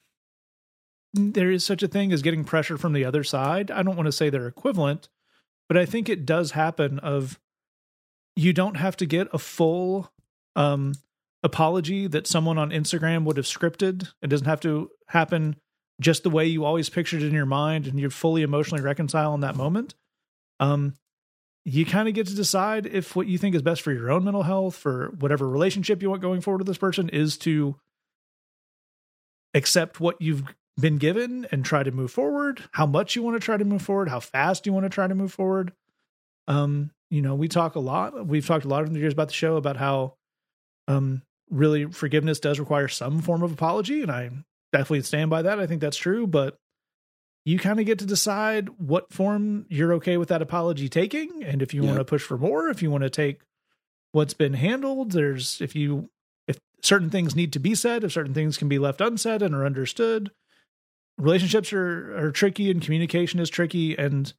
there 1.12 1.50
is 1.50 1.66
such 1.66 1.82
a 1.82 1.88
thing 1.88 2.12
as 2.12 2.22
getting 2.22 2.44
pressure 2.44 2.78
from 2.78 2.92
the 2.92 3.04
other 3.04 3.24
side. 3.24 3.72
I 3.72 3.82
don't 3.82 3.96
want 3.96 4.06
to 4.06 4.12
say 4.12 4.30
they're 4.30 4.46
equivalent, 4.46 5.08
but 5.68 5.76
I 5.76 5.86
think 5.86 6.08
it 6.08 6.24
does 6.24 6.52
happen 6.52 7.00
of 7.00 7.40
you 8.36 8.52
don't 8.52 8.76
have 8.76 8.96
to 8.98 9.06
get 9.06 9.26
a 9.32 9.38
full 9.38 10.12
um, 10.54 10.94
apology 11.42 12.06
that 12.06 12.28
someone 12.28 12.58
on 12.58 12.70
Instagram 12.70 13.24
would 13.24 13.38
have 13.38 13.46
scripted. 13.46 14.12
It 14.22 14.28
doesn't 14.28 14.46
have 14.46 14.60
to 14.60 14.88
happen 15.08 15.56
just 16.00 16.22
the 16.22 16.30
way 16.30 16.46
you 16.46 16.64
always 16.64 16.90
pictured 16.90 17.22
it 17.22 17.26
in 17.26 17.34
your 17.34 17.44
mind 17.44 17.88
and 17.88 17.98
you're 17.98 18.08
fully 18.08 18.42
emotionally 18.42 18.84
reconcile 18.84 19.34
in 19.34 19.40
that 19.40 19.56
moment. 19.56 19.96
Um, 20.60 20.94
you 21.74 21.84
kind 21.84 22.08
of 22.08 22.14
get 22.14 22.26
to 22.26 22.34
decide 22.34 22.86
if 22.86 23.14
what 23.14 23.26
you 23.26 23.38
think 23.38 23.54
is 23.54 23.62
best 23.62 23.82
for 23.82 23.92
your 23.92 24.10
own 24.10 24.24
mental 24.24 24.42
health, 24.42 24.74
for 24.74 25.08
whatever 25.18 25.48
relationship 25.48 26.02
you 26.02 26.10
want 26.10 26.22
going 26.22 26.40
forward 26.40 26.58
with 26.58 26.66
this 26.66 26.78
person, 26.78 27.08
is 27.08 27.36
to 27.38 27.76
accept 29.54 30.00
what 30.00 30.20
you've 30.20 30.42
been 30.80 30.96
given 30.96 31.46
and 31.50 31.64
try 31.64 31.82
to 31.82 31.90
move 31.90 32.10
forward, 32.10 32.64
how 32.72 32.86
much 32.86 33.16
you 33.16 33.22
want 33.22 33.34
to 33.36 33.44
try 33.44 33.56
to 33.56 33.64
move 33.64 33.82
forward, 33.82 34.08
how 34.08 34.20
fast 34.20 34.66
you 34.66 34.72
want 34.72 34.84
to 34.84 34.90
try 34.90 35.06
to 35.06 35.14
move 35.14 35.32
forward. 35.32 35.72
Um, 36.46 36.90
you 37.10 37.20
know, 37.20 37.34
we 37.34 37.48
talk 37.48 37.74
a 37.74 37.80
lot, 37.80 38.26
we've 38.26 38.46
talked 38.46 38.64
a 38.64 38.68
lot 38.68 38.86
in 38.86 38.92
the 38.92 39.00
years 39.00 39.12
about 39.12 39.28
the 39.28 39.34
show 39.34 39.56
about 39.56 39.76
how 39.76 40.14
um 40.86 41.22
really 41.50 41.86
forgiveness 41.86 42.40
does 42.40 42.60
require 42.60 42.88
some 42.88 43.20
form 43.20 43.42
of 43.42 43.52
apology, 43.52 44.02
and 44.02 44.10
I 44.10 44.30
definitely 44.72 45.02
stand 45.02 45.30
by 45.30 45.42
that. 45.42 45.58
I 45.58 45.66
think 45.66 45.80
that's 45.80 45.96
true, 45.96 46.26
but 46.26 46.58
you 47.44 47.58
kind 47.58 47.80
of 47.80 47.86
get 47.86 47.98
to 48.00 48.06
decide 48.06 48.68
what 48.78 49.12
form 49.12 49.64
you're 49.68 49.94
okay 49.94 50.16
with 50.16 50.28
that 50.28 50.42
apology 50.42 50.88
taking 50.88 51.42
and 51.44 51.62
if 51.62 51.72
you 51.72 51.82
want 51.82 51.98
to 51.98 52.04
push 52.04 52.22
for 52.22 52.36
more 52.36 52.68
if 52.68 52.82
you 52.82 52.90
want 52.90 53.02
to 53.02 53.10
take 53.10 53.40
what's 54.12 54.34
been 54.34 54.54
handled 54.54 55.12
there's 55.12 55.60
if 55.60 55.74
you 55.74 56.10
if 56.46 56.58
certain 56.82 57.10
things 57.10 57.36
need 57.36 57.52
to 57.52 57.58
be 57.58 57.74
said 57.74 58.04
if 58.04 58.12
certain 58.12 58.34
things 58.34 58.56
can 58.56 58.68
be 58.68 58.78
left 58.78 59.00
unsaid 59.00 59.42
and 59.42 59.54
are 59.54 59.66
understood. 59.66 60.30
Relationships 61.18 61.72
are 61.72 62.16
are 62.16 62.30
tricky 62.30 62.70
and 62.70 62.82
communication 62.82 63.40
is 63.40 63.50
tricky 63.50 63.96
and 63.96 64.32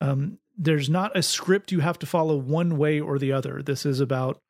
um, 0.00 0.38
there's 0.56 0.88
not 0.88 1.16
a 1.16 1.22
script 1.22 1.72
you 1.72 1.80
have 1.80 1.98
to 1.98 2.06
follow 2.06 2.36
one 2.36 2.76
way 2.76 3.00
or 3.00 3.18
the 3.18 3.32
other. 3.32 3.62
This 3.62 3.84
is 3.86 4.00
about 4.00 4.40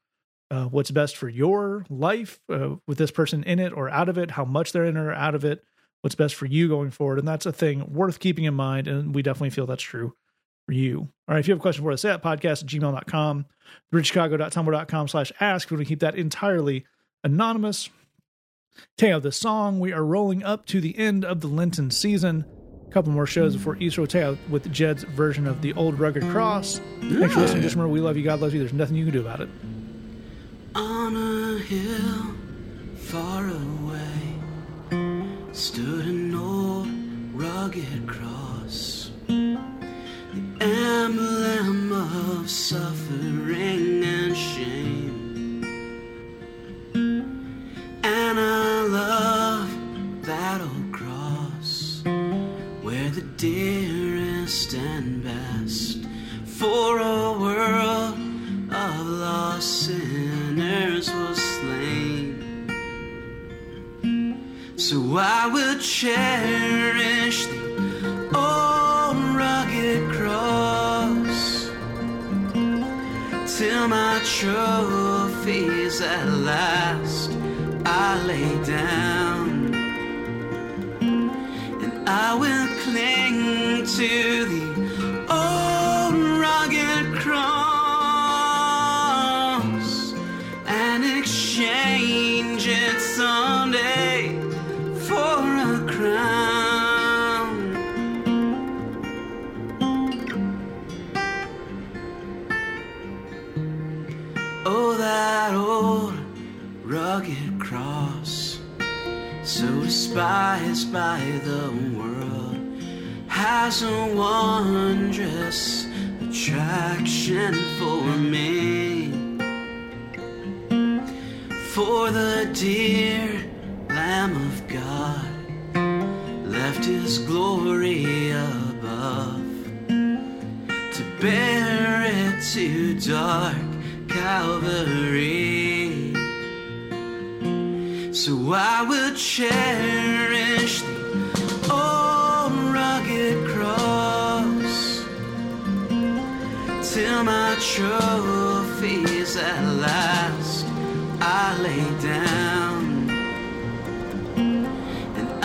uh, 0.50 0.64
what's 0.64 0.90
best 0.90 1.16
for 1.16 1.28
your 1.28 1.84
life 1.88 2.40
uh, 2.52 2.76
with 2.86 2.98
this 2.98 3.12
person 3.12 3.44
in 3.44 3.60
it 3.60 3.72
or 3.72 3.88
out 3.88 4.08
of 4.08 4.18
it 4.18 4.32
how 4.32 4.44
much 4.44 4.72
they're 4.72 4.84
in 4.84 4.96
or 4.96 5.12
out 5.12 5.36
of 5.36 5.44
it 5.44 5.62
what's 6.02 6.14
best 6.14 6.34
for 6.34 6.46
you 6.46 6.68
going 6.68 6.90
forward. 6.90 7.18
And 7.18 7.28
that's 7.28 7.46
a 7.46 7.52
thing 7.52 7.92
worth 7.92 8.18
keeping 8.18 8.44
in 8.44 8.54
mind. 8.54 8.88
And 8.88 9.14
we 9.14 9.22
definitely 9.22 9.50
feel 9.50 9.66
that's 9.66 9.82
true 9.82 10.14
for 10.66 10.72
you. 10.72 11.08
All 11.28 11.34
right. 11.34 11.38
If 11.38 11.48
you 11.48 11.52
have 11.52 11.60
a 11.60 11.62
question 11.62 11.84
for 11.84 11.92
us, 11.92 12.02
say 12.02 12.08
that 12.08 12.22
podcast 12.22 12.62
at 12.62 12.68
gmail.com, 12.68 13.46
bridgechicago.tumblr.com 13.92 15.08
slash 15.08 15.32
ask. 15.40 15.70
We're 15.70 15.76
going 15.76 15.86
to 15.86 15.88
keep 15.88 16.00
that 16.00 16.14
entirely 16.14 16.86
anonymous. 17.24 17.90
Teo, 18.96 19.20
the 19.20 19.32
song, 19.32 19.80
we 19.80 19.92
are 19.92 20.04
rolling 20.04 20.42
up 20.42 20.64
to 20.66 20.80
the 20.80 20.96
end 20.96 21.24
of 21.24 21.40
the 21.40 21.48
Lenten 21.48 21.90
season. 21.90 22.44
A 22.86 22.92
couple 22.92 23.12
more 23.12 23.26
shows 23.26 23.54
before 23.56 23.76
Easter. 23.76 24.06
Teo 24.06 24.38
with 24.48 24.72
Jed's 24.72 25.04
version 25.04 25.46
of 25.46 25.60
the 25.60 25.72
old 25.74 25.98
rugged 25.98 26.22
cross. 26.30 26.80
Thanks 27.00 27.34
for 27.34 27.40
listening. 27.40 27.62
Just 27.62 27.74
remember, 27.74 27.92
we 27.92 28.00
love 28.00 28.16
you. 28.16 28.24
God 28.24 28.40
loves 28.40 28.54
you. 28.54 28.60
There's 28.60 28.72
nothing 28.72 28.96
you 28.96 29.04
can 29.04 29.12
do 29.12 29.20
about 29.20 29.40
it. 29.40 29.48
On 30.74 31.16
a 31.16 31.58
hill 31.58 32.34
far 32.96 33.46
away 33.48 34.09
stood 35.52 36.06
an 36.06 36.34
old 36.34 36.88
rugged 37.34 38.06
cross, 38.06 38.49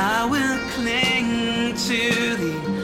I 0.07 0.23
will 0.25 0.59
cling 0.75 1.73
to 1.73 2.35
the 2.37 2.74